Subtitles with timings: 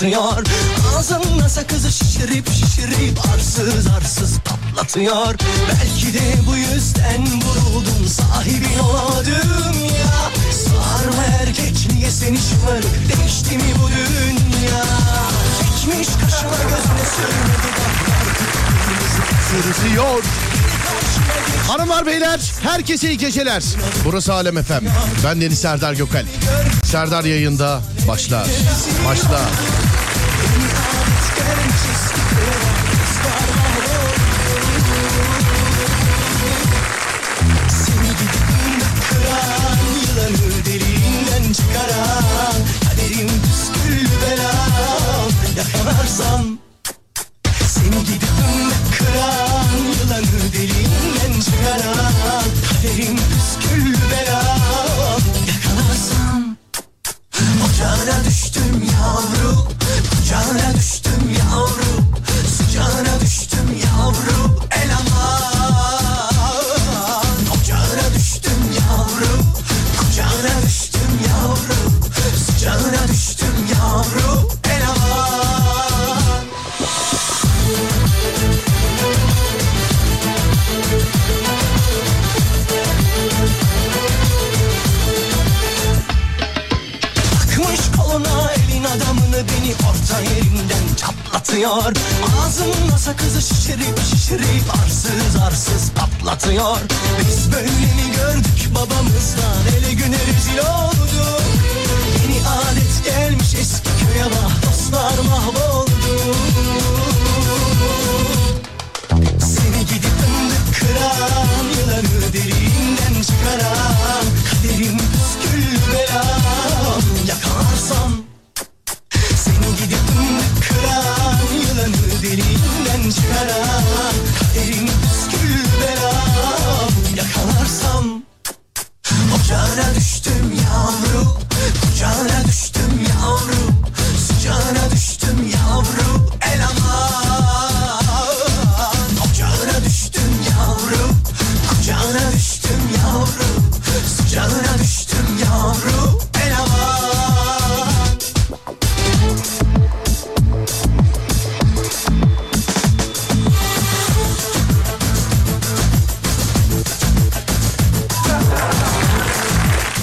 [0.00, 0.46] çatlatıyor
[0.98, 5.34] Ağzımla sakızı şişirip şişirip arsız arsız patlatıyor
[5.68, 13.88] Belki de bu yüzden vuruldum sahibin olamadım ya Sarma erkekliğe seni şımarık değişti mi bu
[13.88, 14.84] dünya
[15.60, 18.30] Çekmiş kaşına gözüne sürme dudaklar
[19.50, 20.24] Sırıtıyor.
[21.68, 23.62] Hanımlar beyler herkese iyi geceler.
[24.04, 24.84] Burası Alem Efem.
[25.24, 26.24] Ben Deniz Serdar Gökal.
[26.84, 28.46] Serdar yayında başlar.
[29.06, 29.89] Başlar.
[41.52, 46.59] Çıkaran Kaderim püskül belam yakalarsam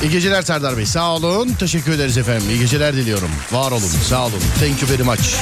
[0.04, 0.86] İyi geceler Serdar Bey.
[0.86, 1.50] Sağ olun.
[1.60, 2.50] Teşekkür ederiz efendim.
[2.50, 3.30] İyi geceler diliyorum.
[3.52, 3.82] Var olun.
[4.10, 4.40] Sağ olun.
[4.60, 5.36] Thank you very much.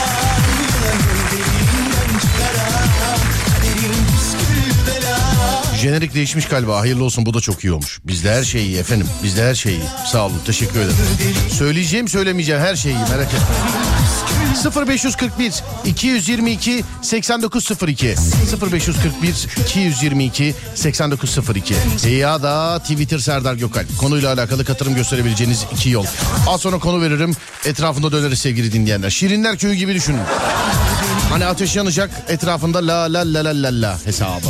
[5.81, 6.79] Jenerik değişmiş galiba.
[6.79, 7.25] Hayırlı olsun.
[7.25, 7.99] Bu da çok iyi olmuş.
[8.03, 9.07] Bizde her şey iyi efendim.
[9.23, 9.81] Bizde her şey iyi.
[10.11, 10.41] Sağ olun.
[10.45, 10.95] Teşekkür ederim.
[11.51, 12.99] Söyleyeceğim söylemeyeceğim her şey iyi.
[13.11, 13.84] Merak etme.
[14.55, 18.15] 0541 222 8902
[18.71, 21.75] 0541 222 8902
[22.09, 26.05] ya da Twitter Serdar Gökal konuyla alakalı katılım gösterebileceğiniz iki yol.
[26.47, 27.35] Az sonra konu veririm
[27.65, 29.09] etrafında döneriz sevgili dinleyenler.
[29.09, 30.21] Şirinler köyü gibi düşünün.
[31.29, 34.47] Hani ateş yanacak etrafında la la la la la la hesabı.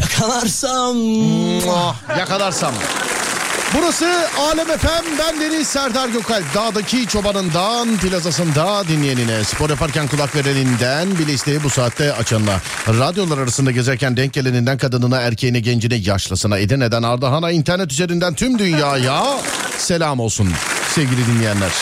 [0.00, 0.96] Yakalarsam
[2.18, 2.74] Yakalarsam.
[3.74, 4.06] Burası
[4.38, 11.32] Alem Efem ben Deniz Serdar Gökalp Dağdaki çobanından plazasında dinleyenine Spor yaparken kulak vereninden bile
[11.32, 17.50] isteği bu saatte açanına Radyolar arasında gezerken denk geleninden kadınına erkeğine gencine yaşlısına Edirne'den Ardahan'a
[17.50, 19.24] internet üzerinden tüm dünyaya
[19.78, 20.52] selam olsun
[20.94, 21.72] sevgili dinleyenler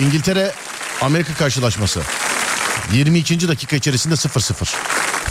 [0.00, 0.52] İngiltere
[1.00, 2.00] Amerika karşılaşması
[2.92, 3.48] 22.
[3.48, 4.54] dakika içerisinde 0-0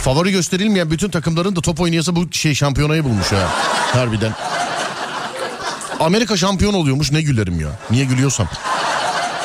[0.02, 3.48] Favori gösterilmeyen bütün takımların da top oynayası bu şey şampiyonayı bulmuş ha.
[3.92, 4.32] Harbiden.
[6.00, 7.68] Amerika şampiyon oluyormuş ne gülerim ya.
[7.90, 8.48] Niye gülüyorsam.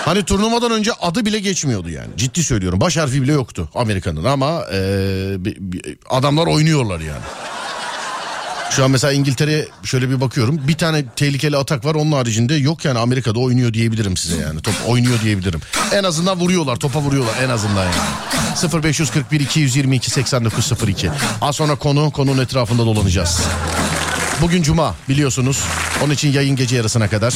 [0.05, 2.07] Hani turnuvadan önce adı bile geçmiyordu yani.
[2.17, 2.81] Ciddi söylüyorum.
[2.81, 4.61] Baş harfi bile yoktu Amerika'nın ama
[5.37, 7.21] bi- adamlar oynuyorlar yani.
[8.71, 10.61] Şu an mesela İngiltere şöyle bir bakıyorum.
[10.67, 11.95] Bir tane tehlikeli atak var.
[11.95, 14.61] Onun haricinde yok yani Amerika'da oynuyor diyebilirim size yani.
[14.61, 15.61] Top oynuyor diyebilirim.
[15.93, 16.75] En azından vuruyorlar.
[16.75, 18.83] Topa vuruyorlar en azından yani.
[18.83, 21.09] 0541 222 8902.
[21.41, 23.41] Az sonra konu konunun etrafında dolanacağız.
[24.41, 25.63] Bugün cuma biliyorsunuz.
[26.03, 27.33] Onun için yayın gece yarısına kadar.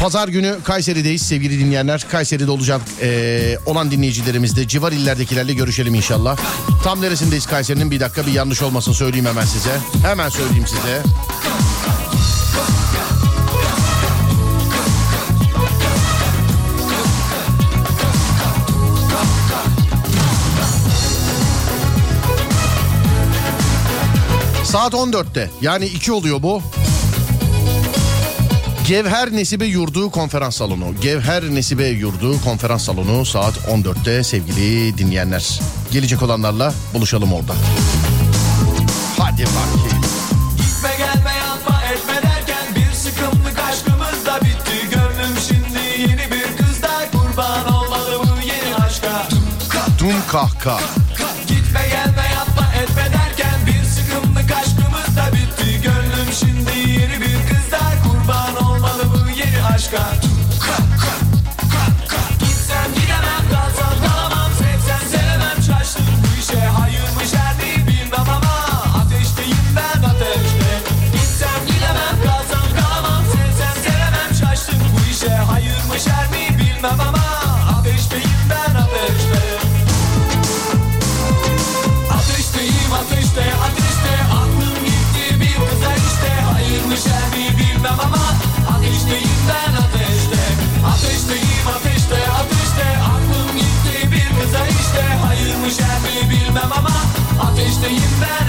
[0.00, 2.06] Pazar günü Kayseri'deyiz sevgili dinleyenler.
[2.10, 6.36] Kayseri'de olacak eee, olan dinleyicilerimiz de civar illerdekilerle görüşelim inşallah.
[6.84, 9.70] Tam neresindeyiz Kayseri'nin bir dakika bir yanlış olmasın söyleyeyim hemen size.
[10.02, 11.02] Hemen söyleyeyim size.
[24.74, 26.62] Saat 14'te yani 2 oluyor bu.
[28.88, 30.94] Gevher Nesibe Yurdu konferans salonu.
[31.00, 35.60] Gevher Nesibe Yurdu konferans salonu saat 14'te sevgili dinleyenler.
[35.92, 37.54] Gelecek olanlarla buluşalım orada.
[39.18, 40.04] Hadi bakayım.
[40.56, 44.88] Gitme gelme yapma etme derken bir sıkımlık aşkımız da bitti.
[44.90, 49.28] Gönlüm şimdi yeni bir kızda kurban olmalı bu yeni aşka.
[49.98, 50.78] Dum kahka.
[50.78, 51.13] Gitme
[59.94, 60.23] yeni
[97.84, 98.43] So you better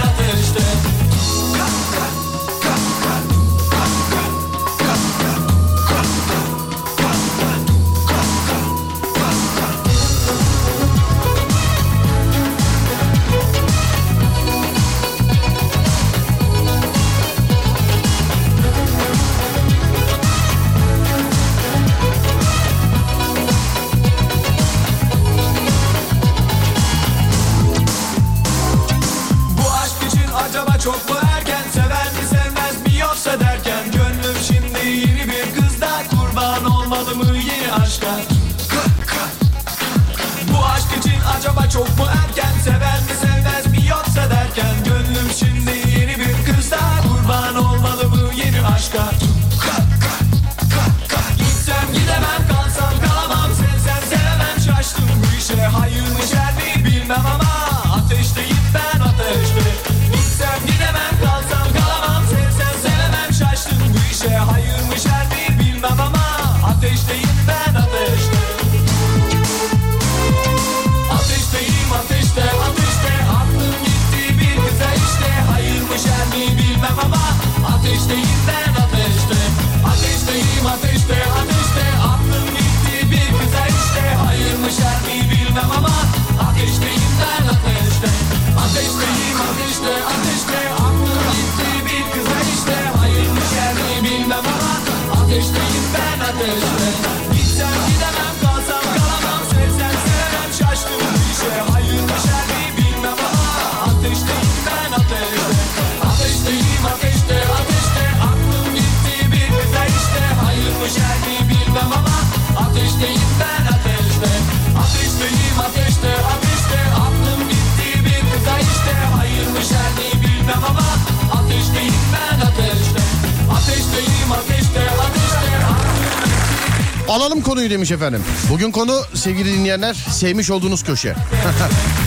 [127.76, 128.22] demiş efendim.
[128.50, 131.14] Bugün konu sevgili dinleyenler sevmiş olduğunuz köşe.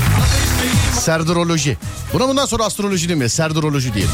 [1.00, 1.78] Serdaroloji.
[2.14, 3.30] Buna bundan sonra astroloji demiyor.
[3.30, 4.12] Serdaroloji diyelim.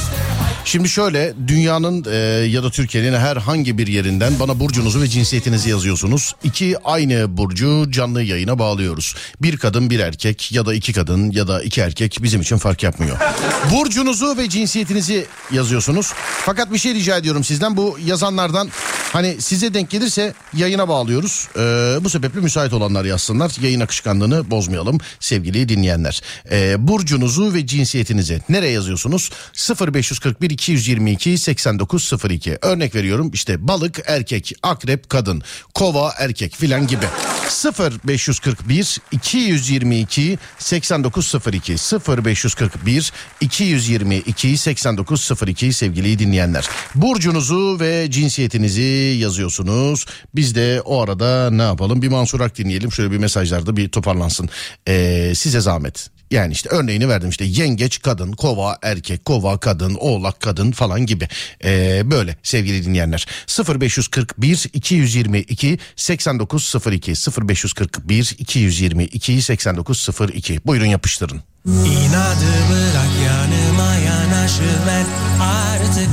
[0.66, 2.16] Şimdi şöyle dünyanın e,
[2.48, 6.36] ya da Türkiye'nin herhangi bir yerinden bana burcunuzu ve cinsiyetinizi yazıyorsunuz.
[6.44, 9.16] İki aynı burcu canlı yayına bağlıyoruz.
[9.42, 12.84] Bir kadın bir erkek ya da iki kadın ya da iki erkek bizim için fark
[12.84, 13.18] yapmıyor.
[13.72, 16.14] Burcunuzu ve cinsiyetinizi yazıyorsunuz.
[16.46, 18.70] Fakat bir şey rica ediyorum sizden bu yazanlardan
[19.16, 21.48] hani size denk gelirse yayına bağlıyoruz.
[21.56, 21.60] E,
[22.04, 23.52] bu sebeple müsait olanlar yazsınlar.
[23.62, 26.22] Yayın akışkanlığını bozmayalım sevgili dinleyenler.
[26.52, 29.30] E, burcunuzu ve cinsiyetinizi nereye yazıyorsunuz?
[29.94, 35.42] 0541 222 8902 örnek veriyorum işte balık erkek akrep kadın
[35.74, 37.06] kova erkek filan gibi
[38.08, 41.76] 0541 222 8902
[42.26, 50.06] 0541 222 8902 sevgili dinleyenler burcunuzu ve cinsiyetinizi yazıyorsunuz.
[50.36, 52.02] Biz de o arada ne yapalım?
[52.02, 52.92] Bir Mansur Ak dinleyelim.
[52.92, 54.50] Şöyle bir mesajlarda bir toparlansın.
[54.88, 56.10] Ee, size zahmet.
[56.32, 57.46] Yani işte örneğini verdim işte.
[57.46, 61.28] Yengeç kadın, kova erkek, kova kadın, oğlak kadın falan gibi.
[61.64, 63.26] Ee, böyle sevgili dinleyenler.
[63.80, 67.14] 0541 222 8902
[67.48, 71.42] 0541 222 8902 buyurun yapıştırın.
[71.66, 75.06] İnadı bırak yanıma yanaşıver
[75.42, 76.10] Artık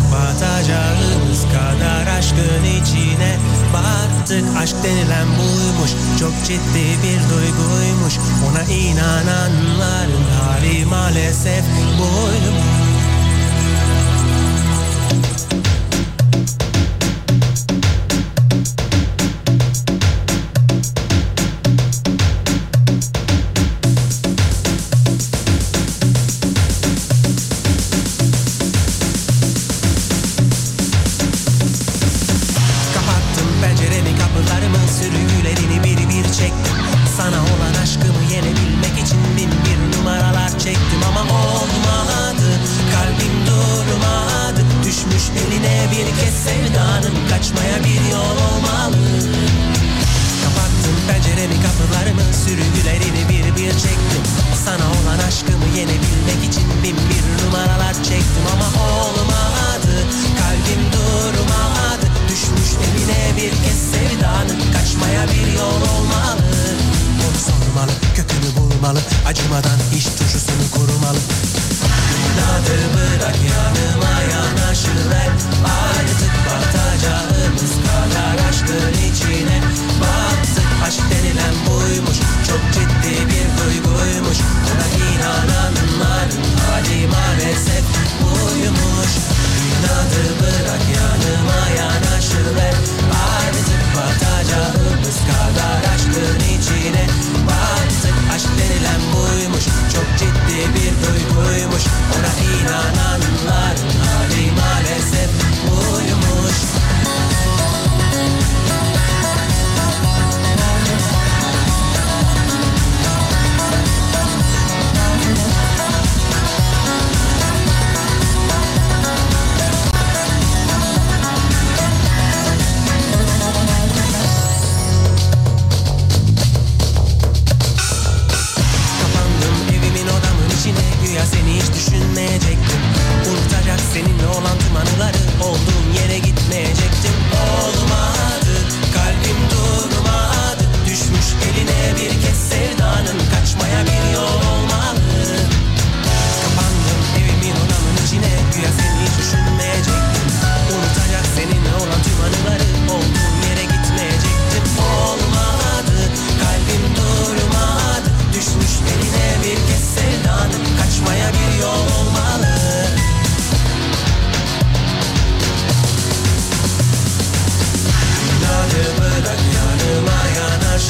[1.33, 3.39] batacağımız kadar aşkın içine
[3.73, 4.45] Battık.
[4.59, 8.19] Aşk denilen buymuş Çok ciddi bir duyguymuş.
[8.49, 11.65] Ona inananların hali maalesef
[11.99, 12.62] buymuş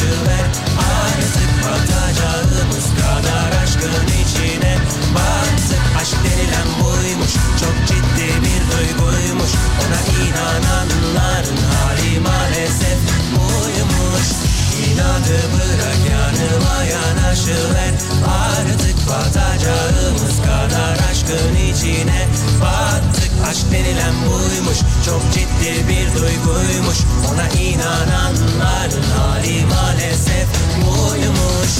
[0.02, 4.78] Artık batacağımız kadar aşkın içine
[5.14, 6.16] Battık aşk
[6.80, 12.91] buymuş Çok ciddi bir duyguymuş Ona inananların hali maalesef
[14.92, 17.94] İnadı bırak yanıma yanaşıver
[18.28, 22.28] Artık batacağımız kadar aşkın içine
[22.60, 23.32] Battık.
[23.50, 26.98] Aşk denilen buymuş Çok ciddi bir duyguymuş.
[27.32, 30.46] Ona inananların hali maalesef
[30.76, 31.72] buymuş.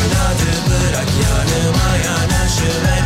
[0.00, 3.02] İnadı bırak yanıma yanaşıver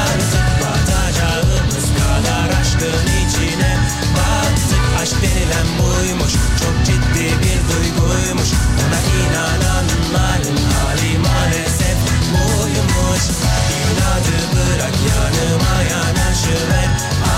[0.00, 3.79] Artık batacağımız kadar aşkın içine
[5.02, 6.32] aşk denilen buymuş.
[6.60, 8.50] Çok ciddi bir duyguymuş.
[8.82, 11.98] Ona inananların hali maalesef
[12.32, 13.24] buymuş.
[13.80, 16.90] İnadı bırak yanıma yanaşıver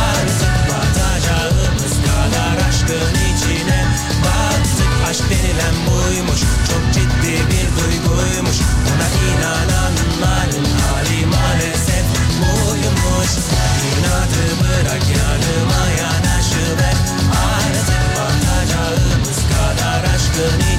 [0.09, 3.85] Artık batacağımız kadar aşkın içine
[4.25, 4.93] Battık.
[5.11, 6.41] Aşk denilen buymuş.
[6.69, 8.57] Çok ciddi bir duyguymuş.
[8.91, 12.05] Ona inananların hali maalesef
[12.41, 13.31] buymuş.
[13.89, 15.42] İnadı bırak yanıma
[20.43, 20.72] kadar aşkın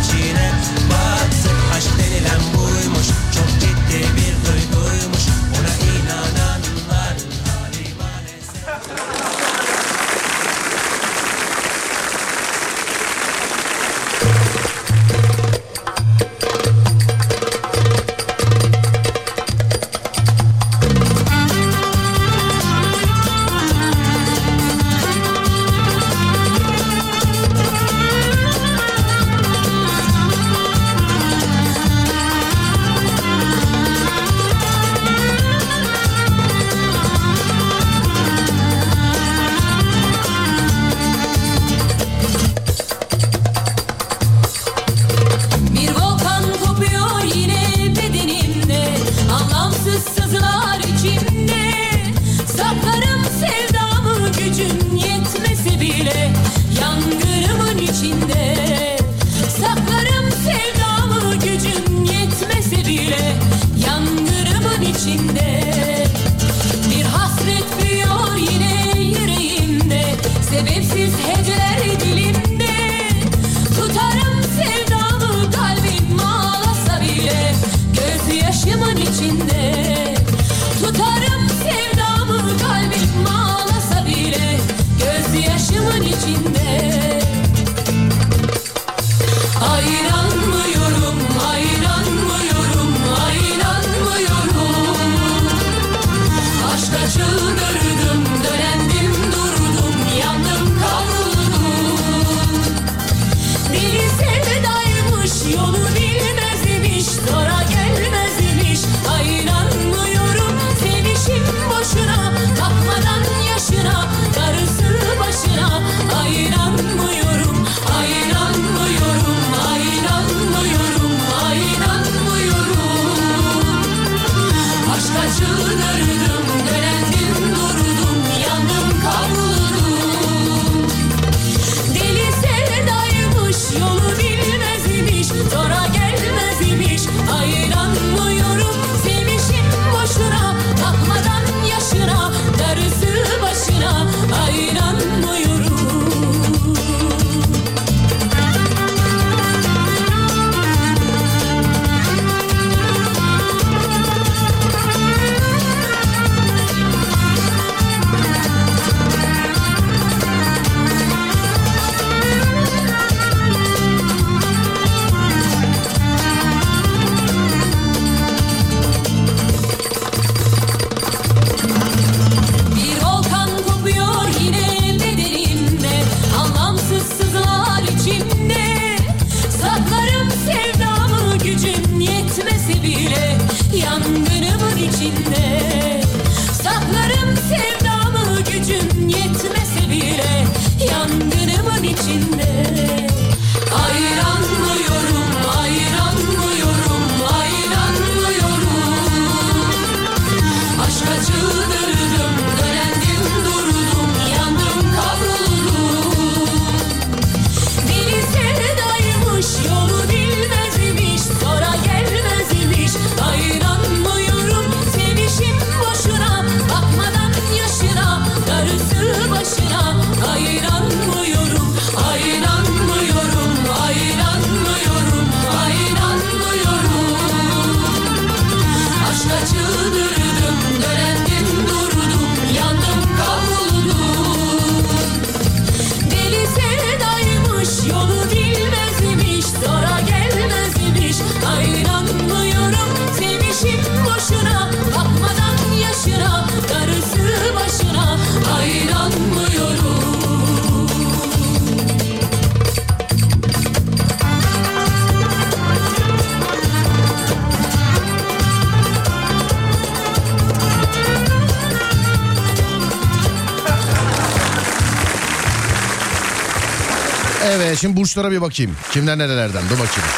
[268.13, 268.75] Burçlara bir bakayım.
[268.91, 270.09] Kimler nerelerden dur bakayım.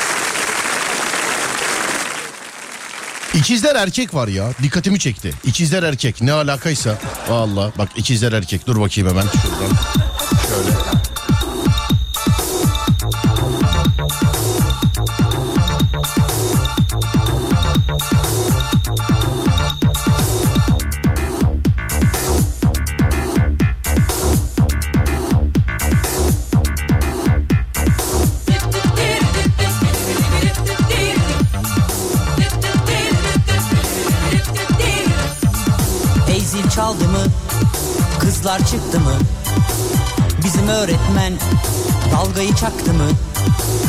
[3.33, 5.33] İkizler erkek var ya dikkatimi çekti.
[5.43, 6.97] İkizler erkek ne alakaysa.
[7.29, 9.94] Valla bak ikizler erkek dur bakayım hemen şuradan.
[42.25, 43.07] Dalgayı çaktı mı?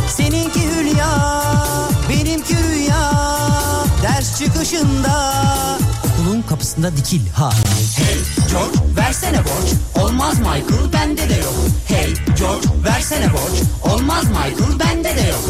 [0.08, 1.42] Seninki hülya,
[2.08, 3.12] benimki rüya.
[4.02, 5.34] Ders çıkışında
[6.04, 7.50] okulun kapısında dikil ha.
[7.96, 8.16] Hey
[8.50, 10.02] George versene borç.
[10.04, 11.54] Olmaz Michael bende de yok.
[11.88, 13.92] Hey George versene borç.
[13.94, 15.40] Olmaz Michael bende de yok.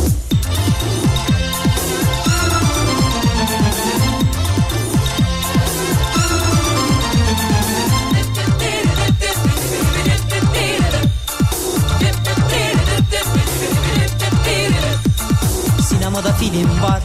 [16.17, 17.03] Sinemada film var.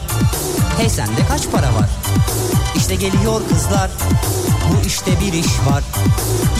[0.78, 1.88] Hey sende kaç para var?
[2.76, 3.90] İşte geliyor kızlar.
[4.70, 5.82] Bu işte bir iş var.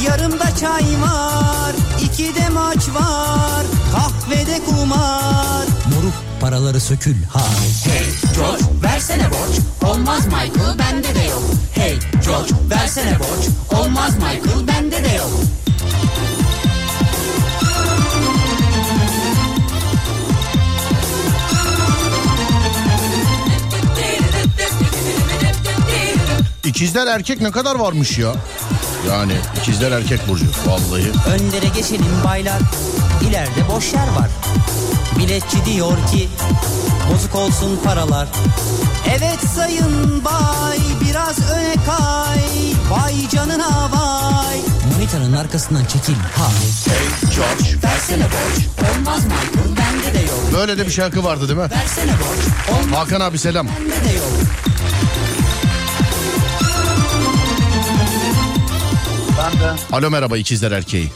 [0.06, 1.72] Yarımda çay var.
[2.02, 3.64] iki de maç var.
[3.92, 5.66] Kahvede kumar.
[5.94, 7.44] Moruk paraları sökül ha.
[7.84, 9.90] Hey George versene borç.
[9.90, 11.42] Olmaz Michael bende de yok.
[11.74, 13.80] Hey George versene borç.
[13.80, 15.30] Olmaz Michael bende de yok.
[26.72, 28.32] İkizler erkek ne kadar varmış ya?
[29.08, 31.12] Yani ikizler erkek burcu vallahi.
[31.34, 32.58] Önlere geçelim baylar.
[33.28, 34.30] İleride boş yer var.
[35.18, 36.28] Biletçi diyor ki
[37.12, 38.28] bozuk olsun paralar.
[39.18, 42.40] Evet sayın bay biraz öne kay.
[42.90, 44.56] Vay canına vay.
[44.92, 46.48] Monitörün arkasından çekil ha.
[46.88, 48.88] Hey George versene borç.
[48.96, 50.40] Olmaz Michael bende de yok.
[50.54, 51.68] Böyle de bir şarkı vardı değil mi?
[51.70, 52.78] Versene borç.
[52.80, 53.66] Olmaz Hakan abi selam.
[53.68, 54.28] bende de yok.
[59.92, 61.08] Alo merhaba ikizler erkeği.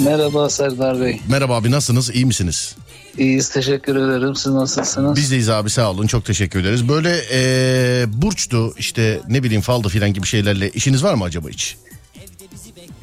[0.00, 1.20] Merhaba Serdar Bey.
[1.28, 2.76] Merhaba abi nasılsınız iyi misiniz?
[3.18, 4.34] İyiyiz teşekkür ederim.
[4.34, 5.16] Siz nasılsınız?
[5.16, 6.88] Biz deyiz abi sağ olun çok teşekkür ederiz.
[6.88, 11.76] Böyle eee, burçtu işte ne bileyim faldı filan gibi şeylerle işiniz var mı acaba hiç?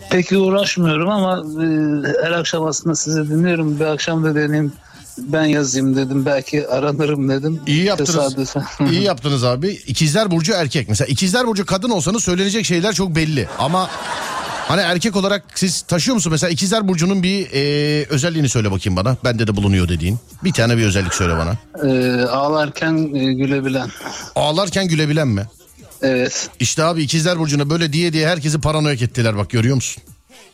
[0.09, 1.67] Peki uğraşmıyorum ama e,
[2.25, 3.79] her akşam aslında sizi dinliyorum.
[3.79, 4.71] Bir akşam da deneyim
[5.27, 6.25] ben yazayım dedim.
[6.25, 7.59] Belki aranırım dedim.
[7.67, 8.13] İyi yaptınız.
[8.15, 8.63] Tesadüfen.
[8.91, 9.67] İyi yaptınız abi.
[9.87, 10.89] İkizler burcu erkek.
[10.89, 13.47] Mesela ikizler burcu kadın olsanız söylenecek şeyler çok belli.
[13.59, 13.89] Ama
[14.67, 16.31] hani erkek olarak siz taşıyor musun?
[16.31, 19.17] Mesela ikizler burcunun bir eee, özelliğini söyle bakayım bana.
[19.23, 20.17] Bende de bulunuyor dediğin.
[20.43, 21.57] Bir tane bir özellik söyle bana.
[21.91, 23.89] E, ağlarken e, gülebilen.
[24.35, 25.43] Ağlarken gülebilen mi?
[26.01, 26.49] Evet.
[26.59, 30.03] İşte abi ikizler burcuna böyle diye diye herkesi paranoyak ettiler bak görüyor musun?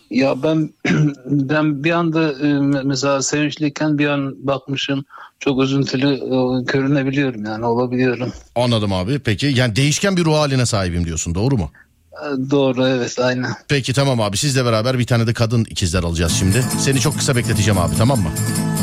[0.09, 0.69] Ya ben
[1.25, 5.05] ben bir anda e, mesela sevinçliyken bir an bakmışım
[5.39, 8.33] çok üzüntülü e, görünebiliyorum yani olabiliyorum.
[8.55, 9.19] Anladım abi.
[9.19, 11.71] Peki yani değişken bir ruh haline sahibim diyorsun doğru mu?
[12.13, 13.51] E, Doğru evet aynen.
[13.67, 16.63] Peki tamam abi sizle beraber bir tane de kadın ikizler alacağız şimdi.
[16.79, 18.29] Seni çok kısa bekleteceğim abi tamam mı?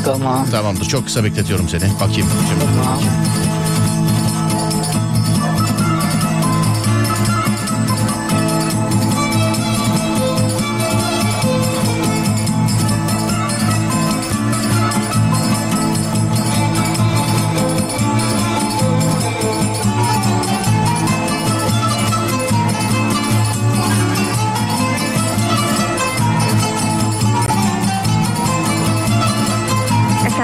[0.05, 0.47] Tamam.
[0.51, 1.83] Tamamdır çok kısa bekletiyorum seni.
[2.01, 2.27] Bakayım.
[2.49, 2.65] Şimdi.
[2.83, 2.99] Tamam.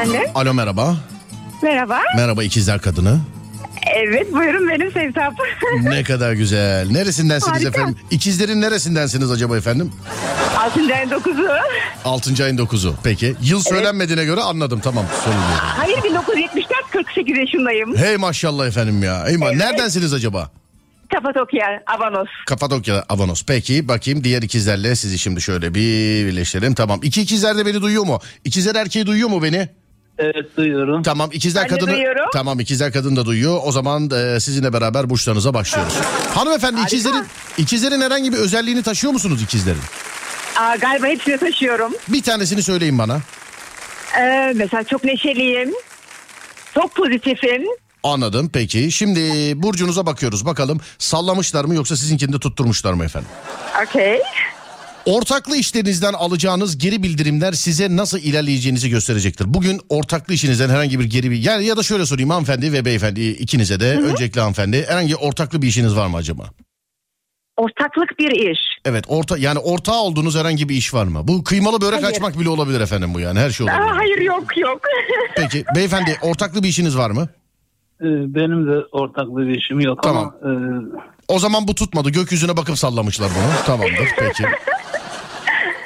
[0.04, 0.22] Efendim?
[0.36, 0.98] Alo merhaba.
[1.64, 2.00] Merhaba.
[2.16, 3.20] Merhaba ikizler kadını.
[3.96, 5.34] Evet buyurun benim Sevtap.
[5.82, 6.88] Ne kadar güzel.
[6.92, 7.70] Neresindensiniz Harika.
[7.70, 7.96] efendim?
[8.12, 9.92] İkizlerin neresindensiniz acaba efendim?
[10.58, 11.48] Altıncı ayın dokuzu.
[12.06, 12.44] 6.
[12.44, 12.96] ayın 9'u.
[13.04, 13.36] Peki.
[13.42, 15.06] Yıl söylenmediğine göre anladım tamam.
[15.26, 15.60] Sorun yok.
[15.62, 17.98] Hayır 1974 48 yaşındayım.
[17.98, 19.26] Hey maşallah efendim ya.
[19.28, 20.50] Hey, ma- Neredensiniz acaba?
[21.14, 22.28] Kapadokya, Avanos.
[22.48, 23.44] Kapadokya, Avanos.
[23.48, 26.74] Peki bakayım diğer ikizlerle sizi şimdi şöyle bir birleştirelim.
[26.74, 27.00] Tamam.
[27.04, 28.20] İki ikizler de beni duyuyor mu?
[28.44, 29.70] İkizler erkeği duyuyor mu beni?
[30.20, 31.04] Evet duyuyorum.
[31.04, 32.26] Tamam ikizler Ben kadını duyuyorum.
[32.34, 33.60] tamam ikizler kadın da duyuyor.
[33.64, 35.94] O zaman e, sizinle beraber burçlarınıza başlıyoruz.
[36.36, 36.96] Hanımefendi Harika.
[36.96, 37.26] ikizlerin
[37.58, 39.82] ikizlerin herhangi bir özelliğini taşıyor musunuz ikizlerin?
[40.60, 41.94] Aa, galiba hepsini taşıyorum.
[42.08, 43.20] Bir tanesini söyleyin bana.
[44.20, 45.74] Ee, mesela çok neşeliyim.
[46.74, 47.64] Çok pozitifim.
[48.04, 48.92] Anladım peki.
[48.92, 49.22] Şimdi
[49.64, 50.46] burcunuza bakıyoruz.
[50.46, 53.30] Bakalım sallamışlar mı yoksa sizinkini de tutturmuşlar mı efendim?
[53.86, 54.20] Okey.
[55.06, 59.54] Ortaklı işlerinizden alacağınız geri bildirimler size nasıl ilerleyeceğinizi gösterecektir.
[59.54, 63.22] Bugün ortaklı işinizden herhangi bir geri bir yani ya da şöyle sorayım hanımefendi ve beyefendi
[63.30, 66.44] ikinize de öncelikle hanımefendi herhangi ortaklı bir işiniz var mı acaba?
[67.58, 68.60] Ortaklık bir iş.
[68.86, 71.28] Evet orta yani ortağı olduğunuz herhangi bir iş var mı?
[71.28, 72.16] Bu kıymalı börek Hayır.
[72.16, 73.82] açmak bile olabilir efendim bu yani her şey olabilir.
[73.82, 74.82] Aa, hayır yok yok.
[75.36, 77.28] Peki beyefendi ortaklı bir işiniz var mı?
[78.02, 80.36] Ee, benim de ortaklı bir işim yok Tamam.
[80.44, 80.56] ama e,
[81.28, 82.10] O zaman bu tutmadı.
[82.10, 83.66] Gökyüzüne bakıp sallamışlar bunu.
[83.66, 84.44] Tamamdır peki.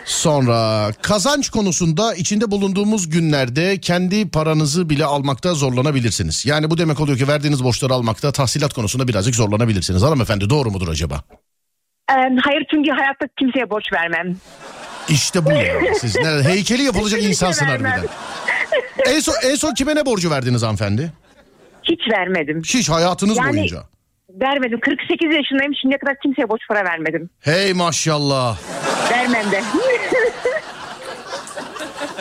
[0.05, 6.45] Sonra kazanç konusunda içinde bulunduğumuz günlerde kendi paranızı bile almakta zorlanabilirsiniz.
[6.45, 10.01] Yani bu demek oluyor ki verdiğiniz borçları almakta tahsilat konusunda birazcık zorlanabilirsiniz.
[10.01, 11.21] Hanımefendi doğru mudur acaba?
[12.43, 14.37] Hayır çünkü hayatta kimseye borç vermem.
[15.09, 15.95] İşte bu ya.
[15.99, 16.43] Siz nerede?
[16.49, 18.07] Heykeli yapılacak Kesinlikle insansın harbiden.
[19.05, 21.13] En son, en son kime ne borcu verdiniz hanımefendi?
[21.83, 22.61] Hiç vermedim.
[22.65, 23.83] Hiç hayatınız Yani- boyunca.
[24.41, 24.79] Vermedim.
[24.79, 25.73] 48 yaşındayım.
[25.81, 27.29] Şimdiye kadar kimseye borç para vermedim.
[27.39, 28.57] Hey maşallah.
[29.11, 29.63] Vermem de.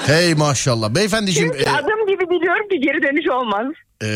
[0.07, 0.91] Hey maşallah.
[0.95, 3.67] Beyefendiciğim Çünkü e, adım gibi biliyorum ki geri dönüş olmaz.
[4.05, 4.09] e,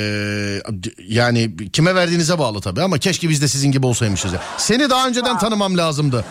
[1.09, 4.33] yani kime verdiğinize bağlı tabii ama keşke biz de sizin gibi olsaymışız.
[4.33, 4.41] ya.
[4.57, 6.25] Seni daha önceden tanımam lazımdı.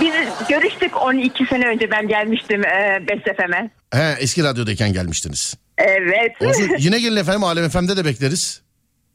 [0.00, 0.12] Biz
[0.48, 3.70] görüştük 12 sene önce ben gelmiştim e, Best FM'e.
[3.94, 5.54] He eski radyodayken gelmiştiniz.
[5.78, 6.32] Evet.
[6.42, 8.62] Olsun, yine gelin efendim Alem FM'de de bekleriz.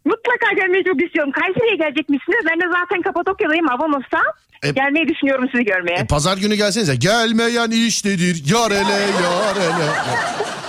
[0.05, 1.31] Mutlaka gelmeyi çok istiyorum.
[1.31, 2.39] Kayseri'ye gelecekmişsiniz.
[2.49, 4.21] Ben de zaten Kapadokya'dayım Avanos'ta.
[4.63, 5.97] E- Gelmeyi düşünüyorum sizi görmeye.
[5.99, 6.95] E, pazar günü gelsenize.
[6.95, 8.43] Gelmeyen iştedir.
[8.53, 9.87] Yar ele yar ele.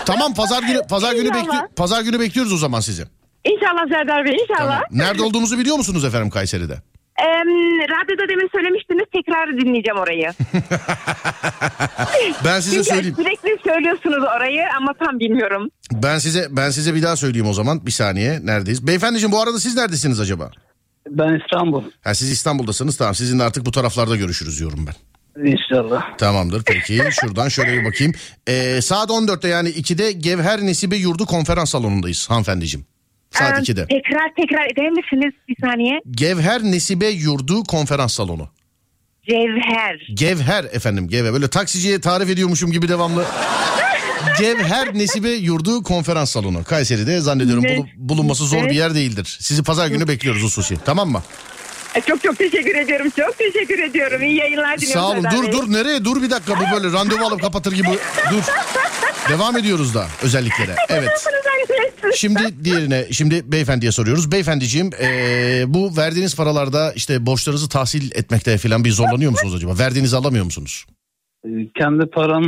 [0.07, 1.67] Tamam pazar günü pazar günü İnşallah.
[1.77, 3.03] pazar günü bekliyoruz o zaman sizi.
[3.45, 4.59] İnşallah Serdar Bey inşallah.
[4.59, 4.83] Tamam.
[4.91, 6.75] Nerede olduğumuzu biliyor musunuz efendim Kayseri'de?
[7.19, 7.49] Em,
[7.81, 10.31] radyoda demin söylemiştiniz tekrar dinleyeceğim orayı.
[12.45, 13.17] Ben size Çünkü söyleyeyim.
[13.17, 15.71] sürekli söylüyorsunuz orayı ama tam bilmiyorum.
[15.93, 17.87] Ben size ben size bir daha söyleyeyim o zaman.
[17.87, 18.41] Bir saniye.
[18.47, 18.87] Neredeyiz?
[18.87, 20.51] Beyefendiciğim bu arada siz neredesiniz acaba?
[21.11, 22.97] ben İstanbul Ha siz İstanbul'dasınız.
[22.97, 24.95] Tamam sizinle artık bu taraflarda görüşürüz diyorum ben.
[25.51, 26.17] inşallah.
[26.19, 27.03] Tamamdır peki.
[27.21, 28.13] Şuradan şöyle bir bakayım.
[28.49, 32.87] Ee, saat 14'te yani 2'de Gevher Nesibe Yurdu konferans salonundayız hanımefendiciğim.
[33.39, 33.87] Saat Em, 2'de.
[33.87, 36.01] Tekrar tekrar eder misiniz bir saniye?
[36.11, 38.49] Gevher Nesibe Yurdu konferans salonu.
[39.29, 40.07] Cevher.
[40.15, 41.33] Gevher efendim Gevher.
[41.33, 43.25] Böyle taksiciye tarif ediyormuşum gibi devamlı.
[44.41, 46.65] Gevher Nesibe Yurdu konferans salonu.
[46.65, 49.37] Kayseri'de zannediyorum Ne- bulu- bulunması zor bir yer değildir.
[49.41, 50.77] Sizi pazar günü bekliyoruz hususi.
[50.85, 51.23] Tamam mı?
[52.01, 53.07] Çok çok teşekkür ediyorum.
[53.19, 54.23] Çok teşekkür ediyorum.
[54.23, 55.01] İyi yayınlar diliyorum.
[55.03, 55.25] Sağ olun.
[55.37, 55.53] Dur Bey.
[55.53, 56.05] dur nereye?
[56.05, 56.55] Dur bir dakika.
[56.61, 57.89] Bu böyle randevu alıp kapatır gibi.
[58.33, 58.43] Dur.
[59.29, 60.75] Devam ediyoruz da özelliklere.
[60.89, 61.09] Evet.
[62.17, 64.33] Şimdi diğerine şimdi beyefendiye soruyoruz.
[64.33, 69.79] Beyefendiciğim eee, bu verdiğiniz paralarda işte borçlarınızı tahsil etmekte falan bir zorlanıyor musunuz acaba?
[69.79, 70.87] Verdiğinizi alamıyor musunuz?
[71.47, 72.45] Ee, Kendi param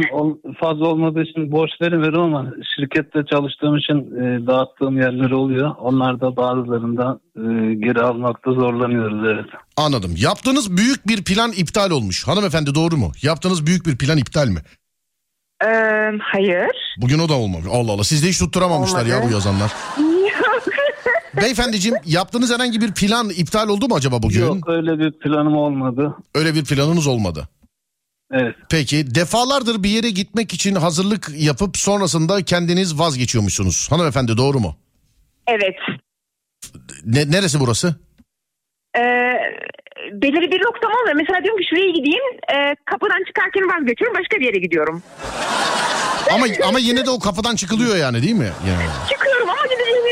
[0.61, 5.75] fazla olmadığı için borç veremiyorum ama şirkette çalıştığım için e, dağıttığım yerler oluyor.
[5.81, 9.47] Onlar da bazılarında e, geri almakta zorlanıyoruz evet.
[9.77, 10.15] Anladım.
[10.17, 12.29] Yaptığınız büyük bir plan iptal olmuş.
[12.29, 13.13] Hanımefendi doğru mu?
[13.23, 14.61] Yaptığınız büyük bir plan iptal mi?
[15.65, 15.67] Ee,
[16.21, 16.71] hayır.
[17.01, 17.67] Bugün o da olmamış.
[17.73, 18.05] Allah Allah.
[18.05, 19.31] Siz de hiç tutturamamışlar ya Olmadı.
[19.31, 19.73] bu yazanlar.
[20.23, 20.65] Yok.
[21.43, 24.41] Beyefendiciğim yaptığınız herhangi bir plan iptal oldu mu acaba bugün?
[24.41, 26.15] Yok öyle bir planım olmadı.
[26.35, 27.49] Öyle bir planınız olmadı.
[28.33, 28.55] Evet.
[28.71, 33.87] Peki defalardır bir yere gitmek için hazırlık yapıp sonrasında kendiniz vazgeçiyormuşsunuz.
[33.91, 34.77] Hanımefendi doğru mu?
[35.47, 35.77] evet.
[37.05, 37.95] Ne, neresi burası?
[38.97, 39.01] Ee,
[40.13, 41.17] belirli bir noktam olmuyor.
[41.17, 42.25] Mesela diyorum ki şuraya gideyim.
[42.55, 44.17] e, kapıdan çıkarken vazgeçiyorum.
[44.21, 45.03] Başka bir yere gidiyorum.
[46.35, 48.51] Ama ama yine de o kapıdan çıkılıyor yani değil mi?
[48.69, 48.87] Yani.
[49.11, 49.38] Çıkıyorum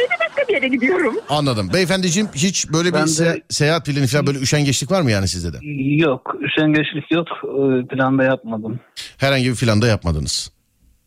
[0.07, 1.15] yere de başka bir yere gidiyorum.
[1.29, 1.71] Anladım.
[1.75, 5.29] Beyefendiciğim hiç böyle bir Ben de- se- seyahat planı falan böyle üşengeçlik var mı yani
[5.29, 5.59] sizde de?
[6.03, 8.81] Yok üşengeçlik yok e, planda yapmadım.
[9.19, 10.51] Herhangi bir planda yapmadınız.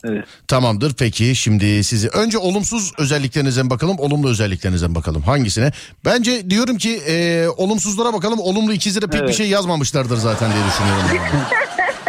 [0.04, 0.26] Evet.
[0.48, 5.72] Tamamdır peki şimdi sizi önce olumsuz özelliklerinize bakalım olumlu özelliklerinize bakalım hangisine?
[6.06, 9.36] Bence diyorum ki e, olumsuzlara bakalım olumlu ikizlere pek bir Evet.
[9.36, 11.28] şey yazmamışlardır zaten diye düşünüyorum.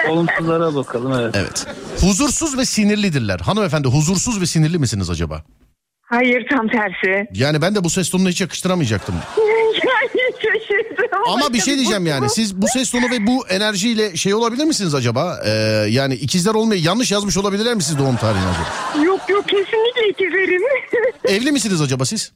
[0.10, 1.34] Olumsuzlara bakalım evet.
[1.38, 1.66] evet.
[2.00, 3.40] Huzursuz ve sinirlidirler.
[3.40, 5.44] Hanımefendi huzursuz ve sinirli misiniz acaba?
[6.10, 7.28] Hayır tam tersi.
[7.32, 9.14] Yani ben de bu ses tonunu hiç yakıştıramayacaktım.
[9.74, 11.22] yani şaşırdım.
[11.28, 14.94] Ama bir şey diyeceğim yani siz bu ses tonu ve bu enerjiyle şey olabilir misiniz
[14.94, 15.40] acaba?
[15.46, 15.50] Ee,
[15.88, 19.04] yani ikizler olmayı yanlış yazmış olabilirler mi siz doğum tarihini acaba?
[19.04, 20.62] Yok yok kesinlikle ikizlerim.
[21.24, 22.32] Evli misiniz acaba siz?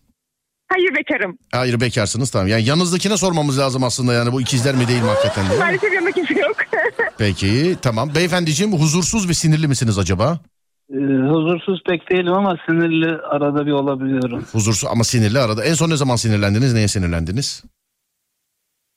[0.68, 1.38] Hayır bekarım.
[1.52, 2.48] Hayır bekarsınız tamam.
[2.48, 5.44] Yani yanınızdakine sormamız lazım aslında yani bu ikizler mi değil mi hakikaten.
[5.58, 6.56] Maalesef yanında kimse yok.
[7.18, 8.14] Peki tamam.
[8.14, 10.40] Beyefendiciğim huzursuz ve sinirli misiniz acaba?
[10.90, 10.96] E,
[11.28, 14.44] huzursuz pek değilim ama sinirli arada bir olabiliyorum.
[14.52, 15.64] Huzursuz ama sinirli arada.
[15.64, 16.74] En son ne zaman sinirlendiniz?
[16.74, 17.64] Neye sinirlendiniz?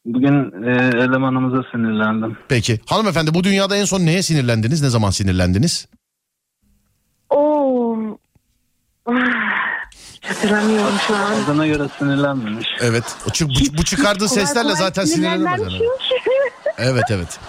[0.05, 2.37] Bugün e, elemanımıza sinirlendim.
[2.47, 2.79] Peki.
[2.85, 4.81] Hanımefendi bu dünyada en son neye sinirlendiniz?
[4.81, 5.87] Ne zaman sinirlendiniz?
[7.29, 7.97] Oo.
[10.23, 11.43] Hatırlamıyorum şu an.
[11.43, 12.67] Adına göre sinirlenmemiş.
[12.81, 13.03] Evet.
[13.27, 15.45] O çı- bu, bu çıkardığı seslerle zaten yani.
[15.57, 15.85] çünkü.
[16.77, 17.39] Evet evet.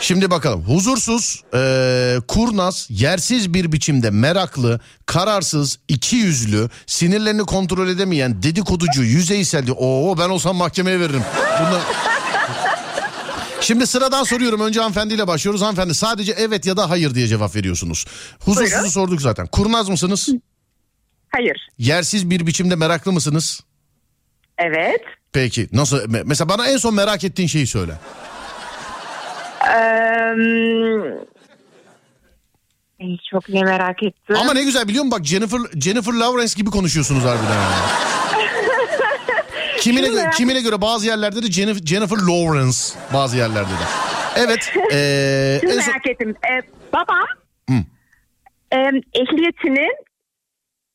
[0.00, 0.62] Şimdi bakalım.
[0.62, 9.64] Huzursuz, eee, kurnaz, yersiz bir biçimde meraklı, kararsız, iki yüzlü, sinirlerini kontrol edemeyen, dedikoducu, yüzeysel.
[9.76, 11.22] Oo ben olsam mahkemeye veririm.
[11.60, 11.82] Bunlar...
[13.60, 14.60] Şimdi sıradan soruyorum.
[14.60, 15.62] Önce hanımefendiyle başlıyoruz.
[15.62, 18.04] Hanımefendi sadece evet ya da hayır diye cevap veriyorsunuz.
[18.44, 18.88] Huzursuzu Buyurun.
[18.88, 19.46] sorduk zaten.
[19.46, 20.28] Kurnaz mısınız?
[21.28, 21.68] Hayır.
[21.78, 23.60] Yersiz bir biçimde meraklı mısınız?
[24.58, 25.00] Evet.
[25.32, 25.96] Peki nasıl?
[25.98, 27.92] me- Mesela bana en son merak ettiğin şeyi söyle.
[33.00, 34.36] Ee, çok ne merak ettim.
[34.40, 35.18] Ama ne güzel biliyor musun?
[35.20, 37.54] Bak Jennifer Jennifer Lawrence gibi konuşuyorsunuz harbiden.
[37.54, 37.74] yani.
[39.80, 42.78] kimine, göre, merak kimine göre bazı yerlerde de Jennifer, Jennifer Lawrence
[43.12, 43.86] bazı yerlerde de.
[44.36, 44.72] Evet.
[44.92, 46.34] eee, Şunu en son- merak ettim.
[46.50, 47.26] Ee, babam
[47.70, 47.74] Hı.
[48.72, 48.78] e,
[49.14, 49.88] ehliyetini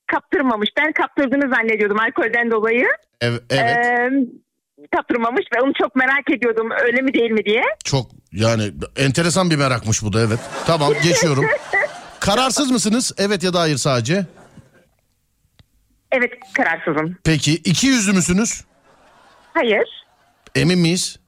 [0.07, 0.69] kaptırmamış.
[0.79, 2.87] Ben kaptırdığını zannediyordum alkolden dolayı.
[3.21, 3.85] ev- evet.
[3.85, 4.09] Ee,
[4.95, 7.63] kaptırmamış ve onu çok merak ediyordum öyle mi değil mi diye.
[7.83, 10.39] Çok yani enteresan bir merakmış bu da evet.
[10.67, 11.45] Tamam geçiyorum.
[12.19, 13.11] Kararsız mısınız?
[13.17, 14.25] Evet ya da hayır sadece.
[16.11, 17.17] Evet kararsızım.
[17.23, 18.63] Peki iki yüzlü müsünüz?
[19.53, 20.05] Hayır.
[20.55, 21.19] Emin miyiz?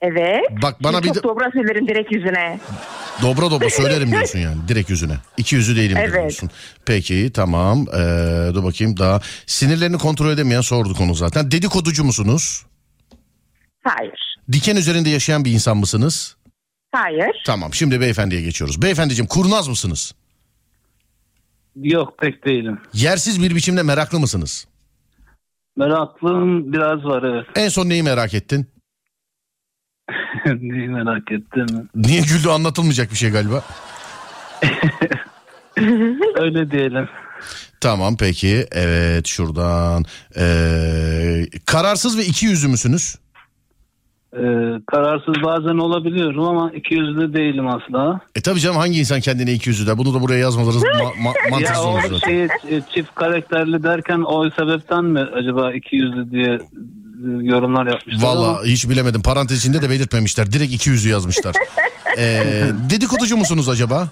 [0.00, 0.40] Evet.
[0.62, 2.60] Bak bana Çok bir de- dobra söylerim direkt yüzüne.
[3.22, 5.16] Dobra dobra söylerim diyorsun yani direkt yüzüne.
[5.36, 6.12] İki yüzü değilim Evet.
[6.12, 6.50] diyorsun.
[6.86, 9.20] Peki tamam ee, dur bakayım daha.
[9.46, 11.50] Sinirlerini kontrol edemeyen sorduk onu zaten.
[11.50, 12.66] Dedikoducu musunuz?
[13.84, 14.36] Hayır.
[14.52, 16.36] Diken üzerinde yaşayan bir insan mısınız?
[16.92, 17.42] Hayır.
[17.46, 18.82] Tamam şimdi beyefendiye geçiyoruz.
[18.82, 20.14] Beyefendiciğim kurnaz mısınız?
[21.76, 22.78] Yok pek değilim.
[22.94, 24.66] Yersiz bir biçimde meraklı mısınız?
[25.76, 27.46] Meraklığım biraz var evet.
[27.56, 28.66] En son neyi merak ettin?
[30.60, 31.88] Neyi merak ettim.
[31.94, 33.62] Niye güldü anlatılmayacak bir şey galiba.
[36.36, 37.08] Öyle diyelim.
[37.80, 40.04] Tamam peki evet şuradan.
[40.38, 43.16] Ee, kararsız ve iki yüzlü müsünüz?
[44.34, 44.38] Ee,
[44.86, 48.20] kararsız bazen olabiliyorum ama iki yüzlü değilim asla.
[48.34, 49.98] E tabii canım hangi insan kendine iki yüzlü der?
[49.98, 52.18] Bunu da buraya yazmalarınız ma- ma- mantıksız Ya o olur zaten.
[52.28, 56.58] şeyi e, çift karakterli derken o sebepten mi acaba iki yüzlü diye
[57.24, 59.22] yorumlar yapmışlar ama Valla hiç bilemedim.
[59.22, 60.52] Parantez içinde de belirtmemişler.
[60.52, 61.56] Direkt iki yüzlü yazmışlar.
[62.18, 64.08] Ee, dedikoducu musunuz acaba?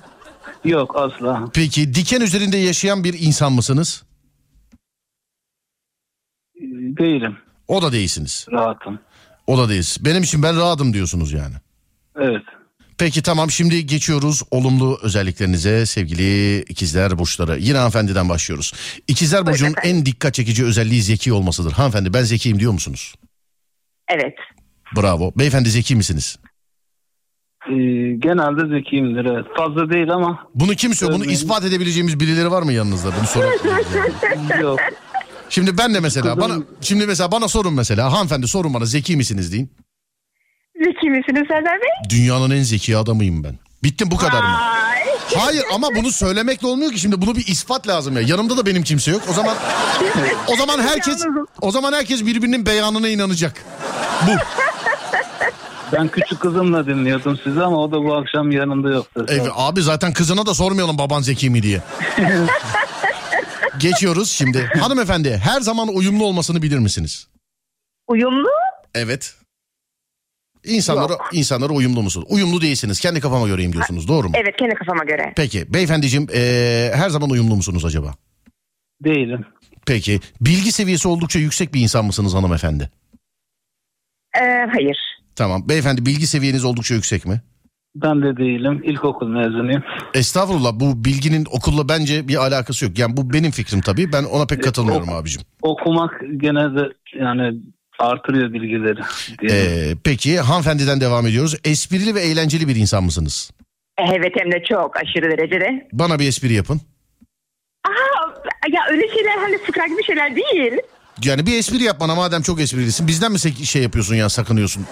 [0.64, 1.44] yok asla.
[1.54, 4.04] Peki diken üzerinde yaşayan bir insan mısınız?
[6.98, 7.36] Değilim.
[7.68, 8.46] O da değilsiniz.
[8.52, 8.98] Rahatım.
[9.46, 9.98] O da değiliz.
[10.00, 11.54] Benim için ben rahatım diyorsunuz yani.
[12.20, 12.42] Evet.
[12.98, 17.58] Peki tamam şimdi geçiyoruz olumlu özelliklerinize sevgili ikizler burçları.
[17.58, 18.72] Yine hanımefendiden başlıyoruz.
[19.08, 21.72] İkizler burcunun en dikkat çekici özelliği zeki olmasıdır.
[21.72, 23.14] Hanımefendi ben zekiyim diyor musunuz?
[24.08, 24.34] Evet.
[24.96, 25.32] Bravo.
[25.38, 26.38] Beyefendi zeki misiniz?
[27.68, 27.74] E,
[28.18, 29.24] genelde zekiyimdir.
[29.24, 29.46] Evet.
[29.56, 31.20] Fazla değil ama Bunu kim söylüyor?
[31.20, 33.08] Bunu ispat edebileceğimiz birileri var mı yanınızda?
[33.18, 34.60] Bunu sorabiliriz.
[34.62, 34.78] yok.
[35.50, 39.16] Şimdi ben de mesela Kızım- bana şimdi mesela bana sorun mesela hanımefendi sorun bana zeki
[39.16, 39.70] misiniz deyin.
[40.84, 42.10] Zeki misiniz Serdar Bey?
[42.10, 43.54] Dünyanın en zeki adamıyım ben.
[43.82, 44.56] Bittim bu kadar mı?
[44.58, 45.02] Ay.
[45.36, 48.22] Hayır ama bunu söylemekle olmuyor ki şimdi bunu bir ispat lazım ya.
[48.22, 49.22] Yanımda da benim kimse yok.
[49.30, 49.56] O zaman
[50.48, 51.24] o zaman herkes
[51.60, 53.64] o zaman herkes birbirinin beyanına inanacak.
[54.26, 54.30] Bu.
[55.92, 59.26] Ben küçük kızımla dinliyordum sizi ama o da bu akşam yanımda yoktu.
[59.28, 61.80] Evet, abi zaten kızına da sormayalım baban zeki mi diye.
[63.78, 64.70] Geçiyoruz şimdi.
[64.80, 67.26] Hanımefendi her zaman uyumlu olmasını bilir misiniz?
[68.08, 68.48] Uyumlu?
[68.94, 69.34] Evet.
[70.66, 72.26] İnsanlara, insanlara uyumlu musunuz?
[72.30, 73.00] Uyumlu değilsiniz.
[73.00, 74.08] Kendi kafama göreyim diyorsunuz.
[74.08, 74.34] Doğru mu?
[74.38, 75.32] Evet kendi kafama göre.
[75.36, 78.14] Peki beyefendiciğim eee, her zaman uyumlu musunuz acaba?
[79.04, 79.46] Değilim.
[79.86, 82.90] Peki bilgi seviyesi oldukça yüksek bir insan mısınız hanımefendi?
[84.40, 84.98] Ee, hayır.
[85.36, 85.68] Tamam.
[85.68, 87.40] Beyefendi bilgi seviyeniz oldukça yüksek mi?
[87.96, 88.82] Ben de değilim.
[88.84, 89.82] İlkokul mezunuyum.
[90.14, 92.98] Estağfurullah bu bilginin okulla bence bir alakası yok.
[92.98, 94.12] Yani bu benim fikrim tabii.
[94.12, 95.42] Ben ona pek katılmıyorum abicim.
[95.62, 97.58] Okumak gene de yani
[97.98, 99.00] artırıyor bilgileri.
[99.50, 101.56] Ee, peki hanımefendiden devam ediyoruz.
[101.64, 103.50] Esprili ve eğlenceli bir insan mısınız?
[103.98, 105.88] Evet hem de çok aşırı derecede.
[105.92, 106.80] Bana bir espri yapın.
[107.84, 107.90] Aa,
[108.72, 110.72] ya öyle şeyler hani fıkra gibi şeyler değil.
[111.24, 113.06] Yani bir espri yap bana madem çok esprilisin.
[113.08, 114.86] Bizden mi şey yapıyorsun ya sakınıyorsun?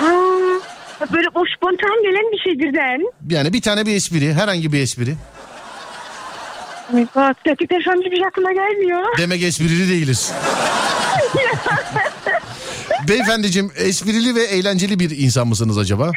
[0.00, 3.00] Aa, böyle o spontan gelen bir şey birden.
[3.30, 5.14] Yani bir tane bir espri herhangi bir espri.
[7.16, 9.02] Bak gerçekten şu an hiçbir şey aklıma gelmiyor.
[9.18, 10.32] Demek esprili değiliz.
[13.08, 16.10] Beyefendiciğim esprili ve eğlenceli bir insan mısınız acaba?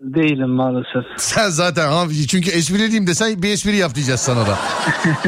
[0.00, 1.04] Değilim maalesef.
[1.16, 4.58] Sen zaten abi çünkü espriliyim desen bir espri yap diyeceğiz sana da.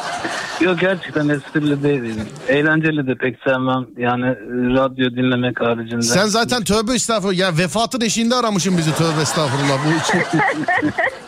[0.62, 2.16] Yok gerçekten esprili değilim.
[2.48, 3.86] Eğlenceli de pek sevmem.
[3.98, 4.36] Yani e,
[4.76, 6.02] radyo dinlemek haricinde.
[6.02, 9.78] Sen zaten tövbe estağfurullah ya vefatın eşiğinde aramışsın bizi tövbe estağfurullah.
[9.86, 9.90] Bu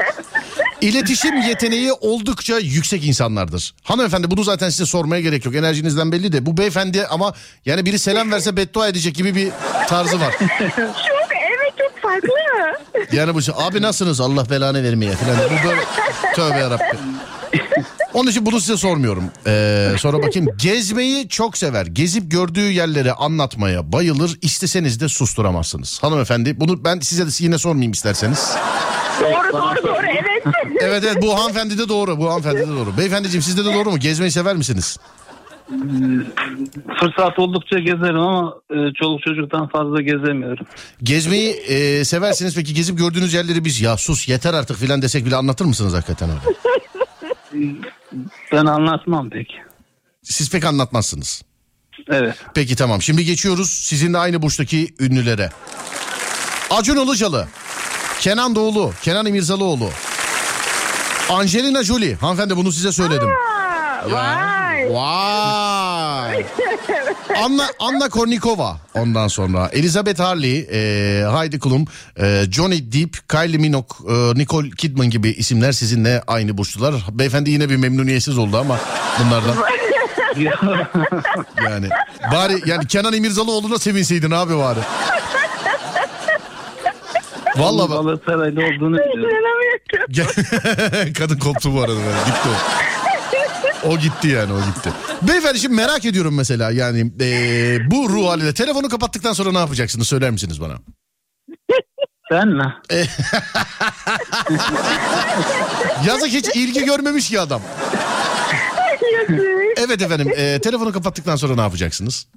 [0.84, 3.74] İletişim yeteneği oldukça yüksek insanlardır.
[3.84, 5.56] Hanımefendi bunu zaten size sormaya gerek yok.
[5.56, 6.46] Enerjinizden belli de.
[6.46, 7.34] Bu beyefendi ama
[7.66, 9.52] yani biri selam verse beddua edecek gibi bir
[9.88, 10.34] tarzı var.
[10.40, 12.30] Çok evet çok farklı.
[13.12, 15.36] Yani bu şey, abi nasılsınız Allah belanı vermeye falan.
[15.38, 15.82] Bu böyle
[16.36, 17.00] tövbe yarabbim.
[18.14, 19.24] Onun için bunu size sormuyorum.
[19.48, 20.48] Ee, sonra bakayım.
[20.58, 21.86] Gezmeyi çok sever.
[21.86, 24.38] Gezip gördüğü yerleri anlatmaya bayılır.
[24.42, 26.00] İsteseniz de susturamazsınız.
[26.04, 28.52] Hanımefendi bunu ben size de yine sormayayım isterseniz.
[29.22, 30.44] doğru doğru doğru evet.
[30.82, 32.20] Evet evet bu hanımefendi de doğru.
[32.20, 32.98] Bu hanımefendi de doğru.
[32.98, 34.00] Beyefendiciğim sizde de doğru mu?
[34.00, 34.98] Gezmeyi sever misiniz?
[37.00, 40.66] Fırsat oldukça gezerim ama e, çoluk çocuktan fazla gezemiyorum.
[41.04, 45.36] Gezmeyi e, seversiniz peki gezip gördüğünüz yerleri biz ya sus yeter artık filan desek bile
[45.36, 46.42] anlatır mısınız hakikaten öyle?
[48.52, 49.48] Ben anlatmam pek.
[50.24, 51.42] Siz pek anlatmazsınız.
[52.10, 52.36] Evet.
[52.56, 55.50] Peki tamam şimdi geçiyoruz sizinle aynı burçtaki ünlülere.
[56.70, 57.48] Acun Ilıcalı,
[58.20, 59.90] Kenan Doğulu, Kenan İmirzalıoğlu,
[61.30, 62.16] Angelina Jolie.
[62.16, 63.28] Hanımefendi bunu size söyledim.
[63.30, 64.94] Aa, Vay.
[64.94, 66.46] Vay.
[67.44, 70.78] Anna, Anna Kornikova ondan sonra Elizabeth Harley, e,
[71.38, 71.86] Heidi Klum,
[72.20, 76.96] e, Johnny Depp, Kylie Minogue, e, Nicole Kidman gibi isimler sizinle aynı burçlular.
[77.12, 78.80] Beyefendi yine bir memnuniyetsiz oldu ama
[79.20, 79.56] bunlardan.
[81.66, 81.90] yani
[82.32, 84.80] bari yani Kenan İmirzalıoğlu'na sevinseydin abi bari.
[87.58, 88.04] Vallahi bak.
[88.04, 89.44] Galatasaraylı olduğunu biliyorum.
[91.18, 91.94] Kadın koptu bu arada.
[92.26, 93.90] Gitti o.
[93.90, 94.90] O gitti yani o gitti.
[95.22, 100.08] Beyefendi şimdi merak ediyorum mesela yani eee, bu ruh haliyle telefonu kapattıktan sonra ne yapacaksınız
[100.08, 100.74] söyler misiniz bana?
[102.32, 102.74] Ben mi?
[106.08, 107.62] Yazık hiç ilgi görmemiş ki adam.
[109.78, 112.28] Evet efendim eee, telefonu kapattıktan sonra ne yapacaksınız?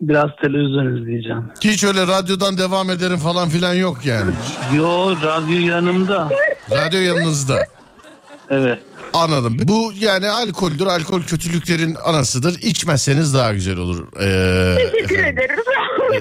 [0.00, 1.44] Biraz televizyon izleyeceğim.
[1.60, 4.30] Hiç öyle radyodan devam ederim falan filan yok yani.
[4.76, 6.28] Yo radyo yanımda.
[6.70, 7.66] Radyo yanınızda.
[8.52, 8.78] Evet.
[9.14, 9.56] Anladım.
[9.62, 10.86] Bu yani alkoldür.
[10.86, 12.58] Alkol kötülüklerin anasıdır.
[12.62, 14.06] İçmezseniz daha güzel olur.
[14.20, 15.38] Ee, Teşekkür efendim.
[15.38, 15.58] ederiz.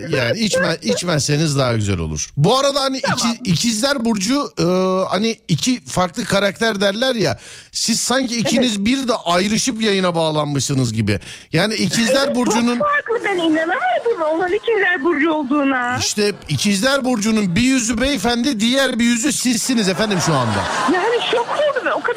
[0.10, 2.30] Yani içme, içmezseniz daha güzel olur.
[2.38, 4.64] Bu arada hani iki, ikizler burcu e,
[5.10, 7.40] hani iki farklı karakter derler ya.
[7.72, 11.20] Siz sanki ikiniz bir de ayrışıp yayına bağlanmışsınız gibi.
[11.54, 15.98] Yani ikizler burcunun Çok farklı ben inanamadım onun ikizler burcu olduğuna.
[16.00, 20.64] işte ikizler burcunun bir yüzü beyefendi diğer bir yüzü sizsiniz efendim şu anda.
[20.94, 21.48] Yani şok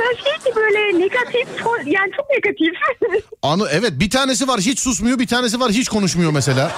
[0.04, 1.48] kadar şey ki böyle negatif.
[1.86, 2.74] Yani çok negatif.
[3.42, 6.72] Anı evet bir tanesi var hiç susmuyor bir tanesi var hiç konuşmuyor mesela.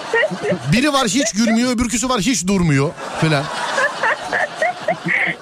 [0.72, 2.90] Biri var hiç gülmüyor öbürküsü var hiç durmuyor
[3.20, 3.44] falan.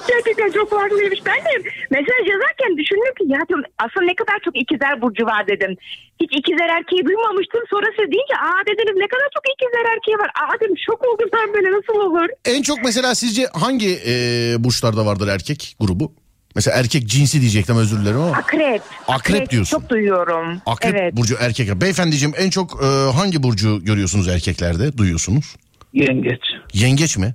[0.08, 1.20] Gerçekten çok farklıymış.
[1.26, 5.46] Ben de mesaj yazarken düşündüm ki ya diyorum, aslında ne kadar çok ikizler burcu var
[5.48, 5.76] dedim.
[6.20, 7.62] Hiç ikizler erkeği duymamıştım.
[7.70, 10.30] Sonra siz deyince aa dediniz ne kadar çok ikizler erkeği var.
[10.40, 12.28] Aa dedim şok oldum ben böyle nasıl olur?
[12.44, 14.14] En çok mesela sizce hangi e,
[14.58, 16.12] burçlarda vardır erkek grubu?
[16.56, 18.36] Mesela erkek cinsi diyecektim özür dilerim ama.
[18.36, 18.82] Akrep.
[19.08, 19.78] Akrep diyorsun.
[19.78, 20.62] Çok duyuyorum.
[20.66, 21.16] Akrep evet.
[21.16, 21.80] burcu erkek.
[21.80, 25.56] Beyefendiciğim en çok e, hangi burcu görüyorsunuz erkeklerde duyuyorsunuz?
[25.92, 26.40] Yengeç.
[26.72, 27.34] Yengeç mi?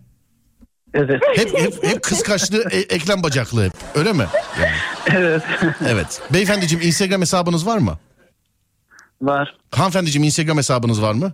[0.94, 1.22] Evet.
[1.36, 4.26] Hep hep, hep kıskaçlı e, eklem bacaklı hep öyle mi?
[4.62, 4.72] Yani,
[5.18, 5.44] Evet.
[5.88, 6.22] evet.
[6.34, 8.00] Beyefendiciğim Instagram hesabınız var mı?
[9.22, 9.56] Var.
[9.72, 11.34] Hanımefendiciğim Instagram hesabınız var mı?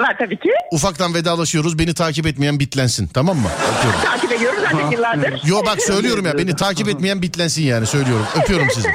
[0.00, 0.50] Var tabii ki.
[0.72, 1.78] Ufaktan vedalaşıyoruz.
[1.78, 3.06] Beni takip etmeyen bitlensin.
[3.06, 3.48] Tamam mı?
[3.78, 4.00] Öpüyorum.
[4.04, 5.40] Takip ediyoruz zaten yıllardır.
[5.44, 6.38] Yo bak söylüyorum ya.
[6.38, 7.86] Beni takip etmeyen bitlensin yani.
[7.86, 8.26] Söylüyorum.
[8.42, 8.88] Öpüyorum sizi.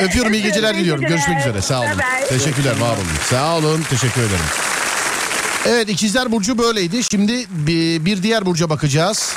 [0.00, 1.04] Öpüyorum iyi geceler diliyorum.
[1.04, 1.62] Görüşmek üzere.
[1.62, 1.88] Sağ olun.
[1.88, 1.98] Bye
[2.30, 2.38] bye.
[2.38, 3.06] Teşekkürler var olun.
[3.30, 3.82] Sağ olun.
[3.90, 4.44] Teşekkür ederim.
[5.66, 7.02] Evet ikizler burcu böyleydi.
[7.10, 9.34] Şimdi bir, bir diğer burca bakacağız.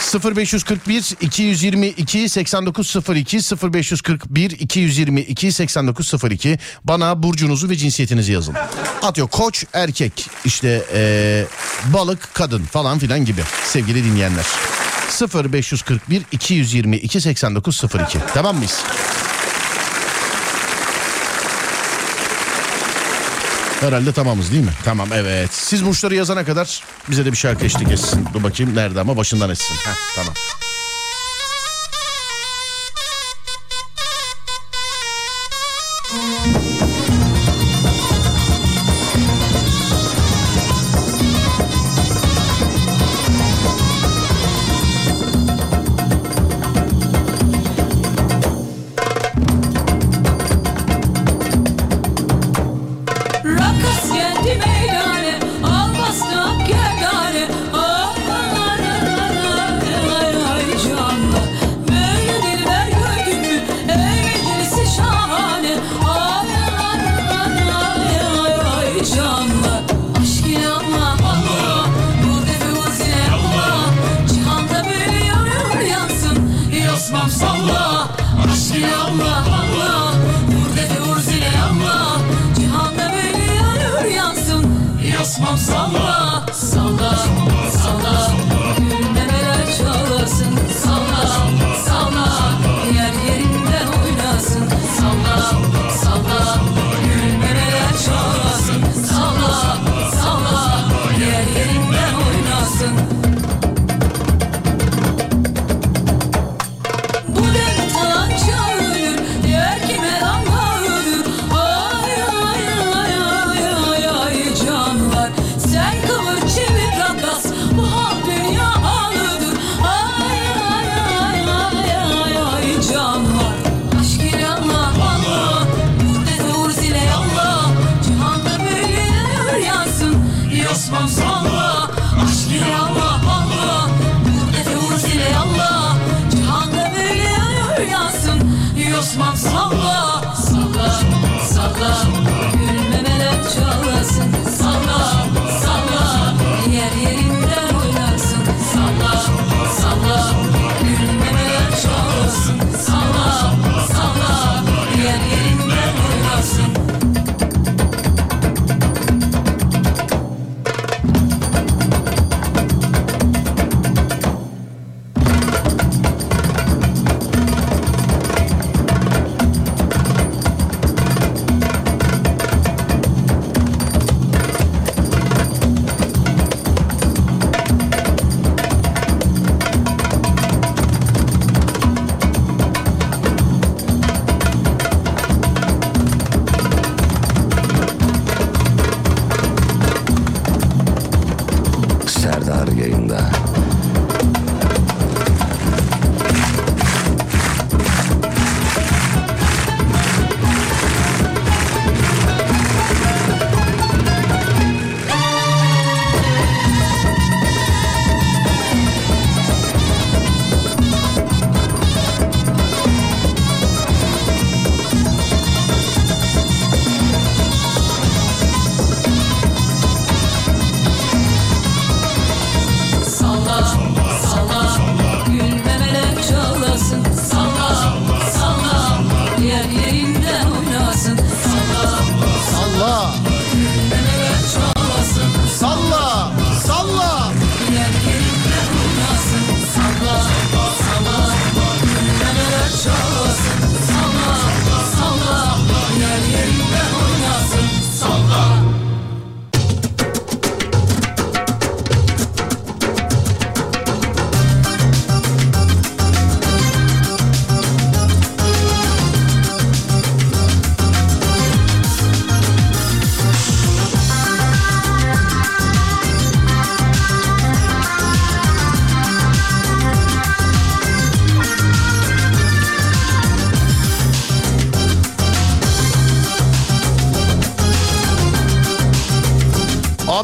[0.00, 3.38] 0541 222 8902
[3.72, 8.54] 0541 222 8902 bana burcunuzu ve cinsiyetinizi yazın.
[9.02, 11.46] Atıyor koç erkek işte eee,
[11.94, 14.46] balık kadın falan filan gibi sevgili dinleyenler.
[15.34, 18.78] 0541 222 8902 tamam mıyız?
[23.80, 24.72] Herhalde tamamız değil mi?
[24.84, 25.50] Tamam evet.
[25.52, 28.28] Siz burçları yazana kadar bize de bir şarkı eşlik etsin.
[28.34, 29.74] Dur bakayım nerede ama başından etsin.
[29.74, 30.34] Heh, tamam.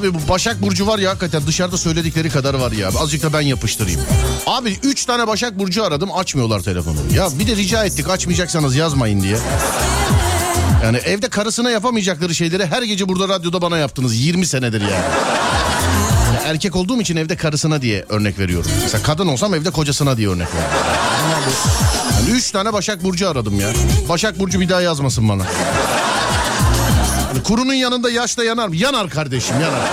[0.07, 2.89] Abi bu Başak Burcu var ya hakikaten dışarıda söyledikleri kadar var ya.
[2.89, 4.01] Azıcık da ben yapıştırayım.
[4.47, 6.97] Abi 3 tane Başak Burcu aradım açmıyorlar telefonu.
[7.15, 9.37] Ya bir de rica ettik açmayacaksanız yazmayın diye.
[10.85, 14.93] Yani evde karısına yapamayacakları şeyleri her gece burada radyoda bana yaptınız 20 senedir yani.
[14.93, 18.71] Yani erkek olduğum için evde karısına diye örnek veriyorum.
[18.83, 20.79] Mesela kadın olsam evde kocasına diye örnek veriyorum.
[21.33, 23.69] Yani üç tane Başak Burcu aradım ya.
[24.09, 25.43] Başak Burcu bir daha yazmasın bana.
[27.27, 28.77] Yani kurunun yanında yaş da yanar mı?
[28.77, 29.89] Yanar kardeşim yanar.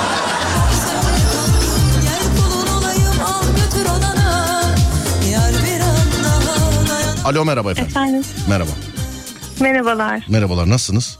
[7.25, 7.91] Alo merhaba efendim.
[7.91, 8.69] Efendim Merhaba.
[9.59, 10.25] merhabalar.
[10.29, 11.19] Merhabalar nasılsınız?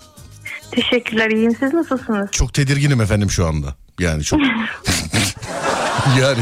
[0.72, 2.32] Teşekkürler iyiyim siz nasılsınız?
[2.32, 3.76] Çok tedirginim efendim şu anda.
[4.00, 4.40] Yani çok...
[6.22, 6.40] yani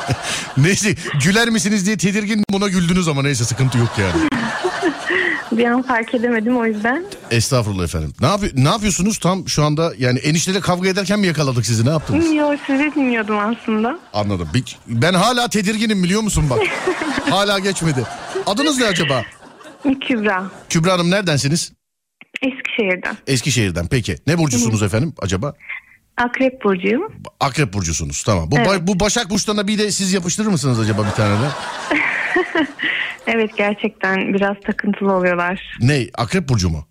[0.56, 0.94] neyse
[1.24, 4.28] güler misiniz diye tedirgin buna güldünüz ama neyse sıkıntı yok yani.
[5.52, 7.04] Bir an fark edemedim o yüzden.
[7.30, 8.12] Estağfurullah efendim.
[8.20, 11.90] Ne, yapıyor, ne yapıyorsunuz tam şu anda yani enişteyle kavga ederken mi yakaladık sizi ne
[11.90, 12.34] yaptınız?
[12.34, 13.98] Yo sizi dinliyordum aslında.
[14.12, 14.48] Anladım.
[14.54, 16.58] Bir- Ben hala tedirginim biliyor musun bak.
[17.30, 18.04] hala geçmedi.
[18.46, 19.22] Adınız ne acaba?
[20.00, 20.44] Kübra.
[20.68, 21.72] Kübra Hanım neredensiniz?
[22.42, 23.16] Eskişehir'den.
[23.26, 23.86] Eskişehir'den.
[23.86, 24.16] Peki.
[24.26, 25.54] Ne burcusunuz efendim acaba?
[26.16, 27.12] Akrep Burcu'yum.
[27.40, 28.22] Akrep burcusunuz.
[28.22, 28.50] Tamam.
[28.50, 28.66] Bu, Evet.
[28.68, 31.46] ba- bu Başak burçlarına bir de siz yapıştırır mısınız acaba bir tane de?
[33.26, 35.76] Evet gerçekten biraz takıntılı oluyorlar.
[35.80, 36.06] Ne?
[36.14, 36.86] Akrep burcu mu?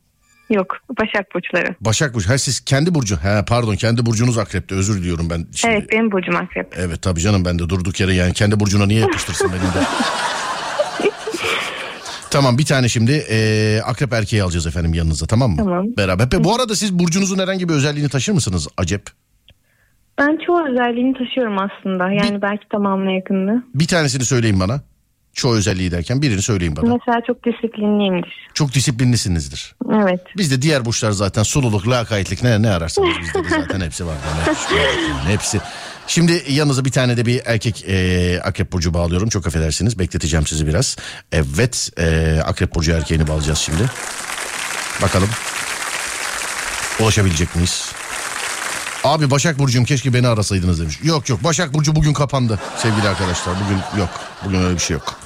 [0.54, 1.76] Yok Başak Burçları.
[1.82, 2.30] Başak burcu.
[2.30, 3.18] Ha siz kendi burcu.
[3.18, 4.76] Ha pardon kendi burcunuz akrepte.
[4.76, 5.46] Özür diliyorum ben.
[5.56, 5.74] Şimdi...
[5.74, 6.74] Evet benim Burcum Akrep.
[6.78, 9.88] Evet tabii canım ben de durduk yere yani kendi burcuna niye yapıştırsın benim de.
[12.32, 15.58] tamam bir tane şimdi eee, akrep erkeği alacağız efendim yanınıza tamam mı?
[15.58, 15.86] Tamam.
[15.98, 16.26] Beraber.
[16.28, 19.04] Pe- bu arada siz burcunuzun herhangi bir özelliğini taşır mısınız acep?
[20.20, 22.12] Ben çoğu özelliğini taşıyorum aslında.
[22.12, 23.64] Yani belki tamamına yakınını.
[23.76, 24.82] Bir tanesini söyleyin bana.
[25.34, 26.86] Çoğu özelliği derken birini söyleyin bana.
[26.86, 28.50] Mesela çok disiplinliyimdir.
[28.54, 29.76] Çok disiplinlisinizdir.
[29.94, 30.20] Evet.
[30.38, 34.16] Bizde diğer burçlar zaten sululuk, lakaytlık ne ne ararsanız bizde de zaten hepsi var.
[34.48, 35.62] Yani hepsi-.
[36.08, 39.30] Şimdi yanınıza bir tane de bir erkek e, akrep burcu bağlıyorum.
[39.30, 40.98] Çok affedersiniz bekleteceğim sizi biraz.
[41.32, 43.84] Evet e, akrep burcu erkeğini bağlayacağız şimdi.
[45.02, 45.30] Bakalım.
[47.00, 47.92] Ulaşabilecek miyiz?
[49.04, 51.00] Abi Başak Burcu'm keşke beni arasaydınız demiş.
[51.04, 53.56] Yok yok Başak Burcu bugün kapandı sevgili arkadaşlar.
[53.66, 54.10] Bugün yok.
[54.46, 55.23] Bugün öyle bir şey yok.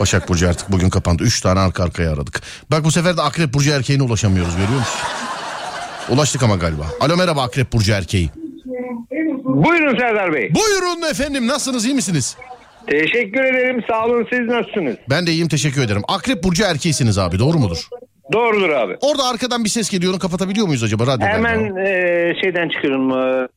[0.00, 1.22] Başak Burcu artık bugün kapandı.
[1.22, 2.40] Üç tane arka arkaya aradık.
[2.70, 5.00] Bak bu sefer de Akrep Burcu erkeğine ulaşamıyoruz görüyor musun?
[6.08, 6.82] Ulaştık ama galiba.
[7.00, 8.30] Alo merhaba Akrep Burcu erkeği.
[9.44, 10.50] Buyurun Serdar Bey.
[10.54, 12.36] Buyurun efendim nasılsınız iyi misiniz?
[12.86, 13.82] Teşekkür ederim.
[13.90, 14.26] Sağ olun.
[14.30, 14.96] Siz nasılsınız?
[15.10, 16.02] Ben de iyiyim teşekkür ederim.
[16.08, 17.88] Akrep Burcu erkeğisiniz abi doğru mudur?
[18.32, 18.96] Doğrudur abi.
[19.00, 21.26] Orada arkadan bir ses geliyor onu kapatabiliyor muyuz acaba radyodan?
[21.26, 23.10] Hemen e, şeyden çıkıyorum.
[23.10, 23.48] e,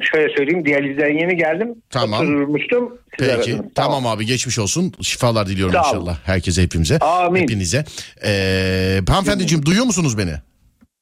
[0.00, 0.64] şöyle söyleyeyim.
[0.64, 1.74] Diyalizden yeni geldim.
[1.90, 2.20] Tamam.
[2.20, 2.98] Oturmuştum.
[3.18, 3.72] Peki aradınız.
[3.74, 4.06] tamam.
[4.06, 4.92] abi geçmiş olsun.
[5.02, 6.98] Şifalar diliyorum Sağ inşallah herkese hepimize.
[6.98, 7.42] Amin.
[7.42, 7.84] Hepinize.
[8.24, 10.32] Ee, hanımefendiciğim duyuyor musunuz beni?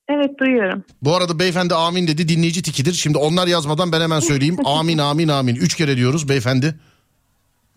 [0.09, 0.85] Evet duyuyorum.
[1.03, 2.93] Bu arada beyefendi amin dedi dinleyici tikidir.
[2.93, 4.57] Şimdi onlar yazmadan ben hemen söyleyeyim.
[4.65, 5.55] Amin amin amin.
[5.55, 6.75] Üç kere diyoruz beyefendi.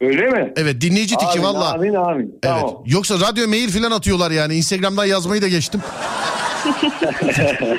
[0.02, 0.54] Öyle mi?
[0.56, 1.74] Evet dinleyici tiki Amin, valla.
[1.74, 2.24] Amin amin.
[2.24, 2.42] Evet.
[2.42, 2.84] Tamam.
[2.86, 4.56] Yoksa radyo mail falan atıyorlar yani.
[4.56, 5.82] Instagram'dan yazmayı da geçtim.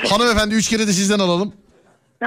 [0.09, 1.53] Hanımefendi üç kere de sizden alalım.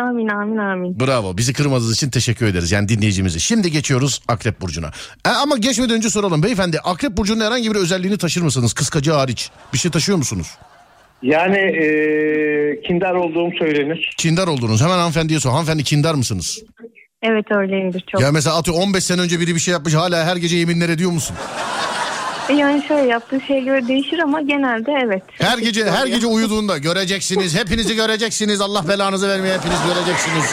[0.01, 1.01] Amin amin amin.
[1.01, 1.37] Bravo.
[1.37, 2.73] Bizi kırmadığınız için teşekkür ederiz.
[2.73, 3.41] Yani dinleyicimizi.
[3.41, 4.91] Şimdi geçiyoruz Akrep Burcu'na.
[5.27, 6.43] E, ama geçmeden önce soralım.
[6.43, 8.73] Beyefendi Akrep Burcu'nun herhangi bir özelliğini taşır mısınız?
[8.73, 9.51] Kıskacı hariç.
[9.73, 10.47] Bir şey taşıyor musunuz?
[11.23, 11.87] Yani e,
[12.89, 14.15] kindar olduğum söylenir.
[14.19, 14.81] Kindar oldunuz.
[14.83, 15.51] Hemen hanımefendiye sor.
[15.51, 16.59] Hanımefendi kindar mısınız?
[17.23, 18.21] Evet öyleyimdir çok.
[18.21, 21.11] Ya mesela atıyor 15 sene önce biri bir şey yapmış hala her gece yeminler ediyor
[21.11, 21.37] musun?
[22.55, 25.23] Yani şöyle yaptığı şeye göre değişir ama genelde evet.
[25.33, 27.57] Her gece her gece uyuduğunda göreceksiniz.
[27.57, 28.61] Hepinizi göreceksiniz.
[28.61, 30.45] Allah belanızı vermeye hepiniz göreceksiniz.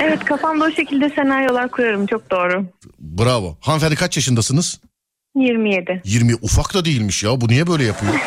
[0.00, 2.64] Evet kafamda o şekilde senaryolar kurarım çok doğru.
[2.98, 3.56] Bravo.
[3.60, 4.80] Hanımefendi kaç yaşındasınız?
[5.36, 6.02] 27.
[6.04, 7.40] 20 ufak da değilmiş ya.
[7.40, 8.12] Bu niye böyle yapıyor?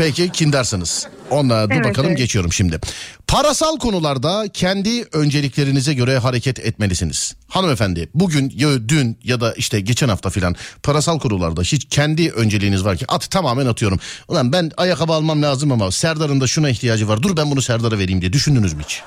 [0.00, 1.06] Peki kindarsınız.
[1.30, 2.18] Onlara dur Evet, bakalım evet.
[2.18, 2.80] geçiyorum şimdi.
[3.26, 7.34] Parasal konularda kendi önceliklerinize göre hareket etmelisiniz.
[7.48, 12.84] Hanımefendi bugün ya dün ya da işte geçen hafta filan parasal konularda hiç kendi önceliğiniz
[12.84, 13.98] var ki at tamamen atıyorum.
[14.28, 17.22] Ulan ben ayakkabı almam lazım ama Serdar'ın da şuna ihtiyacı var.
[17.22, 19.02] Dur ben bunu Serdar'a vereyim diye düşündünüz mü hiç?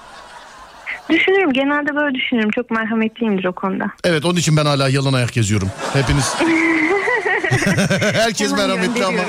[1.09, 3.85] Düşünürüm genelde böyle düşünürüm çok merhametliyimdir o konuda.
[4.03, 5.71] Evet onun için ben hala yalın ayak geziyorum.
[5.93, 6.35] Hepiniz
[8.13, 9.21] Herkes Hemen merhametli ama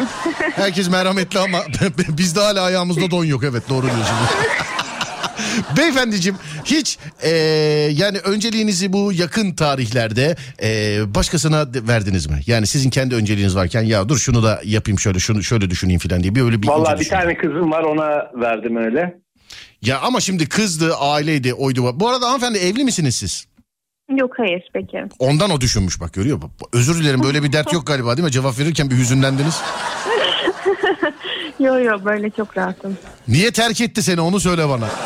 [0.57, 1.59] herkes merhametli ama
[2.09, 4.31] bizde hala ayağımızda don yok evet doğru diyorsunuz.
[5.77, 7.31] Beyefendiciğim hiç eee,
[7.93, 12.41] yani önceliğinizi bu yakın tarihlerde eee, başkasına verdiniz mi?
[12.47, 16.23] Yani sizin kendi önceliğiniz varken ya dur şunu da yapayım şöyle şunu şöyle düşüneyim falan
[16.23, 17.19] diye bir öyle bir Vallahi bir düşünün.
[17.21, 19.24] tane kızım var ona verdim öyle.
[19.85, 22.01] Ya ama şimdi kızdı, aileydi, oydu.
[22.01, 22.09] bu.
[22.09, 23.47] Arada hanımefendi evli misiniz siz?
[24.17, 24.99] Yok hayır peki.
[25.19, 26.51] Ondan o düşünmüş bak görüyor musun?
[26.73, 28.33] Özür dilerim böyle bir dert yok galiba değil mi?
[28.33, 29.55] Cevap verirken bir hüzünlendiniz.
[31.61, 32.99] Yo yo böyle çok rahatım.
[33.29, 34.89] Niye terk etti seni onu söyle bana.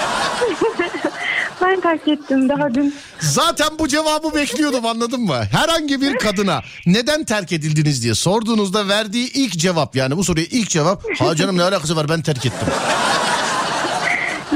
[1.62, 2.94] Ben terk ettim daha dün.
[3.20, 5.44] Zaten bu cevabı bekliyordum anladın mı?
[5.52, 10.68] Herhangi bir kadına neden terk edildiniz diye sorduğunuzda verdiği ilk cevap yani bu soruya ilk
[10.70, 12.68] cevap ha canım ne alakası var ben terk ettim.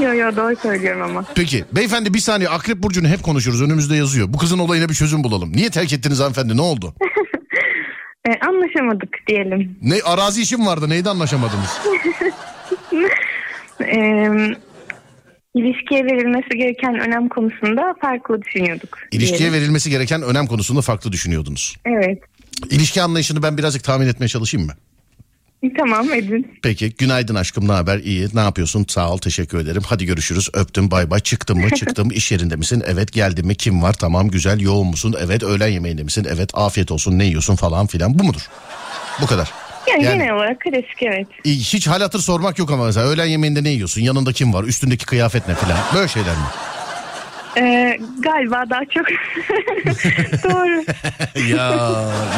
[0.00, 1.24] Yo yo doğru söylüyorum ama.
[1.34, 4.32] Peki beyefendi bir saniye Akrep Burcu'nu hep konuşuyoruz önümüzde yazıyor.
[4.32, 5.52] Bu kızın olayına bir çözüm bulalım.
[5.52, 6.94] Niye terk ettiniz hanımefendi ne oldu?
[8.28, 9.76] E, anlaşamadık diyelim.
[9.82, 11.80] Ne arazi işim vardı neydi anlaşamadınız?
[13.80, 13.96] E,
[15.54, 18.98] ilişkiye verilmesi gereken önem konusunda farklı düşünüyorduk.
[19.12, 19.58] İlişkiye diyelim.
[19.60, 21.76] verilmesi gereken önem konusunda farklı düşünüyordunuz.
[21.84, 22.18] Evet.
[22.70, 24.72] İlişki anlayışını ben birazcık tahmin etmeye çalışayım mı?
[25.78, 26.58] Tamam edin.
[26.62, 27.98] Peki günaydın aşkım ne haber?
[27.98, 28.84] İyi ne yapıyorsun?
[28.88, 29.82] Sağ ol teşekkür ederim.
[29.86, 31.20] Hadi görüşürüz öptüm bay bay.
[31.20, 32.82] Çıktım mı çıktım iş yerinde misin?
[32.86, 33.54] Evet geldim mi?
[33.54, 33.92] Kim var?
[33.92, 35.14] Tamam güzel yoğun musun?
[35.20, 36.26] Evet öğlen yemeğinde misin?
[36.34, 38.18] Evet afiyet olsun ne yiyorsun falan filan.
[38.18, 38.48] Bu mudur?
[39.22, 39.50] Bu kadar.
[39.88, 41.26] Yani, Yani- genel olarak klasik evet.
[41.44, 44.00] Hiç hal hatır sormak yok ama mesela öğlen yemeğinde ne yiyorsun?
[44.00, 44.64] Yanında kim var?
[44.64, 45.78] Üstündeki kıyafet ne filan?
[45.94, 46.44] Böyle şeyler mi?
[47.56, 49.06] E, galiba daha çok
[50.44, 50.84] doğru.
[51.48, 51.72] ya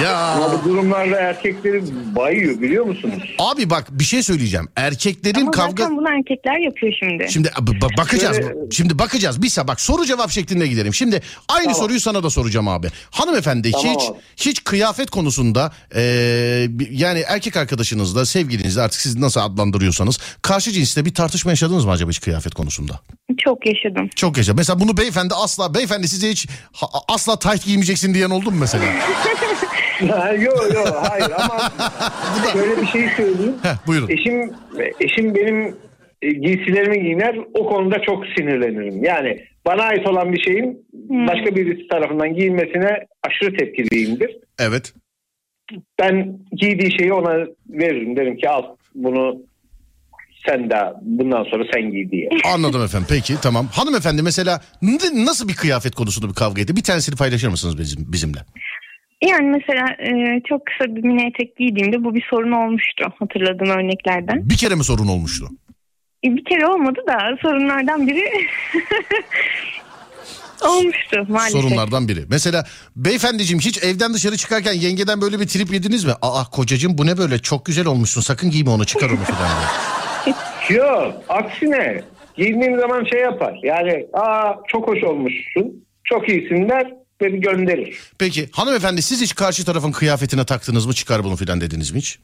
[0.03, 0.17] ya.
[0.19, 1.83] Ama bu durumlarda erkekleri
[2.17, 3.23] bayıyor biliyor musunuz?
[3.39, 5.83] Abi bak bir şey söyleyeceğim erkeklerin Ama kavga...
[5.83, 7.27] zaten bunu erkekler yapıyor şimdi.
[7.33, 8.37] Şimdi ba- ba- bakacağız.
[8.37, 9.43] Şöyle- Şimdi bakacağız.
[9.43, 10.95] Bir bak soru cevap şeklinde gidelim.
[10.95, 11.79] Şimdi aynı Tamam.
[11.81, 12.89] soruyu sana da soracağım abi.
[13.11, 14.03] Hanımefendi Tamam hiç
[14.47, 21.05] hiç kıyafet konusunda eee, bir- yani erkek arkadaşınızla, sevgilinizle artık siz nasıl adlandırıyorsanız karşı cinsle
[21.05, 23.01] bir tartışma yaşadınız mı acaba hiç kıyafet konusunda?
[23.39, 24.11] Çok yaşadım.
[24.17, 24.55] Çok yaşa.
[24.55, 28.85] Mesela bunu beyefendi asla beyefendi size hiç ha- asla tayt giymeyeceksin diyen oldu mu mesela?
[30.33, 31.73] yok yok hayır ama
[32.53, 33.55] şöyle bir şey söyleyeyim.
[33.63, 34.09] Heh, buyurun.
[34.09, 34.53] Eşim
[35.01, 35.77] eşim benim
[36.23, 39.05] e, giysilerimi giyiner o konuda çok sinirlenirim.
[39.05, 44.37] Yani bana ait olan bir şeyin başka birisi tarafından giyilmesine aşırı tepkiliyimdir.
[44.59, 44.93] Evet.
[46.01, 48.17] Ben giydiği şeyi ona veririm.
[48.17, 48.63] Derim ki al
[48.95, 49.43] bunu
[50.47, 52.29] sen de bundan sonra sen giy diye.
[52.55, 53.07] Anladım efendim.
[53.11, 53.67] Peki tamam.
[53.73, 56.77] Hanımefendi mesela n- nasıl bir kıyafet konusunda bir kavga etti?
[56.77, 58.39] Bir tanesini paylaşır mısınız bizim bizimle?
[59.23, 64.51] Yani mesela e, çok kısa bir mini etek giydiğimde bu bir sorun olmuştu hatırladığım örneklerden.
[64.51, 65.49] Bir kere mi sorun olmuştu?
[66.25, 68.25] E, bir kere olmadı da sorunlardan biri
[70.69, 71.61] olmuştu maalesef.
[71.63, 72.25] Sorunlardan biri.
[72.29, 72.65] Mesela
[72.97, 76.13] beyefendiciğim hiç evden dışarı çıkarken yengeden böyle bir trip yediniz mi?
[76.23, 79.69] Aa kocacığım bu ne böyle çok güzel olmuşsun sakın giyme onu çıkar onu falan diye.
[80.71, 82.03] Yok aksine
[82.37, 83.59] giydiğim zaman şey yapar.
[83.63, 85.85] Yani aa çok hoş olmuşsun.
[86.05, 86.93] çok iyisin der
[87.23, 87.99] ve bir gönderir.
[88.19, 92.19] Peki hanımefendi siz hiç karşı tarafın kıyafetine taktınız mı çıkar bunu filan dediniz mi hiç?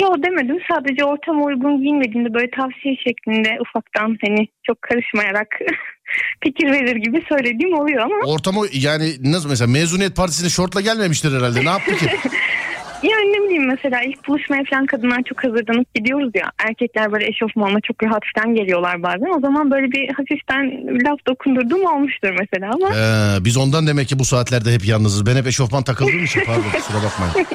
[0.00, 0.56] Yok demedim.
[0.70, 5.48] Sadece ortama uygun giyinmediğinde böyle tavsiye şeklinde ufaktan hani çok karışmayarak
[6.44, 11.64] fikir verir gibi söylediğim oluyor ama Ortamı yani nasıl mesela mezuniyet partisine şortla gelmemiştir herhalde
[11.64, 12.06] ne yaptı ki?
[13.02, 16.50] yani ne bileyim mesela ilk buluşmaya falan kadınlar çok hazırlanıp gidiyoruz ya.
[16.68, 19.36] Erkekler böyle eşofmanla çok rahat falan geliyorlar bazen.
[19.38, 20.64] O zaman böyle bir hafiften
[21.04, 25.26] laf dokundurduğum olmuştur mesela ama Ee, biz ondan demek ki bu saatlerde hep yalnızız.
[25.26, 27.46] Ben hep eşofman takıldığım için pardon kusura bakmayın.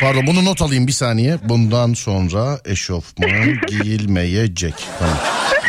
[0.00, 1.36] Pardon bunu not alayım bir saniye.
[1.44, 3.30] Bundan sonra eşofman
[3.68, 4.74] giyilmeyecek.
[4.98, 5.16] Tamam.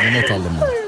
[0.03, 0.82] Bunu not aldım ben.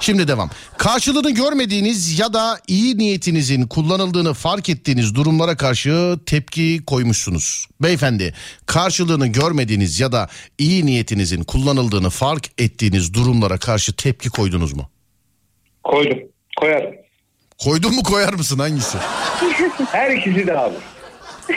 [0.00, 0.50] Şimdi devam.
[0.78, 7.66] Karşılığını görmediğiniz ya da iyi niyetinizin kullanıldığını fark ettiğiniz durumlara karşı tepki koymuşsunuz.
[7.82, 8.34] Beyefendi,
[8.66, 10.28] karşılığını görmediğiniz ya da
[10.58, 14.90] iyi niyetinizin kullanıldığını fark ettiğiniz durumlara karşı tepki koydunuz mu?
[15.84, 16.18] Koydum.
[16.60, 16.94] Koyarım.
[17.58, 18.98] Koydun mu koyar mısın hangisi?
[19.92, 20.74] Her ikisi de abi.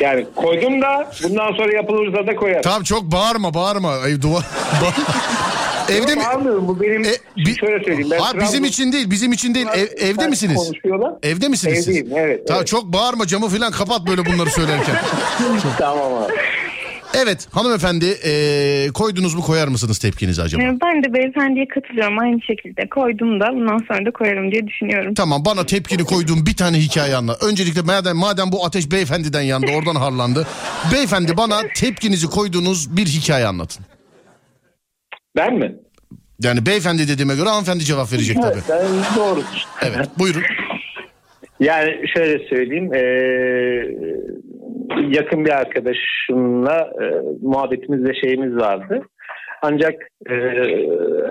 [0.02, 2.62] Yani koydum da bundan sonra yapılırsa da koyarım.
[2.62, 3.92] Tamam çok bağırma bağırma.
[3.92, 4.44] Ay, duvar...
[5.90, 6.22] Evde mi?
[6.26, 7.04] Bağırmıyorum bu benim
[7.60, 8.08] şöyle söyleyeyim.
[8.12, 10.56] Ben Ha, bizim Trabzon- için değil bizim için değil Ev- evde misiniz?
[10.56, 11.14] Konuşuyorlar.
[11.24, 11.88] Evde misiniz siz?
[11.90, 12.48] Evdeyim evet.
[12.48, 12.68] Tamam evet.
[12.68, 14.96] çok bağırma camı falan kapat böyle bunları söylerken.
[15.78, 16.34] tamam abi.
[17.14, 20.64] evet hanımefendi eee, koydunuz mu koyar mısınız tepkinizi acaba?
[20.64, 22.90] e, ben de beyefendiye katılıyorum aynı şekilde.
[22.90, 25.14] Koydum da bundan sonra da koyarım diye düşünüyorum.
[25.14, 27.44] Tamam bana tepkini koyduğum bir tane hikaye anlat.
[27.44, 30.48] Öncelikle madem, madem bu ateş beyefendiden yandı oradan harlandı.
[30.94, 33.86] Beyefendi bana tepkinizi koyduğunuz bir hikaye anlatın.
[35.36, 35.76] Ben mi?
[36.40, 38.54] Yani beyefendi dediğime göre hanımefendi cevap verecek tabii.
[38.54, 39.40] Evet, ben doğru.
[39.82, 40.42] Evet buyurun.
[41.60, 42.94] Yani şöyle söyleyeyim.
[42.94, 43.96] eee,
[45.10, 47.06] yakın bir arkadaşımla e,
[47.42, 49.02] muhabbetimiz ve şeyimiz vardı.
[49.62, 49.94] Ancak
[50.30, 50.34] e,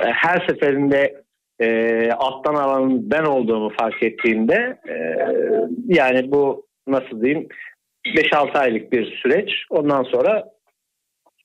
[0.01, 1.23] her seferinde
[1.61, 4.95] e, alttan alan ben olduğumu fark ettiğimde e,
[5.87, 7.49] yani bu nasıl diyeyim
[8.07, 9.51] 5-6 aylık bir süreç.
[9.71, 10.45] Ondan sonra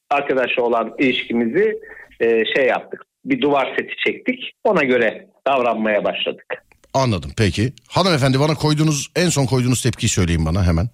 [0.09, 1.79] arkadaşla olan ilişkimizi
[2.19, 3.01] e, şey yaptık.
[3.25, 4.51] Bir duvar seti çektik.
[4.63, 6.45] Ona göre davranmaya başladık.
[6.93, 7.73] Anladım peki.
[7.87, 10.89] Hanımefendi bana koyduğunuz en son koyduğunuz tepkiyi söyleyin bana hemen.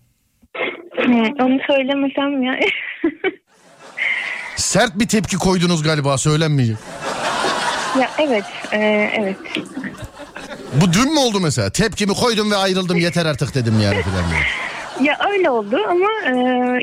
[1.05, 2.59] Hmm, onu söylemesem ya.
[4.55, 6.77] Sert bir tepki koydunuz galiba söylenmeyecek.
[7.99, 8.77] ya evet, e,
[9.19, 9.37] evet.
[10.81, 11.69] Bu dün mü oldu mesela?
[11.69, 14.39] Tepkimi koydum ve ayrıldım yeter artık dedim yani filan diye.
[15.01, 16.31] Ya öyle oldu ama e,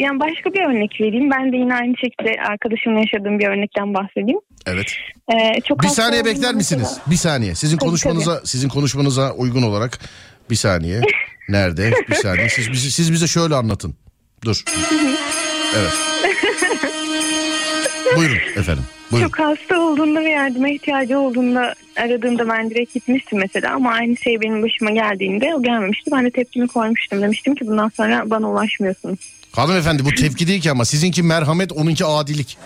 [0.02, 1.30] yani başka bir örnek vereyim.
[1.30, 4.40] Ben de yine aynı şekilde arkadaşımla yaşadığım bir örnekten bahsedeyim.
[4.66, 4.92] Evet.
[5.28, 6.98] E, çok Bir saniye bekler mesela- misiniz?
[7.06, 7.54] Bir saniye.
[7.54, 9.98] Sizin Tabii, konuşmanıza sizin konuşmanıza uygun olarak
[10.50, 11.00] bir saniye.
[11.48, 11.92] Nerede?
[12.08, 12.48] Bir saniye.
[12.48, 13.94] Siz bize, siz bize şöyle anlatın.
[14.44, 14.62] Dur.
[15.78, 15.92] Evet.
[18.16, 18.84] Buyurun efendim.
[19.12, 19.28] Buyurun.
[19.28, 24.40] Çok hasta olduğunda ve yardıma ihtiyacı olduğunda aradığımda ben direkt gitmiştim mesela ama aynı şey
[24.40, 26.10] benim başıma geldiğinde o gelmemişti.
[26.12, 27.22] Ben de tepkimi koymuştum.
[27.22, 29.18] Demiştim ki bundan sonra bana ulaşmıyorsunuz.
[29.52, 32.58] Hanımefendi bu tepki değil ki ama sizinki merhamet onunki adilik.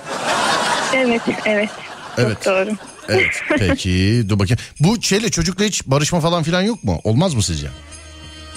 [0.95, 1.71] Evet, evet.
[2.19, 2.39] Evet.
[2.45, 2.71] Çok doğru.
[3.09, 4.59] Evet peki dur bakayım.
[4.81, 7.01] Bu şeyle çocukla hiç barışma falan filan yok mu?
[7.05, 7.67] Olmaz mı sizce?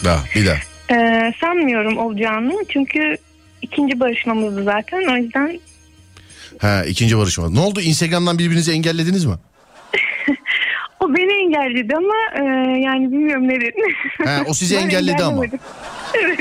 [0.05, 0.57] Daha bir daha.
[0.91, 3.17] Ee, sanmıyorum olacağını çünkü
[3.61, 5.59] ikinci barışmamızdı zaten o yüzden
[6.61, 7.49] Ha ikinci barışma.
[7.49, 9.33] Ne oldu Instagram'dan birbirinizi engellediniz mi?
[10.99, 12.43] o beni engelledi ama e,
[12.81, 13.73] yani bilmiyorum nedir.
[14.25, 15.43] Ha, o sizi engelledi ama.
[16.13, 16.39] Evet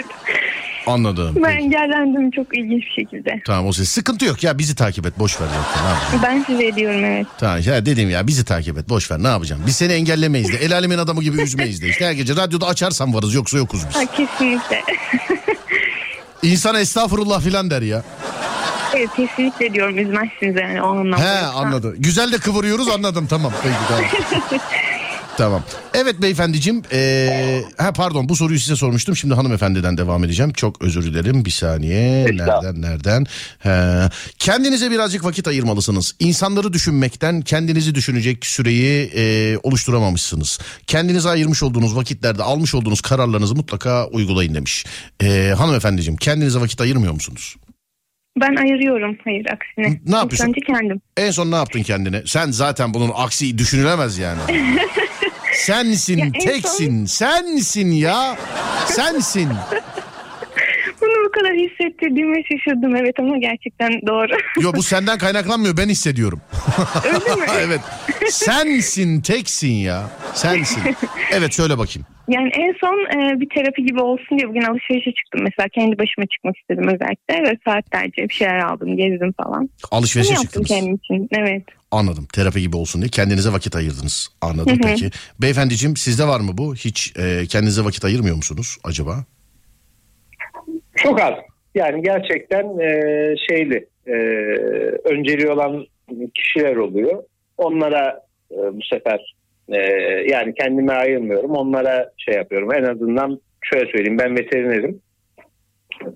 [0.86, 1.32] Anladım.
[1.36, 1.64] ben Peki.
[1.64, 3.40] engellendim çok ilginç bir şekilde.
[3.46, 3.88] Tamam o ses.
[3.88, 6.18] Sıkıntı yok ya bizi takip et boş ver zaten.
[6.18, 6.22] Ne?
[6.22, 7.26] Ben size ediyorum evet.
[7.38, 9.62] Tamam ya dedim ya bizi takip et boş ver ne yapacağım?
[9.66, 11.88] Biz seni engellemeyiz de el alemin adamı gibi üzmeyiz de.
[11.88, 13.96] İşte her gece radyoda açarsan varız yoksa yokuz biz.
[13.96, 14.82] Ha, kesinlikle.
[16.42, 18.02] İnsan estağfurullah filan der ya.
[18.97, 21.24] Evet kesinlikle diyorum üzmezsiniz yani o anlamda.
[21.24, 21.94] He anladım.
[21.99, 23.53] Güzel de kıvırıyoruz anladım tamam.
[23.62, 24.61] Peki tamam.
[25.36, 25.62] Tamam.
[25.94, 26.82] Evet beyefendiciğim.
[26.92, 29.16] Ee, ha pardon bu soruyu size sormuştum.
[29.16, 30.53] Şimdi hanımefendiden devam edeceğim.
[30.53, 31.44] Çok özür dilerim.
[31.44, 32.24] Bir saniye.
[32.24, 33.26] Nereden nereden?
[33.59, 34.09] He.
[34.38, 36.14] Kendinize birazcık vakit ayırmalısınız.
[36.18, 40.59] İnsanları düşünmekten kendinizi düşünecek süreyi e, oluşturamamışsınız.
[40.86, 44.86] Kendinize ayırmış olduğunuz vakitlerde almış olduğunuz kararlarınızı mutlaka uygulayın demiş.
[45.22, 47.57] Ee, hanımefendiciğim kendinize vakit ayırmıyor musunuz?
[48.41, 50.01] Ben ayırıyorum hayır aksine.
[50.07, 50.49] Ne yapıyorsun?
[50.49, 51.01] İlk önce kendim.
[51.16, 52.22] En son ne yaptın kendine?
[52.26, 54.41] Sen zaten bunun aksi düşünülemez yani.
[55.53, 58.37] Sensin, Ya en teksin, sensin ya.
[58.87, 59.49] Sensin.
[61.27, 64.33] Bu kadar hissettirdiğime şaşırdım evet ama gerçekten doğru.
[64.61, 66.41] Yo bu senden kaynaklanmıyor ben hissediyorum.
[67.05, 67.47] Öyle mi?
[67.61, 67.81] evet.
[68.31, 70.11] Sensin, teksin ya.
[70.35, 70.83] Sensin.
[71.33, 72.07] Evet söyle bakayım.
[72.29, 75.41] Yani en son e, bir terapi gibi olsun diye bugün alışverişe çıktım.
[75.43, 77.51] Mesela kendi başıma çıkmak istedim özellikle.
[77.51, 79.70] Ve saatlerce bir şeyler aldım, gezdim falan.
[79.91, 80.68] Alışverişe Bunu çıktınız.
[80.68, 81.29] kendim için.
[81.33, 81.62] Evet.
[81.91, 82.27] Anladım.
[82.33, 84.29] Terapi gibi olsun diye kendinize vakit ayırdınız.
[84.41, 85.11] Anladım peki.
[85.43, 86.74] Beyefendiciğim sizde var mı bu?
[86.74, 89.24] Hiç e, kendinize vakit ayırmıyor musunuz acaba?
[91.07, 91.34] Çok az.
[91.74, 92.90] Yani gerçekten e,
[93.48, 94.12] şeyli e,
[95.04, 95.86] önceliği olan
[96.34, 97.22] kişiler oluyor.
[97.59, 99.34] Onlara e, bu sefer
[99.68, 99.78] e,
[100.30, 101.50] yani kendime ayırmıyorum.
[101.50, 102.74] Onlara şey yapıyorum.
[102.74, 105.00] En azından şöyle söyleyeyim ben veterinerim.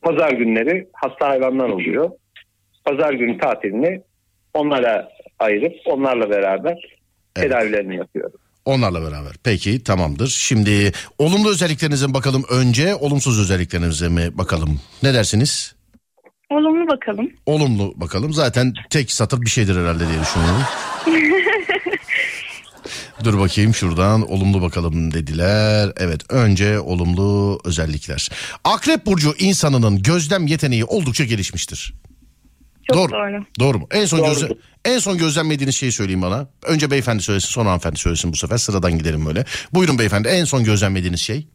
[0.02, 2.10] Pazar günleri hasta hayvanlar oluyor.
[2.84, 4.02] Pazar günü tatilini
[4.54, 6.98] onlara ayırıp onlarla beraber
[7.34, 8.39] tedavilerini yapıyorum.
[8.64, 9.32] Onlarla beraber.
[9.44, 10.28] Peki tamamdır.
[10.28, 14.80] Şimdi olumlu özelliklerinize mi bakalım önce, olumsuz özelliklerinize mi bakalım?
[15.02, 15.74] Ne dersiniz?
[16.50, 17.30] Olumlu bakalım.
[17.46, 18.32] Olumlu bakalım.
[18.32, 20.62] Zaten tek satır bir şeydir herhalde diye düşünüyorum.
[23.24, 25.92] Dur bakayım şuradan olumlu bakalım dediler.
[25.96, 28.28] Evet önce olumlu özellikler.
[28.64, 31.94] Akrep burcu insanının gözlem yeteneği oldukça gelişmiştir.
[32.94, 33.12] Çok doğru.
[33.12, 33.44] doğru.
[33.60, 33.86] Doğru mu?
[33.90, 34.28] En son Doğru.
[34.28, 36.48] gözle- en son gözlemlediğiniz şeyi söyleyin bana.
[36.66, 38.56] Önce beyefendi söylesin, sonra hanımefendi söylesin bu sefer.
[38.56, 39.44] Sıradan gidelim böyle.
[39.72, 40.28] Buyurun beyefendi.
[40.28, 41.48] En son gözlemlediğiniz şey.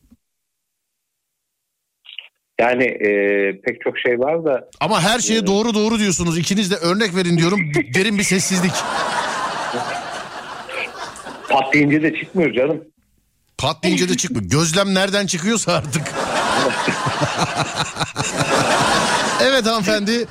[2.59, 3.09] Yani e,
[3.61, 6.37] pek çok şey var da Ama her şeye doğru doğru diyorsunuz.
[6.37, 7.59] İkiniz de örnek verin diyorum.
[7.93, 8.71] Derin bir sessizlik.
[11.49, 12.83] pat deyince de çıkmıyor canım.
[13.57, 14.49] Pat deyince de çıkmıyor.
[14.49, 16.03] Gözlem nereden çıkıyorsa artık.
[19.43, 20.25] evet hanımefendi.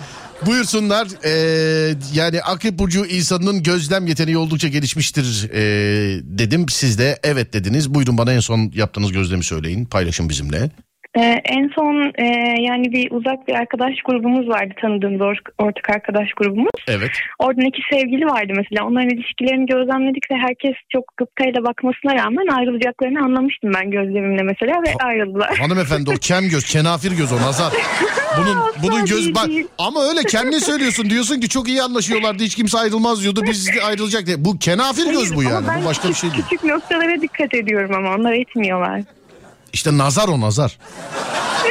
[0.47, 1.09] Buyursunlar.
[1.25, 6.69] Ee, yani Akrep Burcu insanının gözlem yeteneği oldukça gelişmiştir ee, dedim.
[6.69, 7.95] Siz de evet dediniz.
[7.95, 9.85] Buyurun bana en son yaptığınız gözlemi söyleyin.
[9.85, 10.71] Paylaşın bizimle.
[11.19, 12.27] Ee, en son e,
[12.63, 16.71] yani bir uzak bir arkadaş grubumuz vardı tanıdığımız or- ortak arkadaş grubumuz.
[16.89, 17.11] Evet.
[17.39, 18.89] Oradan iki sevgili vardı mesela.
[18.89, 25.05] Onların ilişkilerini gözlemledik ve herkes çok gıptayla bakmasına rağmen ayrılacaklarını anlamıştım ben gözlemimle mesela ve
[25.05, 25.57] ayrıldılar.
[25.59, 27.73] Hanımefendi o kem göz, kenafir göz o nazar.
[28.39, 29.49] Bunun bunun göz bak
[29.79, 34.27] ama öyle kendin söylüyorsun diyorsun ki çok iyi anlaşıyorlardı hiç kimse ayrılmaz diyordu biz ayrılacak
[34.27, 34.45] diye.
[34.45, 35.67] Bu kenafir göz bu yani.
[35.83, 36.43] Bu başka bir şey değil.
[36.51, 39.01] Küçük noktalara dikkat ediyorum ama onlar etmiyorlar.
[39.75, 40.79] İşte nazar o nazar.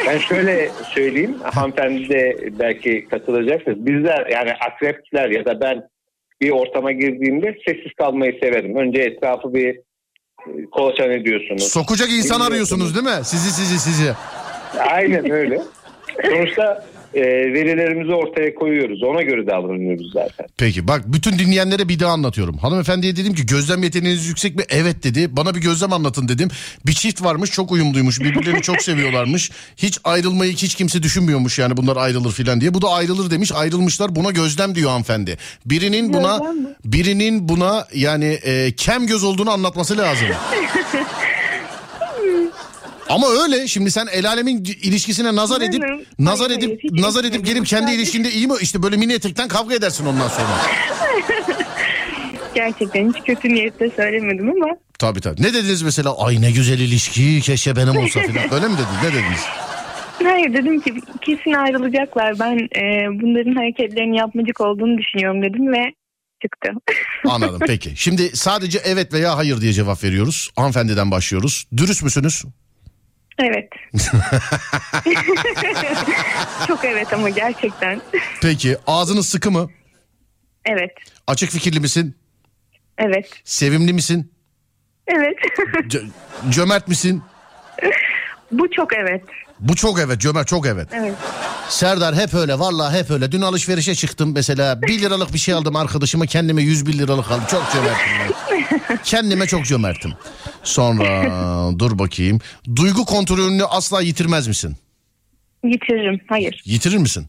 [0.08, 3.76] Ben şöyle söyleyeyim, hanımefendi de belki katılacaktır.
[3.78, 5.84] Bizler yani akrepler ya da ben
[6.42, 8.76] bir ortama girdiğimde sessiz kalmayı severim.
[8.76, 11.64] Önce etrafı bir e, kolaçan ediyorsunuz.
[11.64, 13.26] Sokacak insan arıyorsunuz değil mi?
[13.26, 14.14] Sizi sizi sizi.
[14.80, 15.62] Aynen öyle.
[16.30, 16.86] Sonuçta
[17.16, 17.22] e,
[17.54, 19.04] verilerimizi ortaya koyuyoruz.
[19.04, 20.46] Ona göre davranıyoruz zaten.
[20.58, 22.58] Peki bak bütün dinleyenlere bir daha anlatıyorum.
[22.58, 24.64] Hanımefendiye dedim ki gözlem yeteneğiniz yüksek mi?
[24.70, 25.38] Evet dedi.
[25.38, 26.50] Bana bir gözlem anlatın dedim.
[26.86, 28.20] Bir çift varmış çok uyumluymuş.
[28.20, 29.52] Birbirlerini çok seviyorlarmış.
[29.78, 32.74] Hiç ayrılmayı hiç kimse düşünmüyormuş yani bunlar ayrılır filan diye.
[32.74, 33.52] Bu da ayrılır demiş.
[33.52, 35.38] Ayrılmışlar buna gözlem diyor hanımefendi.
[35.66, 36.40] Birinin buna
[36.86, 40.28] birinin buna yani e, kem göz olduğunu anlatması lazım.
[43.14, 47.24] Ama öyle şimdi sen el alemin ilişkisine nazar edip Canım, nazar hayır, edip hayır, nazar
[47.24, 50.48] edip gelip kendi ilişkinde iyi mi işte böyle mini etekten kavga edersin ondan sonra.
[52.56, 55.42] Gerçekten hiç kötü niyetle söylemedim ama Tabii tabii.
[55.42, 56.18] Ne dediniz mesela?
[56.18, 58.54] Ay ne güzel ilişki keşke benim olsa filan.
[58.54, 59.04] Öyle mi dediniz?
[59.04, 59.42] Ne dediniz?
[60.24, 62.40] hayır dedim ki kesin ayrılacaklar.
[62.40, 65.94] Ben e, bunların hareketlerini yapmacık olduğunu düşünüyorum dedim ve
[66.42, 66.70] çıktı.
[67.30, 67.92] Anladım peki.
[67.96, 70.50] Şimdi sadece evet veya hayır diye cevap veriyoruz.
[70.56, 71.68] Hanımefendiden başlıyoruz.
[71.78, 72.44] Dürüst müsünüz?
[73.40, 73.70] Evet.
[76.68, 78.02] Çok evet ama gerçekten.
[78.42, 79.70] Peki ağzınız sıkı mı?
[80.66, 80.92] Evet.
[81.28, 82.16] Açık fikirli misin?
[82.98, 83.30] Evet.
[83.44, 84.32] Sevimli misin?
[85.08, 85.38] Evet.
[85.88, 86.02] C-
[86.50, 87.24] cömert misin?
[88.52, 89.22] Bu çok evet.
[89.60, 90.88] Bu çok evet cömert çok evet.
[90.94, 91.14] Evet.
[91.70, 93.32] Serdar hep öyle vallahi hep öyle.
[93.32, 97.44] Dün alışverişe çıktım mesela 1 liralık bir şey aldım arkadaşıma kendime 101 liralık aldım.
[97.52, 98.12] Çok cömertim
[98.90, 98.98] ben.
[99.04, 100.14] Kendime çok cömertim.
[100.64, 102.40] Sonra dur bakayım.
[102.76, 104.78] Duygu kontrolünü asla yitirmez misin?
[105.64, 106.20] Yitiririm.
[106.30, 106.62] Hayır.
[106.66, 107.28] Yitirir misin?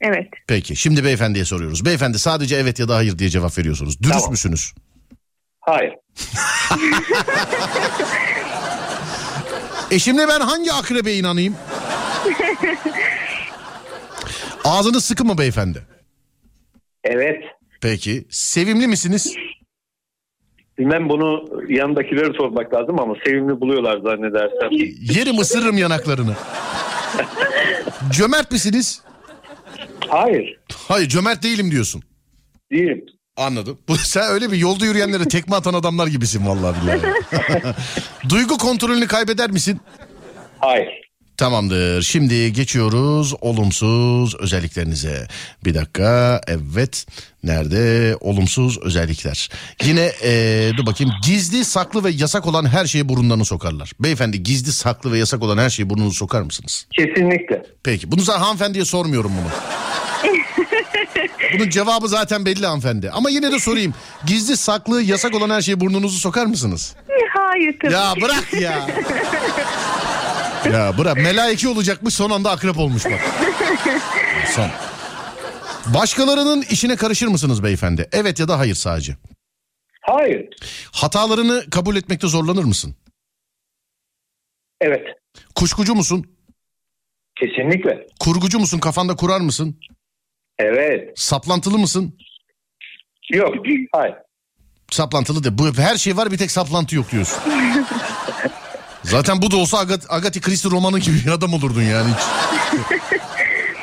[0.00, 0.28] Evet.
[0.46, 1.84] Peki şimdi beyefendiye soruyoruz.
[1.84, 4.00] Beyefendi sadece evet ya da hayır diye cevap veriyorsunuz.
[4.02, 4.30] Dürüst Tamam.
[4.30, 4.74] müsünüz?
[5.60, 5.92] Hayır.
[9.90, 11.56] E şimdi ben hangi akrebe inanayım?
[14.64, 15.82] Ağzınız sıkı mı beyefendi?
[17.04, 17.44] Evet.
[17.80, 18.26] Peki.
[18.30, 19.34] Sevimli misiniz?
[20.78, 24.68] Bilmem bunu yanındakilere sormak lazım ama sevimli buluyorlar zannedersem.
[25.16, 26.34] Yerim ısırırım yanaklarını.
[28.12, 29.02] Cömert misiniz?
[30.08, 30.56] Hayır.
[30.88, 32.02] Hayır cömert değilim diyorsun.
[32.72, 33.04] Değilim.
[33.36, 33.78] Anladım.
[33.88, 37.00] Bu, sen öyle bir yolda yürüyenlere tekme atan adamlar gibisin vallahi billahi.
[38.28, 39.80] Duygu kontrolünü kaybeder misin?
[40.58, 41.05] Hayır.
[41.36, 42.02] Tamamdır.
[42.02, 45.26] Şimdi geçiyoruz olumsuz özelliklerinize.
[45.64, 46.40] Bir dakika.
[46.46, 47.06] Evet.
[47.44, 48.16] Nerede?
[48.20, 49.50] Olumsuz özellikler.
[49.84, 51.12] Yine ee, dur bakayım.
[51.24, 53.92] Gizli, saklı ve yasak olan her şeyi burunlarını sokarlar.
[54.00, 56.86] Beyefendi gizli, saklı ve yasak olan her şeyi burnunuzu sokar mısınız?
[56.92, 57.62] Kesinlikle.
[57.82, 58.12] Peki.
[58.12, 59.50] Bunu zaten hanımefendiye sormuyorum bunu.
[61.54, 63.10] Bunun cevabı zaten belli hanımefendi.
[63.10, 63.94] Ama yine de sorayım.
[64.26, 66.94] Gizli saklı yasak olan her şeye burnunuzu sokar mısınız?
[67.34, 67.92] Hayır tabii.
[67.92, 68.86] Ya bırak ya.
[70.64, 71.16] ya bırak.
[71.16, 73.20] Melaike olacakmış son anda akrep olmuş bak.
[74.54, 74.70] Son.
[75.94, 78.08] Başkalarının işine karışır mısınız beyefendi?
[78.12, 79.16] Evet ya da hayır sadece.
[80.00, 80.48] Hayır.
[80.92, 82.96] Hatalarını kabul etmekte zorlanır mısın?
[84.80, 85.06] Evet.
[85.54, 86.36] Kuşkucu musun?
[87.40, 88.06] Kesinlikle.
[88.20, 88.78] Kurgucu musun?
[88.78, 89.80] Kafanda kurar mısın?
[90.58, 91.18] Evet.
[91.18, 92.18] Saplantılı mısın?
[93.32, 93.54] Yok.
[93.92, 94.14] Hayır.
[94.90, 95.58] Saplantılı de.
[95.58, 97.38] Bu her şey var bir tek saplantı yok diyorsun.
[99.10, 102.22] Zaten bu da olsa Agat, Agatha Christie romanı gibi bir adam olurdun yani hiç.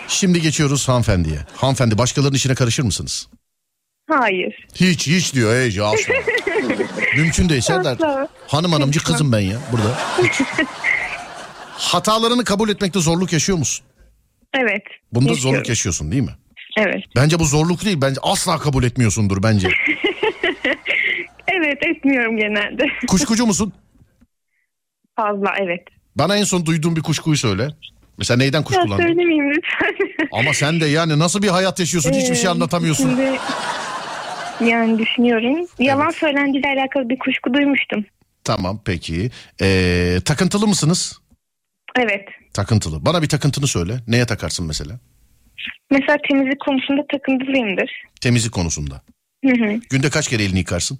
[0.07, 1.37] Şimdi geçiyoruz hanımefendiye.
[1.55, 3.27] Hanımefendi başkalarının işine karışır mısınız?
[4.09, 4.67] Hayır.
[4.75, 6.13] Hiç hiç diyor hey asla.
[7.15, 7.93] Mümkün değil Serdar.
[7.93, 8.27] Asla.
[8.47, 9.97] Hanım hanımcı kızım ben ya burada.
[11.71, 13.85] Hatalarını kabul etmekte zorluk yaşıyor musun?
[14.53, 14.83] Evet.
[15.13, 15.51] Bunda yaşıyorum.
[15.55, 16.35] zorluk yaşıyorsun değil mi?
[16.77, 17.03] Evet.
[17.15, 18.01] Bence bu zorluk değil.
[18.01, 19.69] Bence asla kabul etmiyorsundur bence.
[21.47, 22.83] Evet etmiyorum genelde.
[23.07, 23.73] Kuşkucu musun?
[25.15, 25.83] Fazla evet.
[26.15, 27.67] Bana en son duyduğun bir kuşkuyu söyle.
[28.17, 28.97] Mesela neyden Ya kuşkulandın?
[29.03, 29.95] söylemeyeyim lütfen.
[30.39, 33.09] Ama sen de yani nasıl bir hayat yaşıyorsun hiçbir şey Ee, anlatamıyorsun.
[33.09, 33.39] Şimdi
[34.71, 35.67] yani düşünüyorum.
[35.79, 38.05] Yalan söylendiğiyle alakalı bir kuşku duymuştum.
[38.43, 39.31] Tamam peki.
[39.61, 41.19] Ee, takıntılı mısınız?
[41.99, 42.27] Evet.
[42.53, 43.05] Takıntılı.
[43.05, 43.99] Bana bir takıntını söyle.
[44.07, 44.99] Neye takarsın mesela?
[45.91, 47.91] Mesela temizlik konusunda takıntılıyımdır.
[48.21, 49.01] Temizlik konusunda.
[49.45, 49.79] Hı hı.
[49.89, 50.99] Günde kaç kere elini yıkarsın?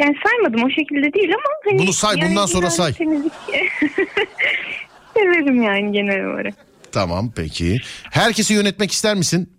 [0.00, 2.92] Yani saymadım o şekilde değil ama hani Bunu say, bundan sonra say.
[2.92, 3.32] Temizlik
[5.14, 6.54] severim yani genel olarak.
[6.92, 7.78] Tamam peki.
[8.10, 9.52] Herkesi yönetmek ister misin?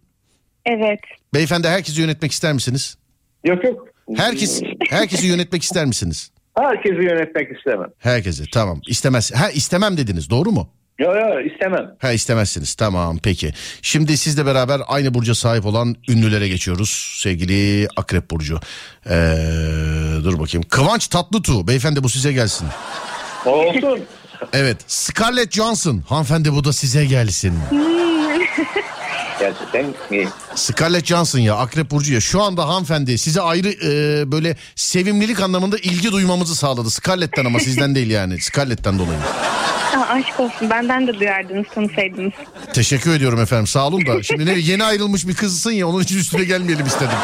[0.65, 0.99] Evet.
[1.33, 2.97] Beyefendi herkesi yönetmek ister misiniz?
[3.45, 3.87] Yok yok.
[4.15, 6.31] Herkes herkesi yönetmek ister misiniz?
[6.57, 7.89] Herkesi yönetmek istemem.
[7.99, 8.81] Herkesi tamam.
[8.87, 9.31] İstemez.
[9.35, 10.69] Ha istemem dediniz doğru mu?
[10.99, 11.95] Yok yok istemem.
[11.99, 13.53] Ha istemezsiniz tamam peki.
[13.81, 17.15] Şimdi sizle beraber aynı burca sahip olan ünlülere geçiyoruz.
[17.21, 18.59] Sevgili Akrep Burcu.
[19.09, 19.11] Ee,
[20.23, 20.65] dur bakayım.
[20.69, 21.67] Kıvanç Tatlıtuğ.
[21.67, 22.67] Beyefendi bu size gelsin.
[23.45, 23.99] Olsun.
[24.53, 24.77] Evet.
[24.87, 26.03] Scarlett Johansson.
[26.09, 27.53] Hanımefendi bu da size gelsin.
[29.39, 30.27] Gerçekten iyi.
[30.55, 32.21] Scarlett Johansson ya Akrep Burcu ya.
[32.21, 36.89] Şu anda hanımefendi size ayrı e, böyle sevimlilik anlamında ilgi duymamızı sağladı.
[36.89, 38.41] Scarlett'ten ama sizden değil yani.
[38.41, 39.19] Scarlett'ten dolayı.
[39.97, 42.33] Aa, aşk olsun benden de duyardınız tanısaydınız.
[42.73, 44.23] Teşekkür ediyorum efendim sağ olun da.
[44.23, 47.17] Şimdi ne yeni ayrılmış bir kızsın ya onun için üstüne gelmeyelim istedim.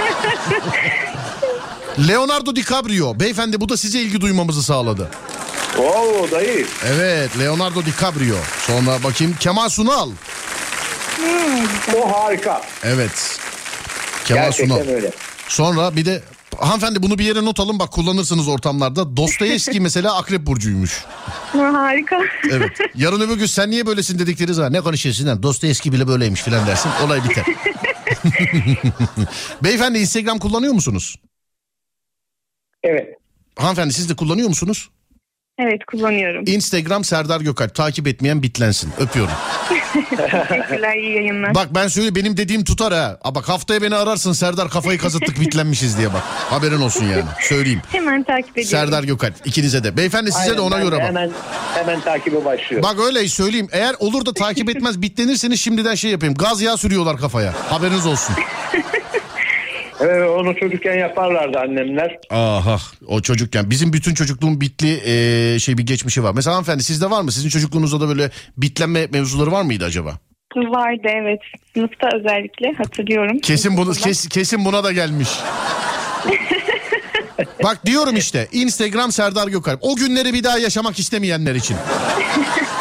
[2.08, 3.20] Leonardo DiCaprio.
[3.20, 5.10] Beyefendi bu da size ilgi duymamızı sağladı.
[5.78, 6.66] Oo dayı.
[6.88, 8.36] Evet Leonardo DiCaprio.
[8.68, 10.10] Sonra bakayım Kemal Sunal.
[11.98, 12.62] O harika.
[12.84, 13.40] Evet.
[14.26, 14.88] Kemal Gerçekten Sunal.
[14.94, 15.12] öyle.
[15.48, 16.22] Sonra bir de
[16.58, 19.18] hanımefendi bunu bir yere not alın bak kullanırsınız ortamlarda.
[19.18, 21.06] Dostoyevski mesela Akrep Burcu'ymuş.
[21.52, 22.20] Harika.
[22.52, 22.78] Evet.
[22.96, 25.44] Yarın öbür gün sen niye böylesin dedikleri zaman ne konuşuyorsun lan?
[25.44, 26.90] Dostoyevski bile böyleymiş filan dersin.
[27.06, 27.46] Olay biter.
[29.64, 31.16] Beyefendi Instagram kullanıyor musunuz?
[32.84, 33.08] Evet.
[33.58, 34.90] Hanımefendi siz de kullanıyor musunuz?
[35.60, 36.44] Evet kullanıyorum.
[36.48, 38.92] Instagram Serdar Gökalp takip etmeyen bitlensin.
[39.00, 39.34] Öpüyorum.
[39.94, 41.56] Teşekkürler iyi yayınlar.
[41.56, 43.18] Bak ben söyle benim dediğim tutar ha.
[43.24, 46.22] Aa, bak haftaya beni ararsın Serdar kafayı kazıttık bitlenmişiz diye bak.
[46.50, 47.24] Haberin olsun yani.
[47.42, 47.82] Söyleyeyim.
[47.92, 48.70] Hemen takip ediyorum.
[48.70, 49.98] Serdar Gökalp ikinize de.
[49.98, 51.04] Beyefendi size de Aynen, ona ben göre bak.
[51.04, 51.32] Hemen,
[51.74, 52.84] hemen takibe başlıyor.
[52.84, 53.68] Bak öyle söyleyeyim.
[53.72, 56.36] Eğer olur da takip etmez bitlenirseniz şimdiden şey yapayım.
[56.36, 57.54] Gaz yağı sürüyorlar kafaya.
[57.70, 58.36] Haberiniz olsun.
[60.02, 62.18] Evet, onu çocukken yaparlardı annemler.
[62.30, 62.78] Aha
[63.08, 66.32] o çocukken bizim bütün çocukluğun bitli eee, şey bir geçmişi var.
[66.36, 67.32] Mesela hanımefendi sizde var mı?
[67.32, 70.14] Sizin çocukluğunuzda da böyle bitlenme mevzuları var mıydı acaba?
[70.56, 71.40] Vardı evet.
[71.74, 73.40] Sınıfta özellikle hatırlıyorum.
[73.40, 75.30] Kesin bunu kes- kesin buna da gelmiş.
[77.64, 79.80] Bak diyorum işte Instagram Serdar Gökalp.
[79.82, 81.78] O günleri bir daha yaşamak istemeyenler için.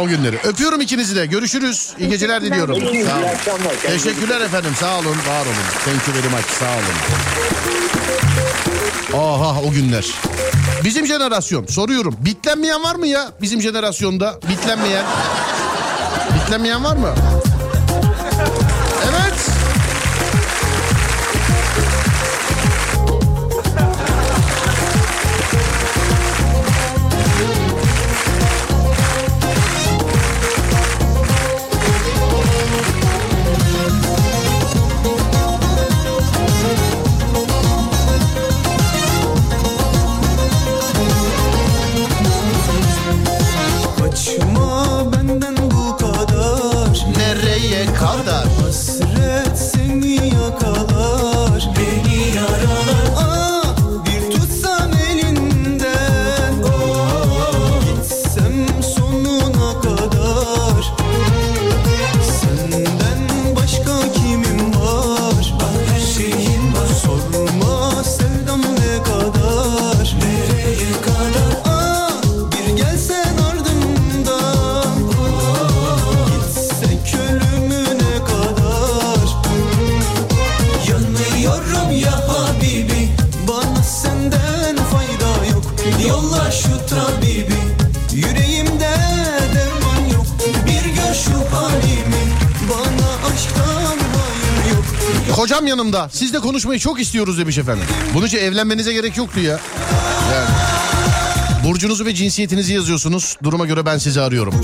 [0.00, 0.38] O günleri.
[0.44, 1.26] Öpüyorum ikinizi de.
[1.26, 1.92] Görüşürüz.
[1.98, 2.74] İyi geceler diliyorum.
[2.74, 3.26] İyi, iyi Sağ olun.
[3.44, 4.72] Kendinize Teşekkürler efendim.
[4.80, 5.06] Sağ olun.
[5.28, 5.54] Var olun.
[5.84, 6.46] Thank you very much.
[6.58, 6.96] Sağ olun.
[9.14, 10.06] Aha o günler.
[10.84, 12.16] Bizim jenerasyon soruyorum.
[12.18, 14.34] Bitlenmeyen var mı ya bizim jenerasyonda?
[14.50, 15.04] Bitlenmeyen.
[16.34, 17.14] Bitlenmeyen var mı?
[95.46, 96.08] Kocam yanımda.
[96.12, 97.84] Sizle konuşmayı çok istiyoruz demiş efendim.
[98.14, 99.60] Bunun için evlenmenize gerek yoktu ya.
[100.32, 100.48] Yani.
[101.64, 103.36] Burcunuzu ve cinsiyetinizi yazıyorsunuz.
[103.42, 104.54] Duruma göre ben sizi arıyorum.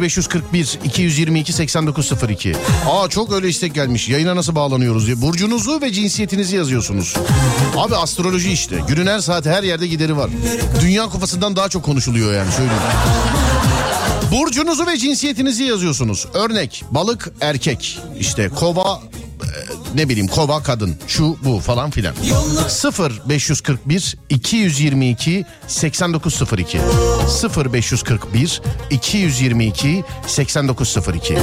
[0.00, 2.56] 0541 222 8902.
[2.90, 4.08] Aa çok öyle istek gelmiş.
[4.08, 5.22] Yayına nasıl bağlanıyoruz diye.
[5.22, 7.14] Burcunuzu ve cinsiyetinizi yazıyorsunuz.
[7.76, 8.78] Abi astroloji işte.
[8.88, 10.30] Günün her saati her yerde gideri var.
[10.80, 12.82] Dünya kupasından daha çok konuşuluyor yani söyleyeyim.
[14.32, 16.26] Burcunuzu ve cinsiyetinizi yazıyorsunuz.
[16.34, 19.00] Örnek balık erkek işte kova
[19.96, 22.14] ne bileyim kova kadın şu bu falan filan.
[22.68, 26.78] 0 541 222 8902
[27.28, 31.38] 0 541 222 8902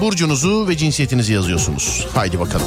[0.00, 2.06] Burcunuzu ve cinsiyetinizi yazıyorsunuz.
[2.14, 2.66] Haydi bakalım.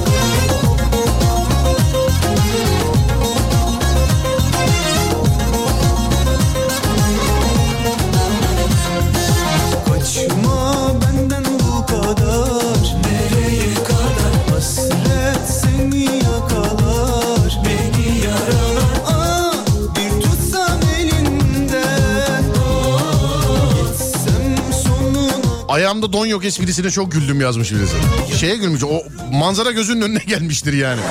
[25.94, 27.96] Ayağımda don yok esprisine çok güldüm yazmış birisi.
[28.40, 31.02] Şeye gülmüş o manzara gözünün önüne gelmiştir yani.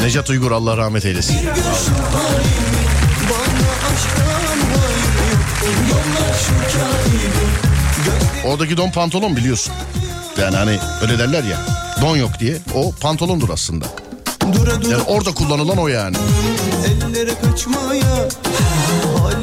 [0.00, 1.36] Necat Uygur Allah rahmet eylesin.
[8.44, 9.72] Oradaki don pantolon biliyorsun.
[10.40, 11.58] Yani hani öyle derler ya.
[12.02, 12.58] Don yok diye.
[12.74, 13.86] O pantolondur aslında.
[14.90, 16.16] Yani orada kullanılan o yani.
[16.86, 18.28] Ellere kaçmaya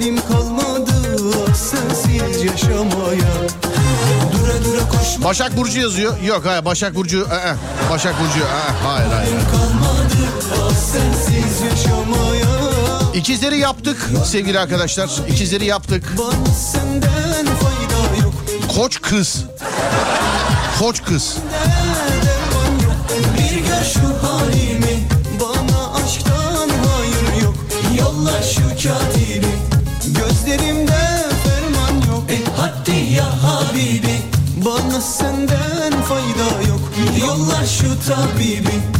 [0.07, 0.91] Halim kalmadı
[1.55, 3.33] sensiz yaşamaya
[4.33, 6.21] Dura dura koşma Başak Burcu yazıyor.
[6.21, 7.21] Yok hayır Başak Burcu.
[7.21, 7.55] ı-ı.
[7.91, 8.39] Başak Burcu.
[8.39, 8.87] ı-ı.
[8.87, 9.29] Hayır hayır.
[9.51, 10.13] kalmadı
[10.91, 12.45] sensiz yaşamaya
[13.13, 15.09] İkizleri yaptık sevgili arkadaşlar.
[15.29, 16.13] İkizleri yaptık.
[16.17, 18.33] Bana senden fayda yok
[18.75, 19.43] Koç kız.
[20.79, 21.35] Koç kız.
[22.23, 22.95] derman yok
[23.37, 25.07] Bir gör şu halimi
[25.39, 27.55] Bana aşktan hayır yok
[27.99, 29.66] Yolla şu katibi
[33.77, 34.17] Habibi
[34.65, 36.91] Bana senden fayda yok.
[37.21, 38.96] Yolla şu tabibi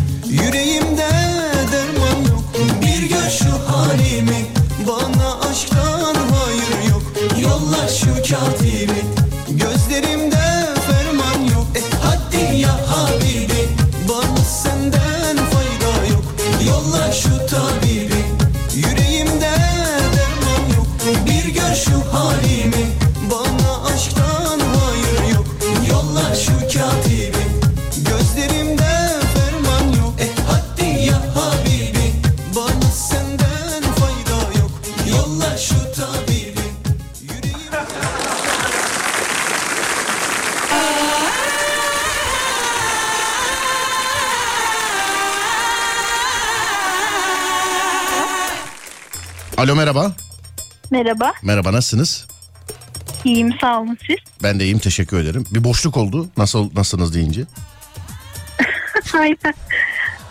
[50.98, 52.28] Merhaba, Merhaba nasılsınız?
[53.26, 54.16] iyiyim sağ olun siz.
[54.44, 55.46] Ben de iyiyim teşekkür ederim.
[55.52, 56.30] Bir boşluk oldu.
[56.38, 57.42] Nasıl nasılsınız deyince.
[59.14, 59.54] Aynen.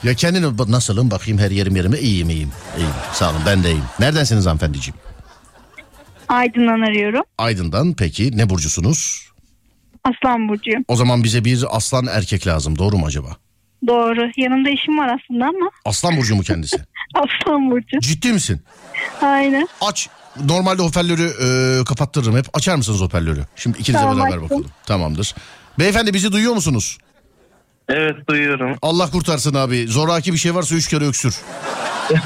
[0.05, 2.53] Ya kendini nasılım bakayım her yerim yerime iyiyim iyiyim.
[2.77, 3.85] İyiyim sağ olun ben de iyiyim.
[4.01, 5.01] Neredensiniz hanımefendiciğim?
[6.29, 7.23] Aydın'dan arıyorum.
[7.39, 9.31] Aydın'dan peki ne burcusunuz?
[10.05, 10.85] Aslan Burcu'yum.
[10.89, 13.37] O zaman bize bir aslan erkek lazım doğru mu acaba?
[13.87, 14.31] Doğru.
[14.37, 16.77] Yanımda eşim var aslında ama Aslan burcu mu kendisi?
[17.15, 18.01] Aslan Burcu.
[18.01, 18.61] Ciddi misin?
[19.23, 19.69] Aynen.
[19.81, 20.09] Aç.
[20.45, 21.33] Normalde hoparlörü
[21.81, 22.47] e, kapattırırım hep.
[22.55, 23.41] Açar mısınız hoparlörü?
[23.57, 24.45] Şimdi ikinize Tamam, beraber açtım.
[24.45, 24.67] bakalım.
[24.87, 25.35] Tamamdır.
[25.79, 26.99] Beyefendi bizi duyuyor musunuz?
[27.89, 28.77] Evet duyuyorum.
[28.83, 29.87] Allah kurtarsın abi.
[29.89, 31.37] Zoraki bir şey varsa üç kere öksür.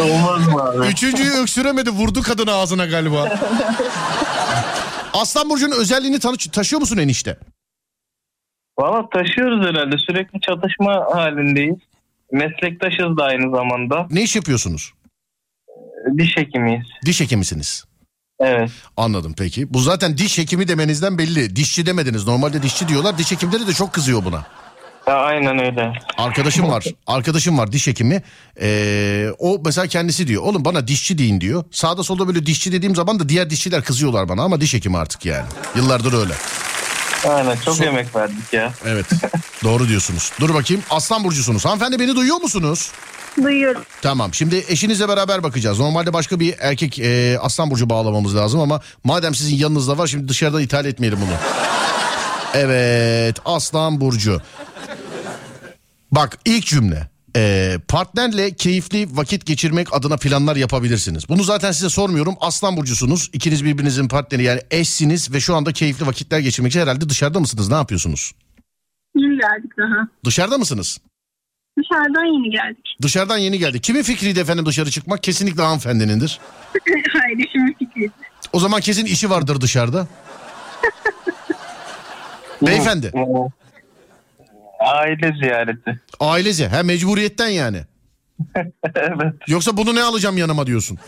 [0.00, 0.86] Olmaz mı abi?
[0.86, 3.38] Üçüncüyü öksüremedi vurdu kadın ağzına galiba.
[5.14, 7.38] Aslan Burcu'nun özelliğini tanı- taşıyor musun enişte?
[8.78, 9.96] Valla taşıyoruz herhalde.
[9.98, 11.76] Sürekli çatışma halindeyiz.
[12.32, 14.06] Meslektaşız da aynı zamanda.
[14.10, 14.92] Ne iş yapıyorsunuz?
[16.18, 16.86] Diş hekimiyiz.
[17.06, 17.84] Diş hekimisiniz.
[18.40, 18.70] Evet.
[18.96, 19.74] Anladım peki.
[19.74, 21.56] Bu zaten diş hekimi demenizden belli.
[21.56, 22.26] Dişçi demediniz.
[22.26, 23.18] Normalde dişçi diyorlar.
[23.18, 24.46] Diş hekimleri de çok kızıyor buna.
[25.06, 25.92] Ya, aynen öyle.
[26.18, 26.84] Arkadaşım var.
[27.06, 28.22] Arkadaşım var diş hekimi.
[28.60, 30.42] Ee, o mesela kendisi diyor.
[30.42, 31.64] Oğlum bana dişçi deyin diyor.
[31.70, 35.24] Sağda solda böyle dişçi dediğim zaman da diğer dişçiler kızıyorlar bana ama diş hekimi artık
[35.26, 35.46] yani.
[35.76, 36.32] Yıllardır öyle.
[37.28, 38.72] Aynen çok So- yemek verdik ya.
[38.86, 39.06] Evet.
[39.64, 40.32] Doğru diyorsunuz.
[40.40, 40.82] Dur bakayım.
[40.90, 41.64] Aslan burcusunuz.
[41.64, 42.92] Hanımefendi beni duyuyor musunuz?
[43.42, 43.82] Duyuyorum.
[44.02, 44.34] Tamam.
[44.34, 45.78] Şimdi eşinizle beraber bakacağız.
[45.78, 50.28] Normalde başka bir erkek e, aslan burcu bağlamamız lazım ama madem sizin yanınızda var şimdi
[50.28, 51.36] dışarıdan ithal etmeyelim bunu.
[52.54, 53.36] Evet.
[53.44, 54.42] Aslan burcu.
[56.12, 57.08] Bak ilk cümle.
[57.36, 61.28] Ee, partnerle keyifli vakit geçirmek adına planlar yapabilirsiniz.
[61.28, 62.34] Bunu zaten size sormuyorum.
[62.40, 63.30] Aslan burcusunuz.
[63.32, 67.68] İkiniz birbirinizin partneri yani eşsiniz ve şu anda keyifli vakitler geçirmek için herhalde dışarıda mısınız?
[67.68, 68.32] Ne yapıyorsunuz?
[69.16, 70.08] Yeni geldik daha.
[70.24, 70.98] Dışarıda mısınız?
[71.78, 72.96] Dışarıdan yeni geldik.
[73.02, 73.80] Dışarıdan yeni geldi.
[73.80, 75.22] Kimin fikriydi efendim dışarı çıkmak?
[75.22, 76.40] Kesinlikle hanımefendinindir.
[77.12, 78.12] Hayır eşimin fikriydi.
[78.52, 80.06] O zaman kesin işi vardır dışarıda.
[82.62, 83.12] Beyefendi.
[84.84, 86.00] Aile ziyareti.
[86.20, 86.68] Ailece.
[86.68, 87.80] Ha mecburiyetten yani.
[88.94, 89.34] evet.
[89.46, 90.98] Yoksa bunu ne alacağım yanıma diyorsun.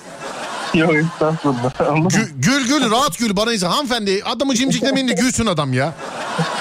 [0.74, 1.72] Yok estağfurullah.
[2.10, 3.66] Gül, gül gül rahat gül bana izin.
[3.66, 5.94] Hanımefendi adamı cimciklemeyin de gülsün adam ya.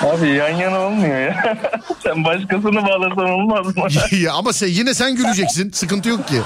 [0.01, 1.57] Abi yan yana olmuyor ya.
[2.03, 3.87] Sen başkasını bağlasan olmaz mı?
[4.17, 5.71] ya ama sen, yine sen güleceksin.
[5.71, 6.41] Sıkıntı yok ki.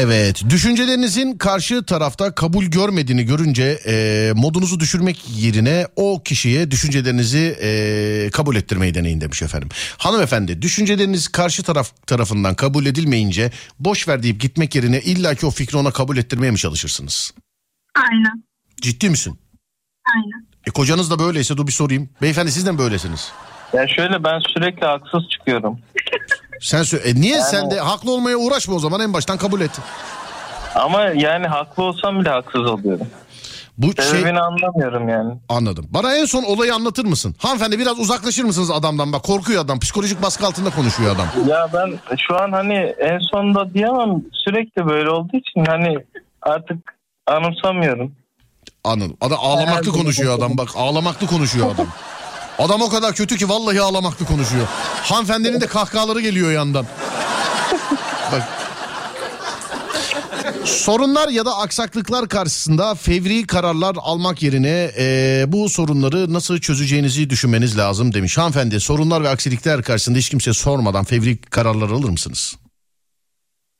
[0.00, 8.30] Evet, düşüncelerinizin karşı tarafta kabul görmediğini görünce e, modunuzu düşürmek yerine o kişiye düşüncelerinizi e,
[8.32, 9.68] kabul ettirmeyi deneyin demiş efendim.
[9.98, 15.78] Hanımefendi, düşünceleriniz karşı taraf tarafından kabul edilmeyince boş ver deyip gitmek yerine illaki o fikri
[15.78, 17.34] ona kabul ettirmeye mi çalışırsınız?
[17.94, 18.44] Aynen.
[18.82, 19.38] Ciddi misin?
[20.14, 20.46] Aynen.
[20.66, 22.08] E kocanız da böyleyse dur bir sorayım.
[22.22, 23.32] Beyefendi siz de mi böylesiniz?
[23.72, 25.78] Ya şöyle ben sürekli haksız çıkıyorum.
[26.60, 29.60] Sen sö- e niye Yani- sen de haklı olmaya uğraşma o zaman en baştan kabul
[29.60, 29.70] et.
[30.74, 33.06] Ama yani haklı olsam bile haksız oluyorum.
[33.78, 35.34] Bu Sebebini şey anlamıyorum yani.
[35.48, 35.86] anladım.
[35.90, 37.34] Bana en son olayı anlatır mısın?
[37.38, 39.78] Hanımefendi biraz uzaklaşır mısınız adamdan bak korkuyor adam.
[39.78, 41.26] Psikolojik baskı altında konuşuyor adam.
[41.48, 45.98] Ya ben şu an hani en sonda diyemem sürekli böyle olduğu için hani
[46.42, 46.94] artık
[47.26, 48.12] anımsamıyorum.
[48.84, 49.16] Anladım.
[49.20, 51.86] Adam ağlamaklı konuşuyor adam bak ağlamaklı konuşuyor adam.
[52.58, 54.66] Adam o kadar kötü ki vallahi ağlamaklı konuşuyor.
[55.02, 56.86] Hanımefendinin de kahkahaları geliyor yandan.
[58.32, 58.42] Bak.
[60.64, 67.78] Sorunlar ya da aksaklıklar karşısında fevri kararlar almak yerine eee, bu sorunları nasıl çözeceğinizi düşünmeniz
[67.78, 68.38] lazım demiş.
[68.38, 72.56] Hanımefendi sorunlar ve aksilikler karşısında hiç kimseye sormadan fevri kararlar alır mısınız?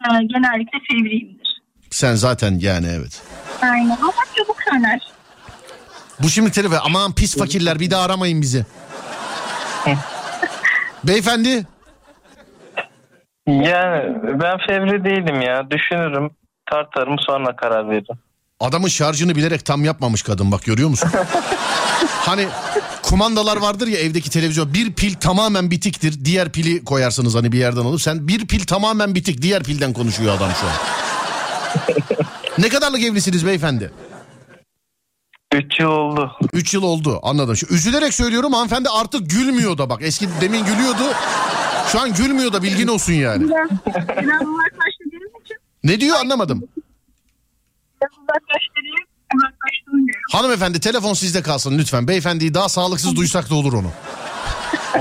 [0.04, 1.60] Ee, genellikle fevriyimdir.
[1.90, 3.22] Sen zaten yani evet.
[3.62, 5.00] Aynen ama çabuk söner.
[6.22, 8.66] Bu şimdi telefon aman pis fakirler bir daha aramayın bizi.
[11.04, 11.66] Beyefendi
[13.46, 15.70] Yani ben fevri değilim ya.
[15.70, 16.30] Düşünürüm,
[16.70, 18.16] tartarım sonra karar veririm.
[18.60, 21.10] adamın şarjını bilerek tam yapmamış kadın bak görüyor musun?
[22.08, 22.46] hani
[23.02, 27.80] kumandalar vardır ya evdeki televizyon bir pil tamamen bitiktir diğer pili koyarsınız hani bir yerden
[27.80, 30.72] alıp sen bir pil tamamen bitik diğer pilden konuşuyor adam şu an.
[32.58, 33.92] ne kadarlık evlisiniz beyefendi?
[35.54, 36.32] 3 yıl oldu.
[36.52, 37.56] 3 yıl oldu anladım.
[37.56, 41.02] Şu, üzülerek söylüyorum hanımefendi artık gülmüyor da bak eski demin gülüyordu.
[41.92, 43.44] Şu an gülmüyor da bilgin olsun yani.
[43.48, 46.58] Biraz, biraz uzaklaştırdığım için Ne diyor anlamadım.
[48.02, 48.10] biraz.
[48.12, 50.06] Uzaklaştım.
[50.32, 52.08] Hanımefendi telefon sizde kalsın lütfen.
[52.08, 53.90] Beyefendiyi daha sağlıksız duysak da olur onu.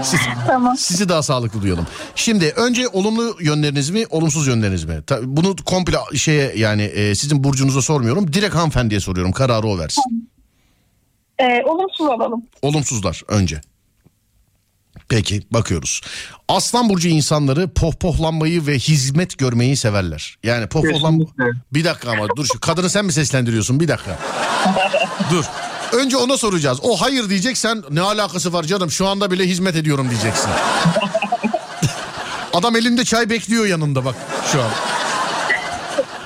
[0.03, 0.77] Siz- Tamam.
[0.77, 1.87] sizi daha sağlıklı duyalım.
[2.15, 5.03] Şimdi önce olumlu yönleriniz mi, olumsuz yönleriniz mi?
[5.23, 8.33] Bunu komple şeye yani e, sizin burcunuza sormuyorum.
[8.33, 9.31] Direkt hanımefendiye soruyorum.
[9.31, 10.29] Kararı o versin.
[11.39, 12.43] Ee, olumsuz alalım.
[12.61, 13.61] Olumsuzlar önce.
[15.09, 16.01] Peki bakıyoruz.
[16.47, 20.37] Aslan burcu insanları pohpohlanmayı ve hizmet görmeyi severler.
[20.43, 21.27] Yani pohpohlan...
[21.73, 23.79] Bir dakika ama dur şu kadını sen mi seslendiriyorsun?
[23.79, 24.19] Bir dakika.
[25.31, 25.45] dur.
[25.93, 26.79] Önce ona soracağız.
[26.83, 30.49] O hayır diyecek sen ne alakası var canım şu anda bile hizmet ediyorum diyeceksin.
[32.53, 34.15] Adam elinde çay bekliyor yanında bak
[34.51, 34.69] şu an.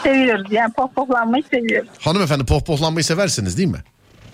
[0.03, 1.89] Seviyoruz yani pohpohlanmayı seviyoruz.
[1.99, 3.83] Hanımefendi pohpohlanmayı seversiniz değil mi?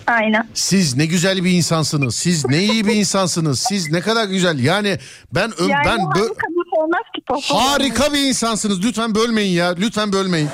[0.08, 0.48] Aynen.
[0.54, 2.16] Siz ne güzel bir insansınız.
[2.16, 3.60] Siz ne iyi bir insansınız.
[3.68, 4.58] Siz ne kadar güzel.
[4.58, 4.98] Yani
[5.34, 7.70] ben ö- Yani ben bu bö- kadın olmaz ki pohpohlanmayı.
[7.70, 8.82] Harika bir insansınız.
[8.84, 9.74] Lütfen bölmeyin ya.
[9.78, 10.48] Lütfen bölmeyin.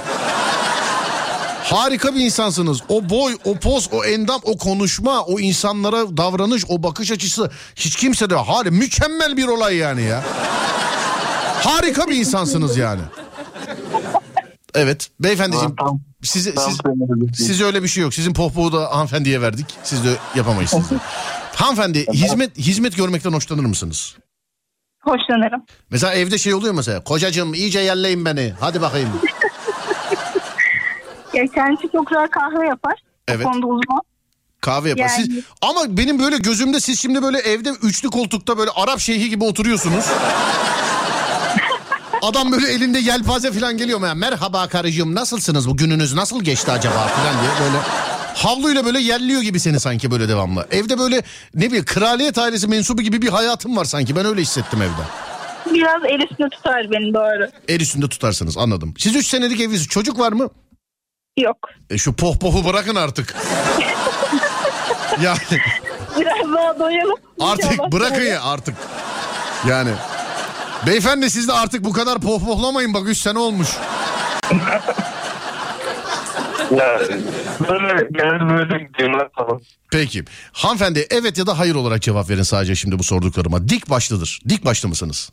[1.64, 2.80] Harika bir insansınız.
[2.88, 7.96] O boy, o poz, o endam, o konuşma, o insanlara davranış, o bakış açısı hiç
[7.96, 10.22] kimse de hali mükemmel bir olay yani ya.
[11.64, 13.00] Harika bir insansınız yani.
[14.74, 17.34] Evet beyefendiciğim Tam- siz, söylemedim.
[17.34, 18.14] size öyle bir şey yok.
[18.14, 19.66] Sizin pohpoğu da hanımefendiye verdik.
[19.82, 20.94] Siz de yapamayız siz de.
[21.54, 24.16] Hanımefendi hizmet hizmet görmekten hoşlanır mısınız?
[25.00, 25.62] Hoşlanırım.
[25.90, 27.04] Mesela evde şey oluyor mesela.
[27.04, 28.52] Kocacığım iyice yerleyin beni.
[28.60, 29.08] Hadi bakayım.
[31.34, 32.94] Ya kendisi çok güzel kahve yapar.
[33.28, 33.46] Evet.
[33.46, 34.00] O konuda uzman.
[34.60, 35.02] Kahve yapar.
[35.02, 39.28] Yani- Siz, ama benim böyle gözümde siz şimdi böyle evde üçlü koltukta böyle Arap şeyhi
[39.30, 40.04] gibi oturuyorsunuz.
[42.24, 43.98] Adam böyle elinde yelpaze falan geliyor.
[43.98, 44.06] mu?
[44.14, 47.76] Merhaba karıcığım nasılsınız bu gününüz nasıl geçti acaba falan diye böyle
[48.34, 50.66] havluyla böyle yerliyor gibi seni sanki böyle devamlı.
[50.70, 51.22] Evde böyle
[51.54, 55.02] ne bileyim kraliyet ailesi mensubu gibi bir hayatım var sanki ben öyle hissettim evde.
[55.74, 57.50] Biraz el üstüne tutar beni doğru.
[57.68, 58.94] El üstünde tutarsınız anladım.
[58.98, 60.48] Siz 3 senelik evlisiniz çocuk var mı?
[61.38, 61.56] Yok.
[61.90, 63.36] E şu pohpohu bırakın artık.
[65.22, 65.38] yani
[66.20, 67.16] Biraz daha doyalım.
[67.40, 68.74] artık İnşallah bırakın ya artık.
[69.68, 69.90] Yani
[70.86, 73.68] Beyefendi siz de artık bu kadar pohpohlamayın bak 3 sene olmuş.
[76.76, 77.00] Ya
[77.68, 79.62] böyle genel böyle gidiyorlar falan.
[79.92, 80.24] Peki.
[80.52, 83.68] Hanımefendi evet ya da hayır olarak cevap verin sadece şimdi bu sorduklarıma.
[83.68, 84.40] Dik başlıdır.
[84.48, 85.30] Dik başlı mısınız?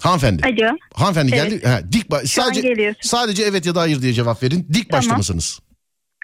[0.00, 0.42] Hanımefendi.
[0.46, 0.76] Alo.
[0.94, 1.50] Hanımefendi Evet.
[1.50, 1.66] geldi.
[1.68, 4.68] Ha, dik ba- sadece sadece evet ya da hayır diye cevap verin.
[4.72, 5.18] Dik başlı Tamam.
[5.18, 5.60] mısınız?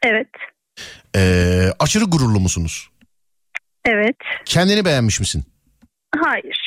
[0.05, 0.29] Evet.
[1.16, 2.89] Ee, aşırı gururlu musunuz?
[3.85, 4.16] Evet.
[4.45, 5.45] Kendini beğenmiş misin?
[6.25, 6.57] Hayır.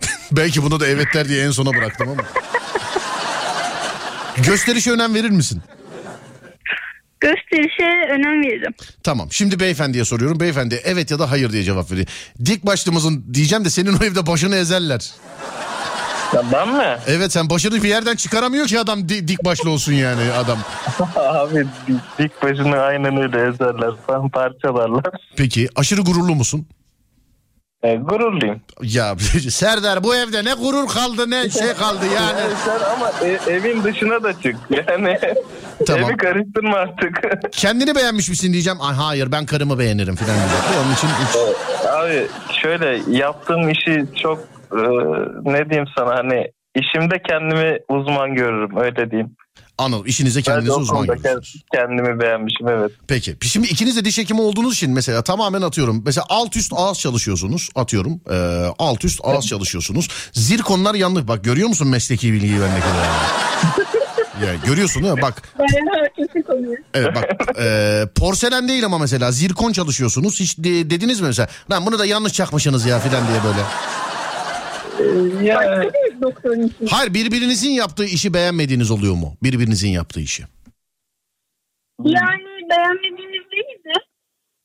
[0.32, 2.22] Belki bunu da evetler diye en sona bıraktım ama.
[4.36, 5.62] Gösterişe önem verir misin?
[7.20, 8.74] Gösterişe önem veririm.
[9.02, 9.28] Tamam.
[9.32, 10.40] Şimdi beyefendiye soruyorum.
[10.40, 12.06] Beyefendi evet ya da hayır diye cevap veriyor.
[12.44, 15.10] Dik başlımızın diyeceğim de senin o evde başını ezerler.
[16.34, 16.96] Ya ben mi?
[17.06, 20.58] Evet sen başını bir yerden çıkaramıyor ki adam di- dik başlı olsun yani adam.
[21.16, 23.90] Abi dik, dik başını aynen öyle ezerler.
[24.10, 25.04] Sen parçalarlar.
[25.36, 26.66] Peki aşırı gururlu musun?
[27.82, 28.60] E, gururluyum.
[28.82, 29.14] Ya
[29.50, 32.40] Serdar bu evde ne gurur kaldı ne şey kaldı yani.
[32.64, 34.56] Sen ama e- evin dışına da çık.
[34.70, 35.18] Yani
[35.86, 36.04] Tamam.
[36.10, 37.18] evi karıştırma artık.
[37.52, 38.78] Kendini beğenmiş misin diyeceğim.
[38.82, 40.58] Ay hayır ben karımı beğenirim falan diyecek.
[40.84, 41.36] Onun için üç.
[41.86, 42.26] Abi
[42.62, 44.38] şöyle yaptığım işi çok
[44.72, 44.80] e,
[45.44, 49.36] ne diyeyim sana hani işimde kendimi uzman görürüm öyle diyeyim.
[49.80, 50.06] Anladım.
[50.06, 51.54] İşinize kendinizi Ben uzman görüyorsunuz.
[51.72, 52.90] kend- Kendimi beğenmişim evet.
[53.08, 53.36] Peki.
[53.42, 56.02] Şimdi ikiniz de diş hekimi olduğunuz için mesela tamamen atıyorum.
[56.04, 57.68] Mesela alt üst ağız çalışıyorsunuz.
[57.74, 58.20] Atıyorum.
[58.30, 60.08] Ee, alt üst ağız çalışıyorsunuz.
[60.32, 61.28] Zirkonlar yanlış.
[61.28, 63.06] Bak görüyor musun mesleki bilgiyi ben ne kadar?
[64.46, 65.22] ya görüyorsun değil mi?
[65.22, 66.76] Bak Ben herkesi konuyor.
[66.94, 67.24] Evet bak
[67.60, 70.40] e, porselen değil ama mesela zirkon çalışıyorsunuz.
[70.40, 73.60] Hiç de- dediniz mi mesela lan bunu da yanlış çakmışsınız ya filan diye böyle.
[75.42, 75.82] Ya
[76.22, 76.86] Doktorun için.
[76.86, 79.36] Hayır birbirinizin yaptığı işi beğenmediğiniz oluyor mu?
[79.42, 80.44] Birbirinizin yaptığı işi.
[82.04, 83.92] Yani beğenmediğimiz değil de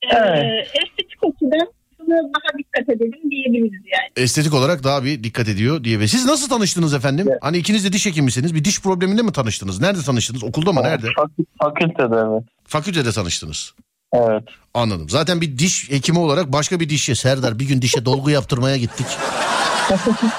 [0.02, 0.68] e, Evet.
[0.68, 1.68] estetik açıdan
[1.98, 4.10] şuna daha dikkat edelim diyebiliriz yani.
[4.26, 6.00] Estetik olarak daha bir dikkat ediyor diye.
[6.00, 7.28] Ve siz nasıl tanıştınız efendim?
[7.42, 8.56] Hani ikiniz de diş hekimisiniz.
[8.56, 9.82] Bir diş probleminde mi tanıştınız?
[9.82, 10.44] Nerede tanıştınız?
[10.44, 10.84] Okulda mı?
[10.84, 11.08] Nerede?
[11.08, 12.44] Fakü- fakültede evet.
[12.68, 13.74] Fakültede tanıştınız.
[14.14, 14.44] Evet.
[14.74, 15.10] Anladım.
[15.10, 19.06] Zaten bir diş hekimi olarak başka bir dişe Serdar bir gün dişe dolgu yaptırmaya gittik.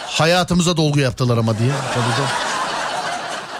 [0.07, 1.71] Hayatımıza dolgu yaptılar ama diye.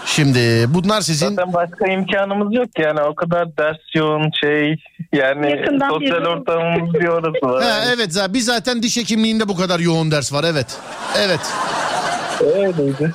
[0.05, 4.75] Şimdi bunlar sizin Zaten başka imkanımız yok yani o kadar ders yoğun şey
[5.13, 7.63] yani Yakından sosyal bir- ortamımız bir orası var.
[7.63, 10.67] Ha, evet zaten biz zaten diş hekimliğinde bu kadar yoğun ders var evet.
[11.17, 11.39] Evet.
[12.41, 13.13] Öyleydi.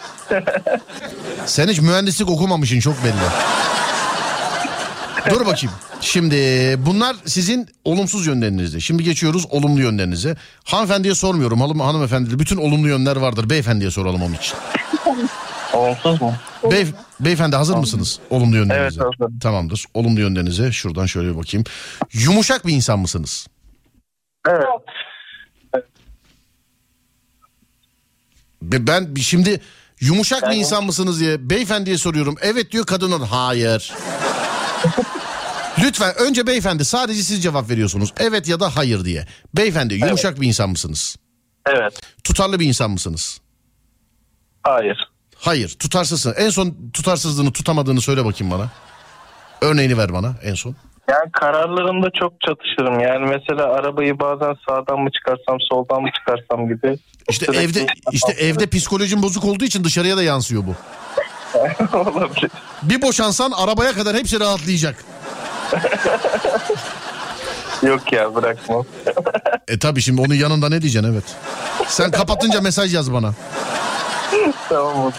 [1.46, 3.12] Sen hiç mühendislik okumamışsın çok belli.
[5.30, 5.72] Dur bakayım.
[6.02, 6.34] Şimdi
[6.86, 8.80] bunlar sizin olumsuz yönlerinizde.
[8.80, 10.36] Şimdi geçiyoruz olumlu yönlerinize.
[10.64, 11.60] Hanımefendiye sormuyorum.
[11.60, 13.50] Hanım, hanımefendi bütün olumlu yönler vardır.
[13.50, 14.54] Beyefendiye soralım onun için.
[15.74, 16.34] Olumsuz mu?
[16.70, 16.86] Bey,
[17.20, 19.00] beyefendi hazır mısınız olumlu yönlerinize?
[19.02, 19.38] Evet, hazırım.
[19.38, 19.84] Tamamdır.
[19.94, 21.64] Olumlu yönlerinize şuradan şöyle bir bakayım.
[22.12, 23.46] Yumuşak bir insan mısınız?
[24.48, 24.64] Evet.
[28.62, 29.60] Be- Ben şimdi
[30.00, 32.34] yumuşak bir Yani- insan mısınız diye beyefendiye soruyorum.
[32.42, 33.92] Evet diyor kadın ona hayır.
[35.82, 38.12] Lütfen önce beyefendi sadece siz cevap veriyorsunuz.
[38.18, 39.26] Evet ya da hayır diye.
[39.56, 41.16] Beyefendi yumuşak bir insan mısınız?
[41.66, 42.00] Evet.
[42.24, 43.40] Tutarlı bir insan mısınız?
[44.62, 45.10] Hayır.
[45.36, 46.34] Hayır tutarsızsın.
[46.36, 48.70] En son tutarsızlığını tutamadığını söyle bakayım bana.
[49.60, 50.76] Örneğini ver bana en son.
[51.08, 53.00] Yani kararlarımda çok çatışırım.
[53.00, 56.98] Yani mesela arabayı bazen sağdan mı çıkarsam soldan mı çıkarsam gibi.
[57.30, 60.74] İşte Sürekli evde işte evde psikolojim bozuk olduğu için dışarıya da yansıyor bu.
[61.96, 62.50] olabilir.
[62.82, 65.04] Bir boşansan arabaya kadar hepsi rahatlayacak.
[67.82, 68.84] Yok ya bırakmam.
[69.68, 71.24] E tabi şimdi onun yanında ne diyeceksin evet.
[71.86, 73.34] Sen kapatınca mesaj yaz bana.
[74.68, 75.14] tamam oldu.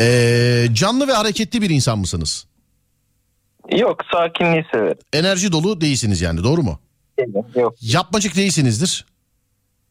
[0.00, 2.46] Ee, canlı ve hareketli bir insan mısınız?
[3.72, 4.98] Yok sakinliği severim.
[5.12, 6.80] Enerji dolu değilsiniz yani doğru mu?
[7.54, 9.06] Yok Yapmacık değilsinizdir.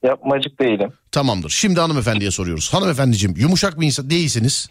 [0.03, 0.93] yapmacık değilim.
[1.11, 1.49] Tamamdır.
[1.49, 2.73] Şimdi hanımefendiye soruyoruz.
[2.73, 4.69] Hanımefendiciğim yumuşak bir insan değilsiniz.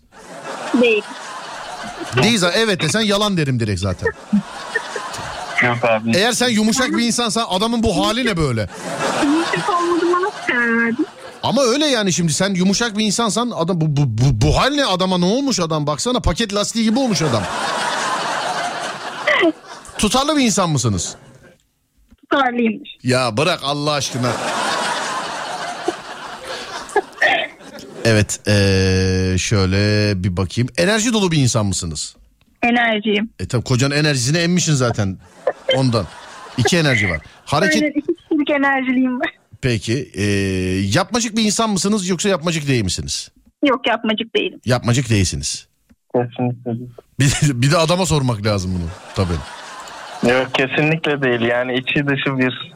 [0.82, 1.02] Değil.
[2.22, 4.08] Değil evet desen yalan derim direkt zaten.
[5.62, 6.16] Yok abi.
[6.16, 8.68] Eğer sen yumuşak bir insansan adamın bu hali ne böyle?
[9.24, 11.06] Yumuşak olmadığıma nasıl karar verdin?
[11.42, 14.84] Ama öyle yani şimdi sen yumuşak bir insansan adam bu, bu, bu, bu hal ne
[14.84, 17.42] adama ne olmuş adam baksana paket lastiği gibi olmuş adam.
[19.98, 21.14] Tutarlı bir insan mısınız?
[22.30, 22.90] Tutarlıymış.
[23.02, 24.32] Ya bırak Allah aşkına.
[28.04, 30.68] Evet ee, şöyle bir bakayım.
[30.78, 32.16] Enerji dolu bir insan mısınız?
[32.62, 33.30] Enerjiyim.
[33.38, 35.18] E tabi kocanın enerjisini emmişsin zaten
[35.76, 36.06] ondan.
[36.58, 37.20] İki enerji var.
[37.44, 39.28] Hareket Aynen iki kişilik enerjiliyim var.
[39.62, 40.22] peki ee,
[40.94, 43.30] yapmacık bir insan mısınız yoksa yapmacık değil misiniz?
[43.64, 44.60] Yok yapmacık değilim.
[44.64, 45.68] Yapmacık değilsiniz.
[46.14, 46.90] Kesinlikle değil.
[47.20, 50.32] Bir, bir de adama sormak lazım bunu tabii.
[50.32, 51.40] Yok kesinlikle değil.
[51.40, 52.72] Yani içi dışı bir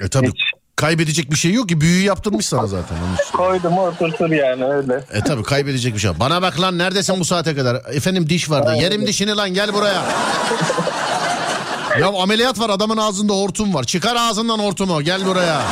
[0.00, 2.96] E tabii hiç Kaybedecek bir şey yok ki büyüyü yaptırmış sana zaten.
[3.06, 3.32] Onun için.
[3.36, 5.04] Koydum oturtur yani öyle.
[5.12, 6.20] E tabi kaybedecek bir şey yok.
[6.20, 7.82] Bana bak lan neredesin bu saate kadar?
[7.92, 8.74] Efendim diş vardı.
[8.80, 10.04] Yerim dişini lan gel buraya.
[12.00, 13.84] ya ameliyat var adamın ağzında hortum var.
[13.84, 15.62] Çıkar ağzından hortumu gel buraya.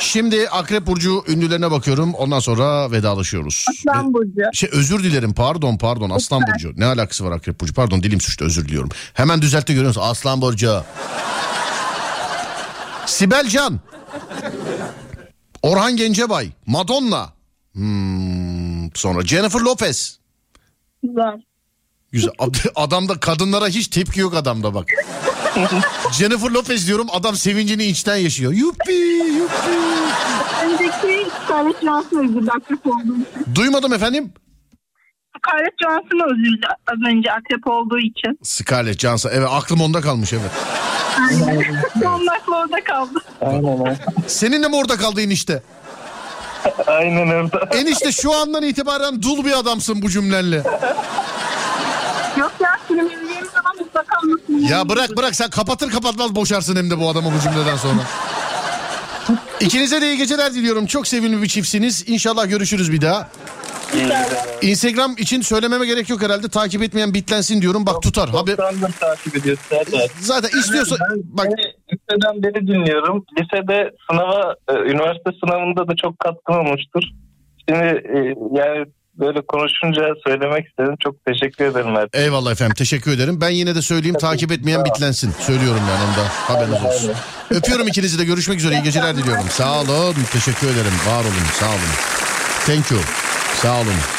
[0.00, 2.14] Şimdi Akrep Burcu ünlülerine bakıyorum.
[2.14, 3.64] Ondan sonra vedalaşıyoruz.
[3.70, 4.42] Aslan Burcu.
[4.52, 6.72] Şey özür dilerim pardon pardon Aslan Burcu.
[6.76, 7.74] Ne alakası var Akrep Burcu?
[7.74, 8.90] Pardon dilim suçtu özür diliyorum.
[9.14, 10.82] Hemen düzeltti görüyorsunuz Aslan Burcu.
[13.08, 13.80] Sibel Can.
[15.62, 16.50] Orhan Gencebay.
[16.66, 17.32] Madonna.
[17.74, 20.18] Hmm, sonra Jennifer Lopez.
[21.02, 21.42] Güzel.
[22.12, 22.30] Güzel.
[22.38, 24.88] Ad- Adamda kadınlara hiç tepki yok adamda bak.
[26.12, 28.52] Jennifer Lopez diyorum adam sevincini içten yaşıyor.
[28.52, 29.70] Yuppi yuppi.
[30.64, 33.54] Önceki Scarlett Johansson üzüldü akrep olduğu için.
[33.54, 34.32] Duymadım efendim.
[35.38, 38.38] Scarlett Johansson üzüldü az önce akrep olduğu için.
[38.42, 39.30] Scarlett Johansson.
[39.34, 40.50] Evet aklım onda kalmış evet.
[42.02, 43.18] Son aklı orada kaldı.
[43.40, 43.96] Aynen
[44.26, 45.62] Senin de mi orada kaldı enişte?
[46.86, 47.48] Aynen öyle.
[47.80, 50.56] Enişte şu andan itibaren dul bir adamsın bu cümlenle.
[52.36, 54.58] Yok ya film izleyeceğimiz zaman mutlaka anlatın.
[54.58, 58.02] Ya bırak bırak sen kapatır kapatmaz boşarsın hem de bu adamı bu cümleden sonra.
[59.60, 60.86] İkinize de iyi geceler diliyorum.
[60.86, 62.04] Çok sevimli bir çiftsiniz.
[62.08, 63.28] İnşallah görüşürüz bir daha.
[64.62, 66.48] Instagram için söylememe gerek yok herhalde.
[66.48, 67.86] Takip etmeyen bitlensin diyorum.
[67.86, 68.28] Bak tutar.
[68.28, 68.56] Haber...
[68.56, 69.64] Çoktandır takip ediyorsun.
[70.20, 73.24] Zaten istiyorsa bak Seni liseden beri dinliyorum.
[73.38, 77.02] Lisede sınava, e, üniversite sınavında da çok katkın olmuştur.
[77.68, 78.18] Şimdi e,
[78.52, 78.86] yani
[79.18, 80.94] böyle konuşunca söylemek istedim.
[81.00, 81.92] Çok teşekkür ederim.
[81.92, 82.16] Mert.
[82.16, 83.40] Eyvallah efendim teşekkür ederim.
[83.40, 85.32] Ben yine de söyleyeyim takip etmeyen bitlensin.
[85.40, 87.12] Söylüyorum yani onda haberiniz olsun.
[87.50, 89.44] Öpüyorum ikinizi de görüşmek üzere iyi geceler diliyorum.
[89.50, 91.94] Sağ olun teşekkür ederim var olun sağ olun.
[92.66, 93.00] Thank you
[93.62, 94.17] sağ olun.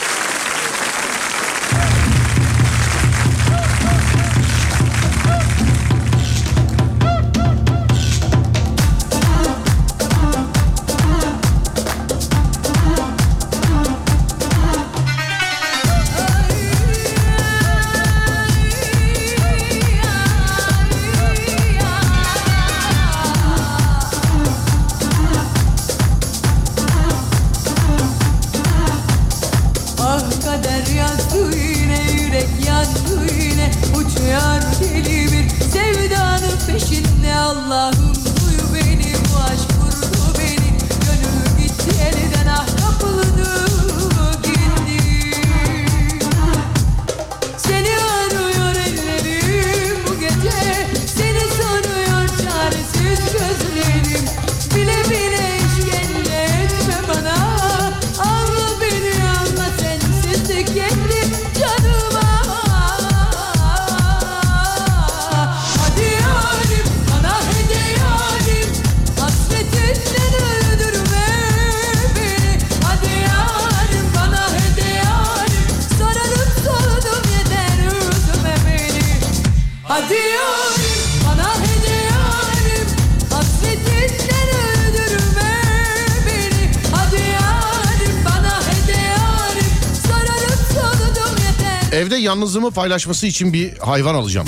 [92.69, 94.47] Yalnızlığımı paylaşması için bir hayvan alacağım.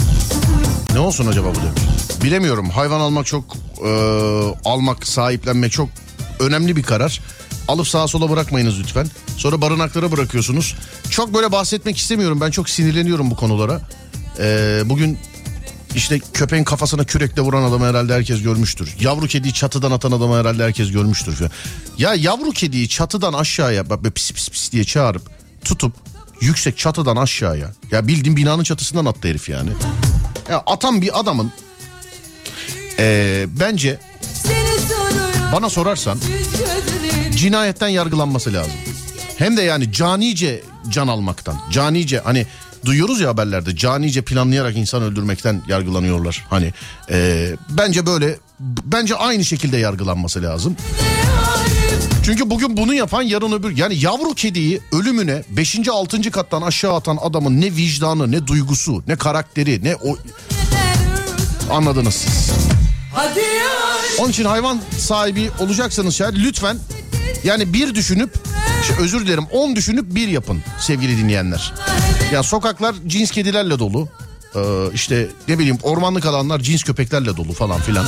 [0.93, 2.23] Ne olsun acaba bu demiş.
[2.23, 3.43] Bilemiyorum hayvan almak çok
[3.85, 3.89] e,
[4.65, 5.89] almak sahiplenmek çok
[6.39, 7.21] önemli bir karar.
[7.67, 9.07] Alıp sağa sola bırakmayınız lütfen.
[9.37, 10.75] Sonra barınaklara bırakıyorsunuz.
[11.09, 12.41] Çok böyle bahsetmek istemiyorum.
[12.41, 13.81] Ben çok sinirleniyorum bu konulara.
[14.39, 15.17] E, bugün
[15.95, 18.95] işte köpeğin kafasına kürekle vuran adamı herhalde herkes görmüştür.
[18.99, 21.39] Yavru kediyi çatıdan atan adamı herhalde herkes görmüştür.
[21.97, 25.21] Ya yavru kediyi çatıdan aşağıya bak pis pis pis diye çağırıp
[25.65, 26.10] tutup
[26.41, 27.71] yüksek çatıdan aşağıya.
[27.91, 29.69] Ya bildiğin binanın çatısından attı herif yani.
[30.49, 31.51] Ya atan bir adamın
[32.99, 33.99] eee, bence
[35.53, 36.19] bana sorarsan
[37.35, 38.71] cinayetten yargılanması lazım.
[39.37, 41.59] Hem de yani canice can almaktan.
[41.71, 42.45] Canice hani
[42.85, 46.45] duyuyoruz ya haberlerde canice planlayarak insan öldürmekten yargılanıyorlar.
[46.49, 46.73] Hani
[47.09, 48.37] eee, bence böyle
[48.85, 50.75] bence aynı şekilde yargılanması lazım.
[52.25, 55.87] Çünkü bugün bunu yapan yarın öbür yani yavru kediyi ölümüne 5.
[55.89, 56.31] 6.
[56.31, 60.17] kattan aşağı atan adamın ne vicdanı ne duygusu ne karakteri ne o
[61.73, 62.51] anladınız siz.
[64.19, 66.77] Onun için hayvan sahibi olacaksanız şayet lütfen
[67.43, 68.33] yani bir düşünüp
[68.87, 71.73] şey, özür dilerim 10 düşünüp bir yapın sevgili dinleyenler.
[72.33, 74.09] Ya sokaklar cins kedilerle dolu.
[74.55, 74.59] Ee,
[74.93, 78.05] işte ne bileyim ormanlık alanlar cins köpeklerle dolu falan filan.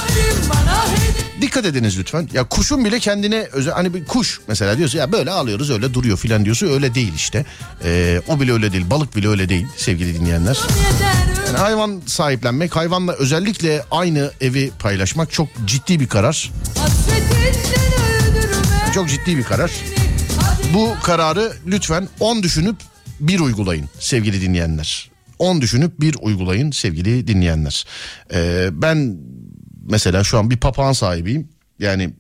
[1.44, 2.30] Dikkat ediniz lütfen.
[2.34, 6.18] Ya kuşun bile kendine özel hani bir kuş mesela diyorsa ya böyle alıyoruz öyle duruyor
[6.18, 7.46] filan diyorsa öyle değil işte.
[7.84, 8.90] Ee, o bile öyle değil.
[8.90, 10.60] Balık bile öyle değil sevgili dinleyenler.
[11.48, 16.52] Yani hayvan sahiplenmek, hayvanla özellikle aynı evi paylaşmak çok ciddi bir karar.
[18.94, 19.72] Çok ciddi bir karar.
[20.74, 22.76] Bu kararı lütfen 10 düşünüp
[23.20, 25.10] bir uygulayın sevgili dinleyenler.
[25.40, 27.86] 10 düşünüp bir uygulayın sevgili dinleyenler.
[28.34, 29.18] Ee, ben
[29.84, 31.50] mesela şu an bir papağan sahibiyim.
[31.80, 32.14] Yani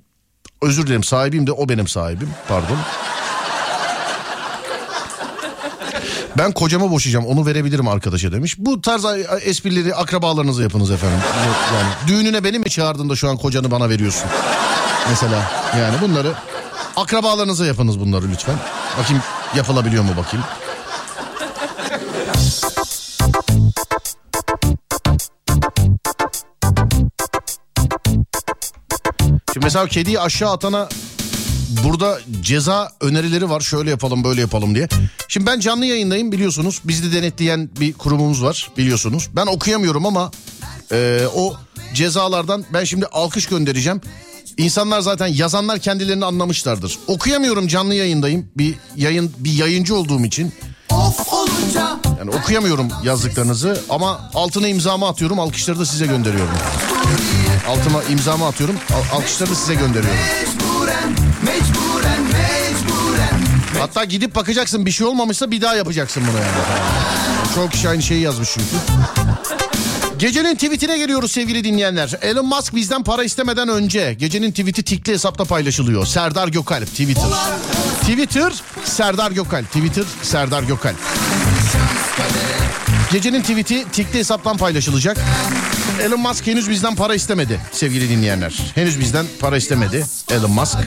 [0.61, 2.77] özür dilerim sahibiyim de o benim sahibim pardon.
[6.38, 8.56] Ben kocama boşayacağım onu verebilirim arkadaşa demiş.
[8.57, 9.06] Bu tarz
[9.41, 11.19] esprileri akrabalarınıza yapınız efendim.
[11.73, 14.30] Yani düğününe beni mi çağırdın da şu an kocanı bana veriyorsun?
[15.10, 16.34] Mesela yani bunları
[16.95, 18.56] akrabalarınıza yapınız bunları lütfen.
[18.99, 19.23] Bakayım
[19.56, 20.45] yapılabiliyor mu bakayım.
[29.54, 30.90] Şimdi mesela kediyi aşağı atana
[31.84, 33.62] burada ceza önerileri var.
[33.62, 34.88] Şöyle yapalım böyle yapalım diye.
[35.28, 36.82] Şimdi ben canlı yayındayım biliyorsunuz.
[36.86, 39.30] Bizde denetleyen bir kurumumuz var biliyorsunuz.
[39.36, 40.32] Ben okuyamıyorum ama
[40.92, 41.56] e, o
[41.94, 44.02] cezalardan ben şimdi alkış göndereceğim.
[44.58, 47.00] İnsanlar zaten yazanlar kendilerini anlamışlardır.
[47.08, 48.50] Okuyamıyorum canlı yayındayım.
[48.58, 50.54] Bir yayın bir yayıncı olduğum için.
[52.20, 55.40] Yani okuyamıyorum yazdıklarınızı ama altına imzamı atıyorum.
[55.40, 56.54] Alkışları da size gönderiyorum.
[57.68, 58.76] Altıma imzamı atıyorum.
[58.94, 60.19] Al- alkışları da size gönderiyorum.
[63.80, 66.52] Hatta gidip bakacaksın bir şey olmamışsa bir daha yapacaksın bunu yani.
[67.56, 68.68] Çok kişi aynı şeyi yazmış çünkü.
[70.19, 72.11] Gecenin tweetine geliyoruz sevgili dinleyenler.
[72.22, 76.06] Elon Musk bizden para istemeden önce gecenin tweeti tikli hesapta paylaşılıyor.
[76.06, 77.23] Serdar Gökalp Twitter.
[78.02, 78.53] Twitter
[78.84, 79.68] Serdar Gökalp.
[79.68, 80.95] Twitter Serdar Gökalp.
[83.11, 85.18] Gecenin tweeti tikli hesaptan paylaşılacak.
[86.02, 88.53] Elon Musk henüz bizden para istemedi sevgili dinleyenler.
[88.76, 90.78] Henüz bizden para istemedi Elon Musk.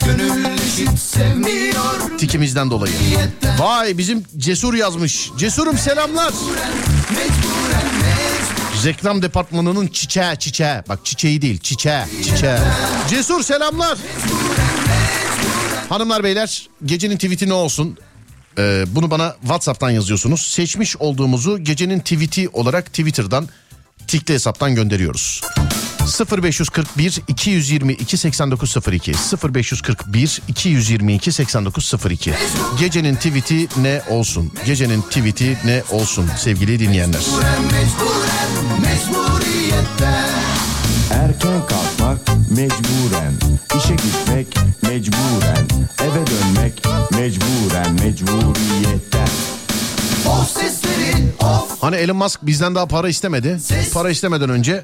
[2.17, 2.93] Tikimizden dolayı.
[3.57, 5.29] Vay bizim Cesur yazmış.
[5.37, 6.33] Cesurum selamlar.
[8.85, 10.75] Reklam departmanının çiçeği çiçeği.
[10.89, 12.57] Bak çiçeği değil çiçeği çiçeği.
[13.09, 13.97] Cesur selamlar.
[15.89, 17.97] Hanımlar beyler gecenin tweeti ne olsun?
[18.57, 20.41] Ee, bunu bana WhatsApp'tan yazıyorsunuz.
[20.41, 23.47] Seçmiş olduğumuzu gecenin tweeti olarak Twitter'dan
[24.07, 25.41] tikli hesaptan gönderiyoruz.
[26.41, 29.13] 0541 222 8902
[29.53, 32.33] 0541 222 8902
[32.79, 34.53] Gecenin tweeti ne olsun?
[34.65, 37.21] Gecenin tweeti ne olsun sevgili dinleyenler?
[41.11, 42.19] Erken kalkmak
[42.51, 43.33] mecburen,
[43.77, 44.47] işe gitmek
[44.81, 45.67] mecburen,
[46.01, 46.81] eve dönmek
[47.11, 49.27] mecburen, mecburiyetten.
[50.25, 50.86] O of
[51.81, 53.57] Hani Elon Musk bizden daha para istemedi.
[53.93, 54.83] Para istemeden önce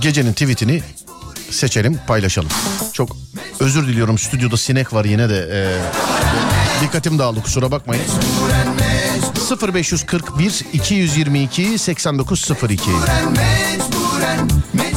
[0.00, 0.82] gecenin tweetini
[1.50, 2.48] seçelim paylaşalım.
[2.92, 3.16] Çok
[3.60, 5.58] özür diliyorum stüdyoda sinek var yine de e,
[6.84, 8.04] dikkatim dağıldı kusura bakmayın.
[9.72, 12.82] 0541 222 8902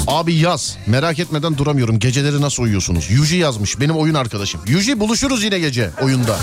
[0.08, 3.12] Abi yaz merak etmeden duramıyorum geceleri nasıl uyuyorsunuz?
[3.12, 4.62] Yuji yazmış benim oyun arkadaşım.
[4.68, 6.38] Yuji buluşuruz yine gece oyunda.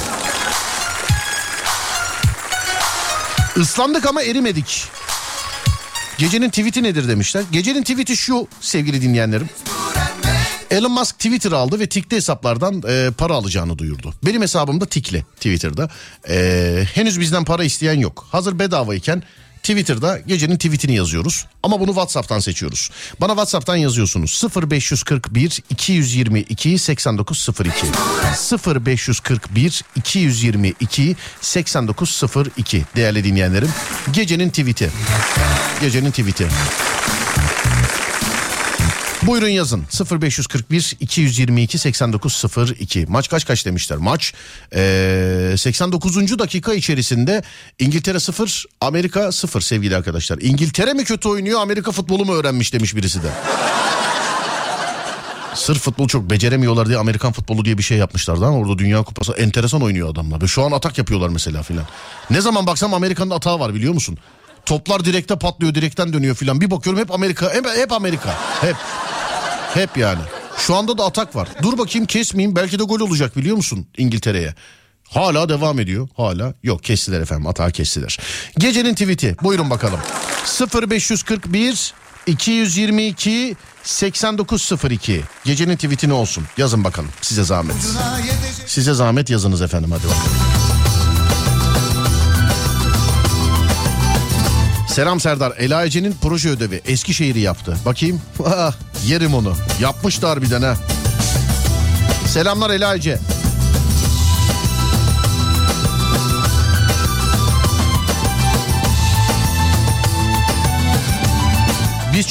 [3.56, 4.85] Islandık ama erimedik.
[6.18, 7.44] Gecenin tweet'i nedir demişler.
[7.52, 9.48] Gecenin tweet'i şu sevgili dinleyenlerim.
[10.70, 14.14] Elon Musk Twitter aldı ve tikli hesaplardan e, para alacağını duyurdu.
[14.26, 15.90] Benim hesabım da tikli Twitter'da.
[16.28, 18.26] E, henüz bizden para isteyen yok.
[18.31, 19.22] Hazır bedavayken
[19.65, 21.47] Twitter'da gecenin tweetini yazıyoruz.
[21.62, 22.91] Ama bunu WhatsApp'tan seçiyoruz.
[23.20, 24.43] Bana WhatsApp'tan yazıyorsunuz.
[24.73, 27.86] 0541 222 8902
[28.86, 33.70] 0541 222 8902 değerli dinleyenlerim.
[34.12, 34.91] Gecenin tweet'i.
[35.81, 36.47] Gecenin tweet'i.
[39.26, 39.84] Buyurun yazın
[40.20, 44.34] 0541 222 8902 maç kaç kaç demişler maç
[44.74, 46.38] ee, 89.
[46.38, 47.42] dakika içerisinde
[47.78, 52.96] İngiltere 0 Amerika 0 sevgili arkadaşlar İngiltere mi kötü oynuyor Amerika futbolu mu öğrenmiş demiş
[52.96, 53.28] birisi de
[55.55, 59.32] Sırf futbol çok beceremiyorlar diye Amerikan futbolu diye bir şey yapmışlardı ama orada Dünya Kupası
[59.32, 60.46] enteresan oynuyor adamlar.
[60.46, 61.84] Şu an atak yapıyorlar mesela filan.
[62.30, 64.18] Ne zaman baksam Amerika'nın atağı var biliyor musun?
[64.66, 66.61] Toplar direkte patlıyor direkten dönüyor filan.
[66.61, 68.77] Bir bakıyorum hep Amerika hep, hep Amerika hep.
[69.74, 70.20] Hep yani.
[70.59, 71.49] Şu anda da atak var.
[71.62, 74.55] Dur bakayım kesmeyeyim belki de gol olacak biliyor musun İngiltere'ye.
[75.09, 76.09] Hala devam ediyor.
[76.16, 78.19] Hala yok kestiler efendim atağı kestiler.
[78.59, 80.01] Gecenin tweet'i buyurun bakalım.
[80.91, 81.95] 0541
[82.27, 86.45] 222 8902 Gecenin tweet'i ne olsun?
[86.57, 87.77] Yazın bakalım size zahmet.
[88.66, 90.73] Size zahmet yazınız efendim hadi bakalım.
[94.95, 95.53] Selam Serdar.
[95.59, 97.77] Ela Ece'nin proje ödevi Eskişehir'i yaptı.
[97.87, 98.21] Bakayım.
[98.47, 98.73] Ah,
[99.07, 99.55] Yerim onu.
[99.81, 100.77] Yapmıştı harbiden ha.
[102.27, 103.19] Selamlar Ela Ece.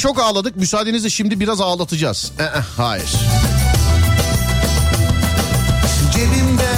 [0.04, 0.56] çok ağladık.
[0.56, 2.32] Müsaadenizle şimdi biraz ağlatacağız.
[2.40, 2.42] Ee,
[2.76, 3.10] hayır.
[6.12, 6.70] Cebimde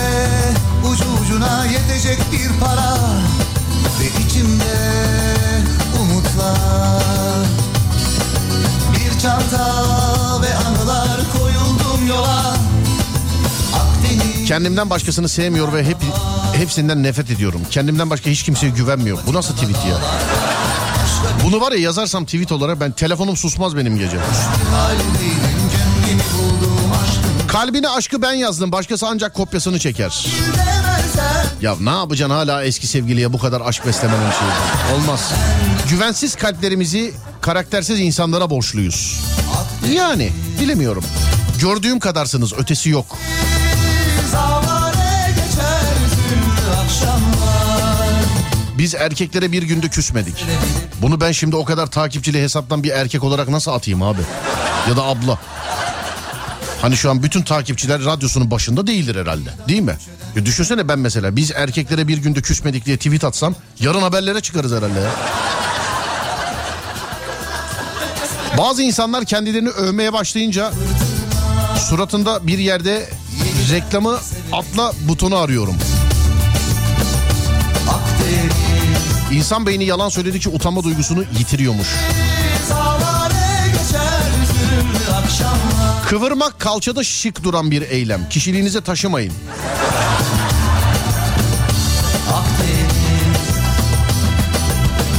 [0.92, 2.96] ucu ucuna yetecek bir para
[9.26, 12.56] çanta ve anılar koyuldum yola
[14.46, 15.96] Kendimden başkasını sevmiyor ve hep
[16.52, 17.60] hepsinden nefret ediyorum.
[17.70, 19.18] Kendimden başka hiç kimseye güvenmiyor.
[19.26, 19.98] Bu nasıl tweet ya?
[21.44, 24.16] Bunu var ya yazarsam tweet olarak ben telefonum susmaz benim gece.
[27.48, 28.72] Kalbine aşkı ben yazdım.
[28.72, 30.26] Başkası ancak kopyasını çeker.
[30.56, 30.75] Demezsen
[31.62, 34.94] Ya ne yapacaksın hala eski sevgiliye bu kadar aşk beslemenin şeyi?
[34.96, 35.32] Olmaz.
[35.90, 39.20] Güvensiz kalplerimizi karaktersiz insanlara borçluyuz.
[39.92, 41.04] Yani bilemiyorum.
[41.60, 43.06] Gördüğüm kadarsınız ötesi yok.
[48.78, 50.44] Biz erkeklere bir günde küsmedik.
[51.02, 54.20] Bunu ben şimdi o kadar takipçili hesaptan bir erkek olarak nasıl atayım abi?
[54.88, 55.38] Ya da abla.
[56.82, 59.50] Hani şu an bütün takipçiler radyosunun başında değildir herhalde.
[59.68, 59.96] Değil mi?
[60.36, 64.72] Ya düşünsene ben mesela biz erkeklere bir günde küsmedik diye tweet atsam yarın haberlere çıkarız
[64.72, 65.10] herhalde ya.
[68.58, 70.72] Bazı insanlar kendilerini övmeye başlayınca
[71.88, 73.08] suratında bir yerde
[73.72, 74.18] reklamı
[74.52, 75.76] atla butonu arıyorum.
[79.32, 81.88] İnsan beyni yalan söyledikçe utanma duygusunu yitiriyormuş.
[86.08, 88.28] Kıvırmak kalçada şık duran bir eylem.
[88.28, 89.32] Kişiliğinize taşımayın.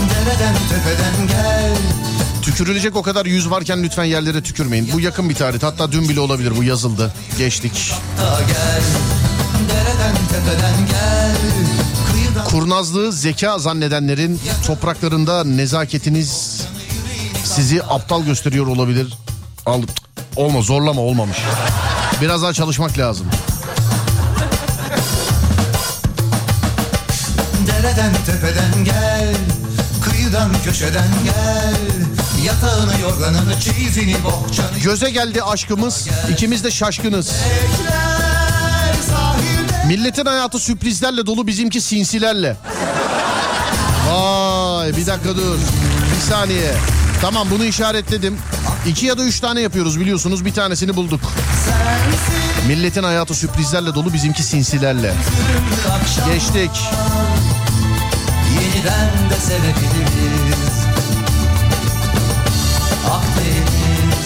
[0.09, 1.75] Dereden tepeden gel
[2.41, 4.89] Tükürülecek o kadar yüz varken lütfen yerlere tükürmeyin.
[4.93, 5.63] Bu yakın bir tarih.
[5.63, 6.57] Hatta dün bile olabilir.
[6.57, 7.13] Bu yazıldı.
[7.37, 7.93] Geçtik.
[8.21, 8.81] da gel
[9.69, 11.35] Dereden tepeden gel
[12.11, 16.61] Kıyıdan Kurnazlığı zeka zannedenlerin topraklarında nezaketiniz
[17.43, 19.13] sizi aptal gösteriyor olabilir.
[19.65, 19.81] Al,
[20.37, 21.37] olma zorlama olmamış.
[22.21, 23.27] Biraz daha çalışmak lazım.
[27.67, 29.35] Dereden tepeden gel
[30.01, 31.75] Kıyıdan köşeden gel
[32.45, 36.07] Yatağını yorganını çizini bohçanı Göze geldi aşkımız.
[36.31, 37.31] İkimiz de şaşkınız.
[39.87, 42.57] Milletin hayatı sürprizlerle dolu bizimki sinsilerle.
[44.09, 45.59] Vay bir dakika dur.
[46.15, 46.73] Bir saniye.
[47.21, 48.37] Tamam bunu işaretledim.
[48.85, 50.45] İki ya da üç tane yapıyoruz biliyorsunuz.
[50.45, 51.21] Bir tanesini bulduk.
[52.67, 55.13] Milletin hayatı sürprizlerle dolu bizimki sinsilerle.
[56.01, 56.71] akşam Geçtik.
[58.53, 60.77] Yeniden de sevebiliriz
[63.05, 64.25] Akdeniz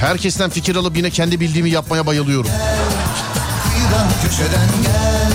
[0.00, 2.50] Herkesten fikir alıp yine kendi bildiğimi yapmaya bayılıyorum.
[2.50, 5.32] Kıyıdan köşeden gel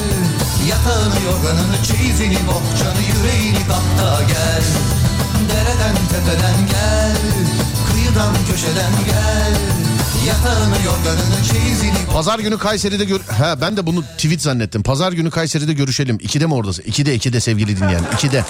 [0.70, 4.64] Yatağını yorganını çeyizini bohçanı yüreğini kapta gel
[5.50, 7.18] Dereden tepeden gel
[8.14, 9.58] Kıyıdan köşeden gel
[12.14, 13.20] Pazar günü Kayseri'de gör...
[13.20, 14.84] Ha ben de bunu tweet zannettim.
[14.84, 16.18] Pazar günü Kayseri'de görüşelim.
[16.22, 16.84] İkide mi oradasın?
[16.84, 18.04] İkide ikide sevgili dinleyen.
[18.14, 18.46] İkide.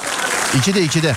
[0.58, 1.16] İkide ikide.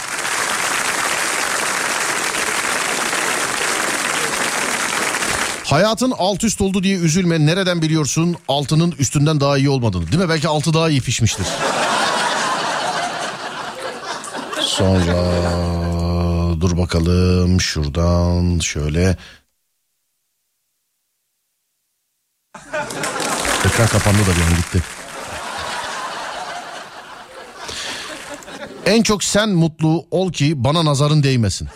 [5.65, 7.47] Hayatın alt üst oldu diye üzülme.
[7.47, 10.13] Nereden biliyorsun altının üstünden daha iyi olmadığını.
[10.13, 10.29] Değil mi?
[10.29, 11.47] Belki altı daha iyi pişmiştir.
[14.61, 15.15] Sonra
[16.65, 19.17] dur bakalım şuradan şöyle.
[23.67, 24.83] Ekran kapandı da bir an gitti.
[28.87, 31.69] En çok sen mutlu ol ki bana nazarın değmesin.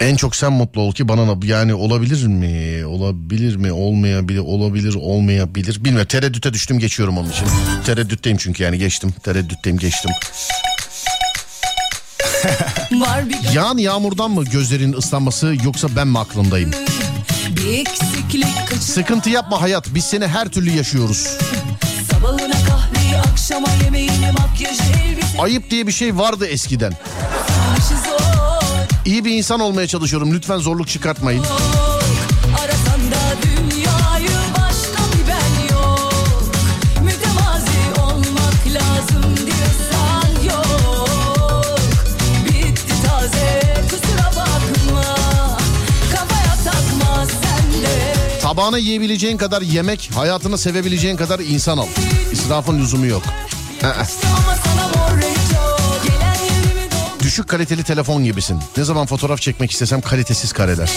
[0.00, 2.86] En çok sen mutlu ol ki bana na- yani olabilir mi?
[2.86, 3.72] Olabilir mi?
[3.72, 5.84] Olmayabilir, olabilir, olmayabilir.
[5.84, 7.46] Bilmiyorum tereddüte düştüm geçiyorum onun için.
[7.86, 9.14] Tereddütteyim çünkü yani geçtim.
[9.22, 10.10] Tereddütteyim geçtim.
[13.54, 16.18] Yağan yağmurdan mı gözlerin ıslanması yoksa ben mi
[18.68, 21.28] kaçır Sıkıntı yapma hayat biz seni her türlü yaşıyoruz.
[22.68, 23.14] Kahveyi
[23.84, 26.92] yemeğini makyajı elbise Ayıp diye bir şey vardı eskiden.
[29.04, 31.42] İyi bir insan olmaya çalışıyorum lütfen zorluk çıkartmayın.
[31.42, 31.97] Arasan
[48.58, 51.86] Tabağına yiyebileceğin kadar yemek, hayatını sevebileceğin kadar insan al.
[52.32, 53.22] İsrafın lüzumu yok.
[57.22, 58.60] Düşük kaliteli telefon gibisin.
[58.76, 60.90] Ne zaman fotoğraf çekmek istesem kalitesiz kareler.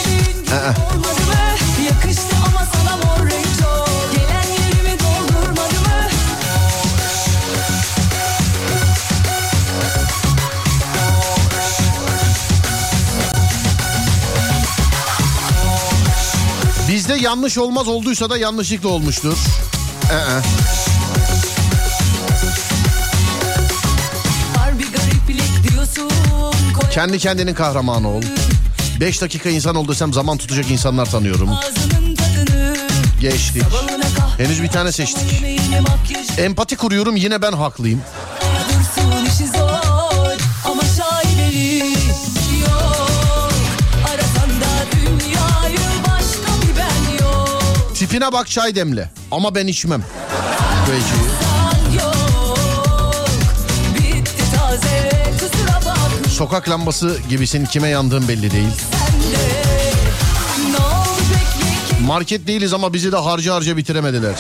[17.12, 19.38] Bizde yanlış olmaz olduysa da yanlışlıkla olmuştur.
[20.12, 20.16] Ee,
[26.74, 28.22] koy kendi kendinin kahramanı ol.
[29.00, 31.50] 5 dakika insan ol desem zaman tutacak insanlar tanıyorum.
[33.22, 33.64] Geçtik.
[34.38, 35.44] Henüz bir tane seçtik.
[36.38, 38.02] Empati kuruyorum yine ben haklıyım.
[48.12, 50.04] Tipine bak çay demle ama ben içmem.
[56.30, 58.72] Sokak lambası gibisin kime yandığın belli değil.
[62.08, 64.36] Market değiliz ama bizi de harca harca bitiremediler.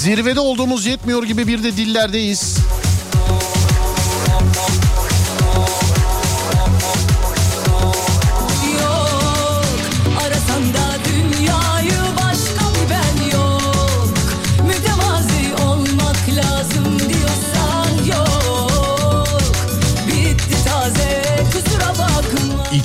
[0.00, 2.58] Zirvede olduğumuz yetmiyor gibi bir de dillerdeyiz.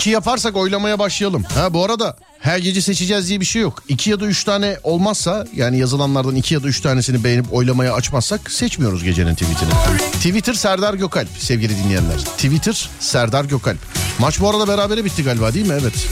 [0.06, 1.44] İki yaparsak oylamaya başlayalım.
[1.44, 3.84] Ha bu arada her gece seçeceğiz diye bir şey yok.
[3.88, 7.94] İki ya da üç tane olmazsa yani yazılanlardan iki ya da üç tanesini beğenip oylamaya
[7.94, 9.69] açmazsak seçmiyoruz gecenin tweetini.
[10.14, 12.18] Twitter Serdar Gökalp sevgili dinleyenler.
[12.18, 13.77] Twitter Serdar Gökalp.
[14.19, 15.76] Maç bu arada berabere bitti galiba değil mi?
[15.82, 16.07] Evet.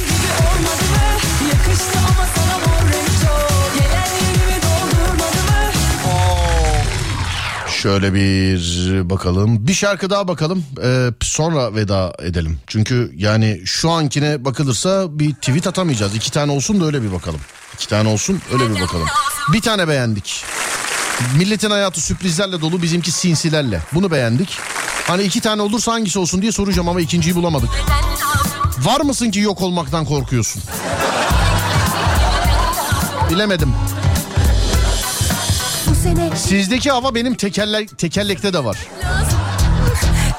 [7.84, 9.68] Şöyle bir bakalım.
[9.68, 10.66] Bir şarkı daha bakalım.
[10.84, 12.60] Ee, sonra veda edelim.
[12.68, 16.16] Çünkü yani şu ankine bakılırsa bir tweet atamayacağız.
[16.16, 17.40] İki tane olsun da öyle bir bakalım.
[17.74, 19.08] İki tane olsun öyle bir bakalım.
[19.54, 20.44] Bir tane beğendik.
[21.38, 23.82] Milletin hayatı sürprizlerle dolu bizimki sinsilerle.
[23.94, 24.58] Bunu beğendik.
[25.08, 27.70] Hani iki tane olursa hangisi olsun diye soracağım ama ikinciyi bulamadık.
[28.80, 30.64] Var mısın ki yok olmaktan korkuyorsun?
[33.30, 33.74] Bilemedim.
[36.04, 38.78] Sene Sizdeki hava benim tekerle tekerlekte de var.
[39.04, 39.40] lazım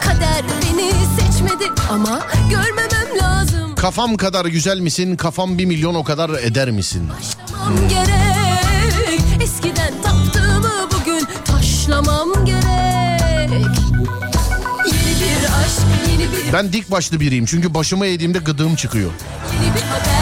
[0.01, 2.20] Kader beni seçmedi ama
[2.51, 5.16] görmemem lazım Kafam kadar güzel misin?
[5.16, 7.09] Kafam bir milyon o kadar eder misin?
[7.09, 13.65] Taşlamam gerek Eskiden taptığımı bugün taşlamam gerek
[14.86, 19.11] Yeni bir aşk, yeni bir, Ben dik başlı biriyim çünkü başımı eğdiğimde gıdığım çıkıyor.
[19.53, 20.14] yeni bir haber,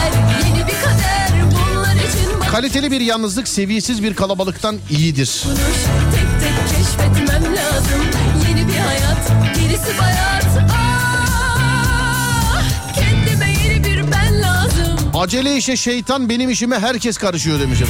[2.53, 5.43] Kaliteli bir yalnızlık seviyesiz bir kalabalıktan iyidir.
[6.15, 8.01] Tek tek lazım
[8.47, 12.63] Yeni bir hayat, gerisi bayat Ah,
[12.95, 17.79] Kendime yeni bir ben lazım Acele işe şeytan benim işime herkes karışıyor demiş.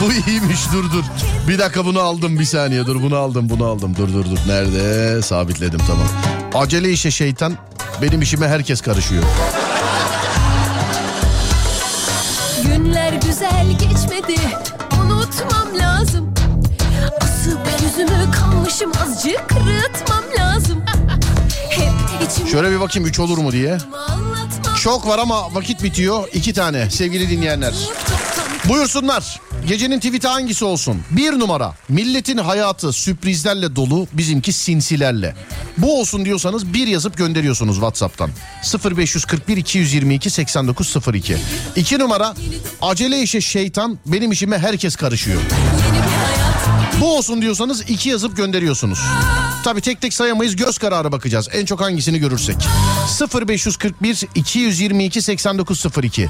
[0.00, 1.04] Bu iyiymiş dur dur.
[1.48, 4.38] Bir dakika bunu aldım bir saniye dur bunu aldım bunu aldım dur dur dur.
[4.46, 5.22] Nerede?
[5.22, 6.08] Sabitledim tamam.
[6.54, 7.56] Acele işe şeytan
[8.02, 9.22] benim işime herkes karışıyor.
[13.42, 14.40] Güzel geçmedi
[15.02, 16.34] Unutmam lazım
[17.20, 20.82] Asıp yüzümü kalmışım azıcık Rıtmam lazım
[21.70, 21.92] Hep
[22.28, 23.78] içim Şöyle bir bakayım 3 olur mu diye.
[24.82, 26.28] Çok var ama vakit bitiyor.
[26.32, 27.74] İki tane sevgili dinleyenler.
[28.68, 29.40] Buyursunlar.
[29.66, 31.02] Gecenin tweet'i hangisi olsun?
[31.10, 31.74] Bir numara.
[31.88, 35.34] Milletin hayatı sürprizlerle dolu, bizimki sinsilerle.
[35.78, 38.30] Bu olsun diyorsanız bir yazıp gönderiyorsunuz WhatsApp'tan.
[38.96, 41.36] 0541 222 8902.
[41.76, 42.34] İki numara.
[42.82, 45.40] Acele işe şeytan, benim işime herkes karışıyor.
[47.00, 49.00] Bu olsun diyorsanız iki yazıp gönderiyorsunuz.
[49.64, 51.48] Tabi tek tek sayamayız göz kararı bakacağız.
[51.52, 52.56] En çok hangisini görürsek.
[53.48, 56.28] 0541 222 8902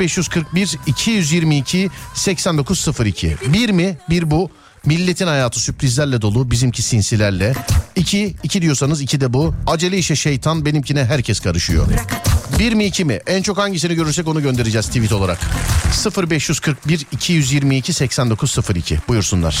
[0.00, 3.98] 0541 222 8902 Bir mi?
[4.10, 4.50] Bir bu.
[4.84, 7.54] Milletin hayatı sürprizlerle dolu bizimki sinsilerle.
[7.96, 9.54] İki, iki diyorsanız iki de bu.
[9.66, 11.86] Acele işe şeytan benimkine herkes karışıyor.
[12.58, 13.20] Bir mi iki mi?
[13.26, 15.38] En çok hangisini görürsek onu göndereceğiz tweet olarak.
[16.30, 19.58] 0541 222 8902 buyursunlar.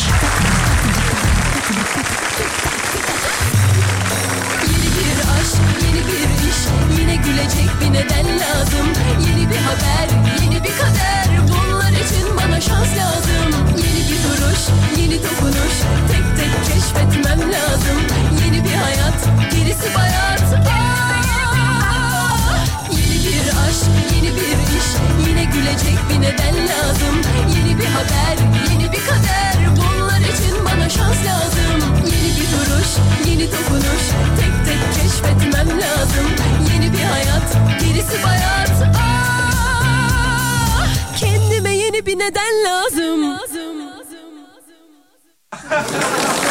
[42.14, 43.36] Neden lazım?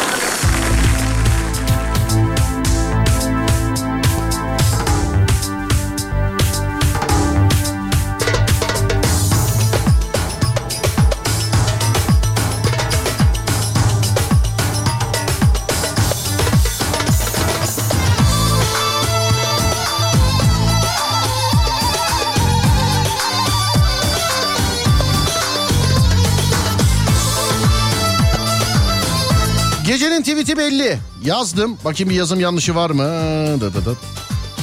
[29.96, 30.98] Gecenin tweet'i belli.
[31.24, 31.78] Yazdım.
[31.84, 33.02] Bakayım bir yazım yanlışı var mı?
[33.60, 33.96] Dı dı dı.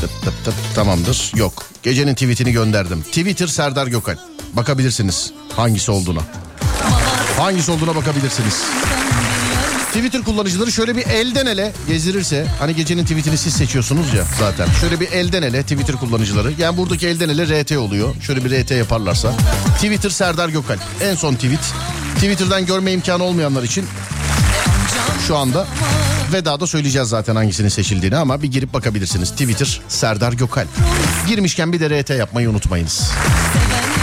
[0.02, 0.54] Tıp tıp tıp.
[0.76, 1.32] Tamamdır.
[1.36, 1.66] Yok.
[1.84, 3.02] Gecenin tweetini gönderdim.
[3.02, 4.18] Twitter Serdar Gökal.
[4.54, 6.20] Bakabilirsiniz hangisi olduğuna.
[7.38, 8.62] Hangisi olduğuna bakabilirsiniz.
[9.88, 14.68] Twitter kullanıcıları şöyle bir elden ele gezdirirse hani gecenin tweetini siz seçiyorsunuz ya zaten.
[14.82, 18.16] Şöyle bir elden ele Twitter kullanıcıları yani buradaki elden ele RT oluyor.
[18.22, 19.34] Şöyle bir RT yaparlarsa.
[19.76, 21.74] Twitter Serdar Gökal en son tweet.
[22.16, 23.86] Twitter'dan görme imkanı olmayanlar için
[25.28, 25.68] şu anda
[26.34, 29.32] vedada söyleyeceğiz zaten hangisinin seçildiğini ama bir girip bakabilirsiniz.
[29.32, 30.66] Twitter Serdar Gökal.
[31.28, 33.12] Girmişken bir de RT yapmayı unutmayınız.
[33.66, 34.03] Belki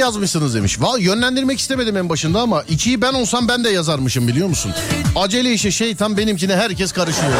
[0.00, 0.80] yazmışsınız demiş.
[0.80, 4.72] Valla yönlendirmek istemedim en başında ama ikiyi ben olsam ben de yazarmışım biliyor musun?
[5.16, 7.32] Acele işe şeytan benimkine herkes karışıyor.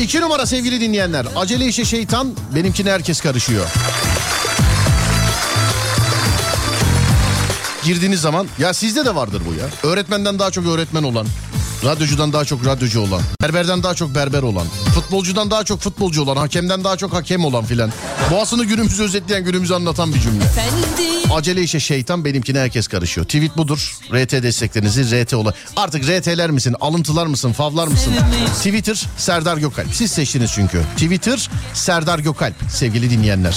[0.00, 1.26] İki numara sevgili dinleyenler.
[1.36, 3.66] Acele işe şeytan benimkine herkes karışıyor.
[7.84, 9.90] Girdiğiniz zaman ya sizde de vardır bu ya.
[9.92, 11.26] Öğretmenden daha çok öğretmen olan,
[11.84, 16.36] radyocudan daha çok radyocu olan, berberden daha çok berber olan, futbolcudan daha çok futbolcu olan,
[16.36, 17.92] hakemden daha çok hakem olan filan.
[18.30, 20.44] Boğasını günümüzü özetleyen, günümüzü anlatan bir cümle.
[21.32, 23.26] Acele işe şeytan benimkine herkes karışıyor.
[23.26, 23.98] Tweet budur.
[24.14, 25.54] RT desteklerinizi RT ola.
[25.76, 28.12] Artık RT'ler misin, alıntılar mısın, favlar mısın?
[28.56, 29.94] Twitter Serdar Gökalp.
[29.94, 30.82] Siz seçtiniz çünkü.
[30.96, 33.56] Twitter Serdar Gökalp sevgili dinleyenler.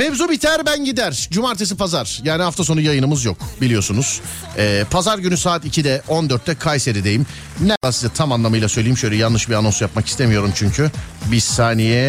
[0.00, 1.28] Mevzu biter ben gider.
[1.30, 4.20] Cumartesi pazar yani hafta sonu yayınımız yok biliyorsunuz.
[4.56, 7.26] Ee, pazar günü saat 2'de 14'te Kayseri'deyim.
[7.60, 10.90] Ne size tam anlamıyla söyleyeyim şöyle yanlış bir anons yapmak istemiyorum çünkü.
[11.32, 12.00] Bir saniye.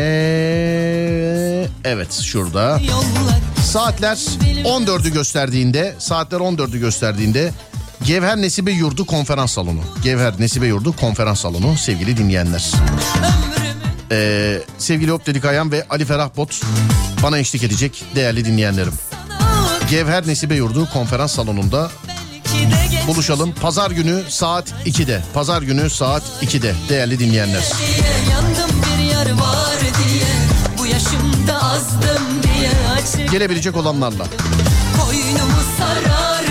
[1.84, 2.82] Evet şurada.
[3.64, 4.18] Saatler
[4.64, 7.52] 14'ü gösterdiğinde saatler 14'ü gösterdiğinde
[8.06, 9.82] Gevher Nesibe Yurdu konferans salonu.
[10.04, 12.72] Gevher Nesibe Yurdu konferans salonu sevgili dinleyenler.
[14.12, 16.62] Ee, sevgili Hop Dedik Ayhan ve Ali Ferah Bot
[17.24, 18.94] bana eşlik edecek değerli dinleyenlerim.
[19.90, 21.92] Gevher Nesibe Yurdu konferans salonunda
[23.08, 23.54] buluşalım.
[23.62, 25.22] Pazar günü saat 2'de.
[25.34, 27.64] Pazar günü saat 2'de değerli dinleyenler.
[33.32, 34.26] Gelebilecek olanlarla.
[34.98, 36.51] Koynumu sarar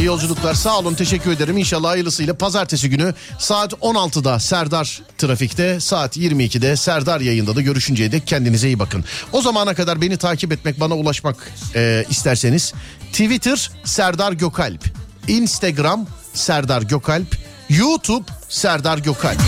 [0.00, 1.58] İyi yolculuklar sağ olun teşekkür ederim.
[1.58, 8.26] İnşallah hayırlısıyla pazartesi günü saat 16'da Serdar Trafik'te saat 22'de Serdar yayında da görüşünceye dek
[8.26, 9.04] kendinize iyi bakın.
[9.32, 12.74] O zamana kadar beni takip etmek bana ulaşmak e, isterseniz
[13.12, 14.84] Twitter Serdar Gökalp,
[15.28, 17.36] Instagram Serdar Gökalp,
[17.68, 19.40] YouTube Serdar Gökalp.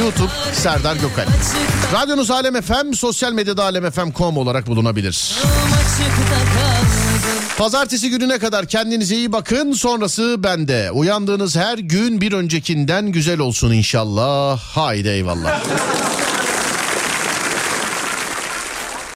[0.00, 1.28] YouTube Serdar Gökalp.
[1.92, 5.34] Radyonuz Alem FM, sosyal medyada alemfm.com olarak bulunabilir.
[7.60, 9.72] Pazartesi gününe kadar kendinize iyi bakın.
[9.72, 10.90] Sonrası bende.
[10.90, 14.60] Uyandığınız her gün bir öncekinden güzel olsun inşallah.
[14.60, 15.64] Haydi eyvallah.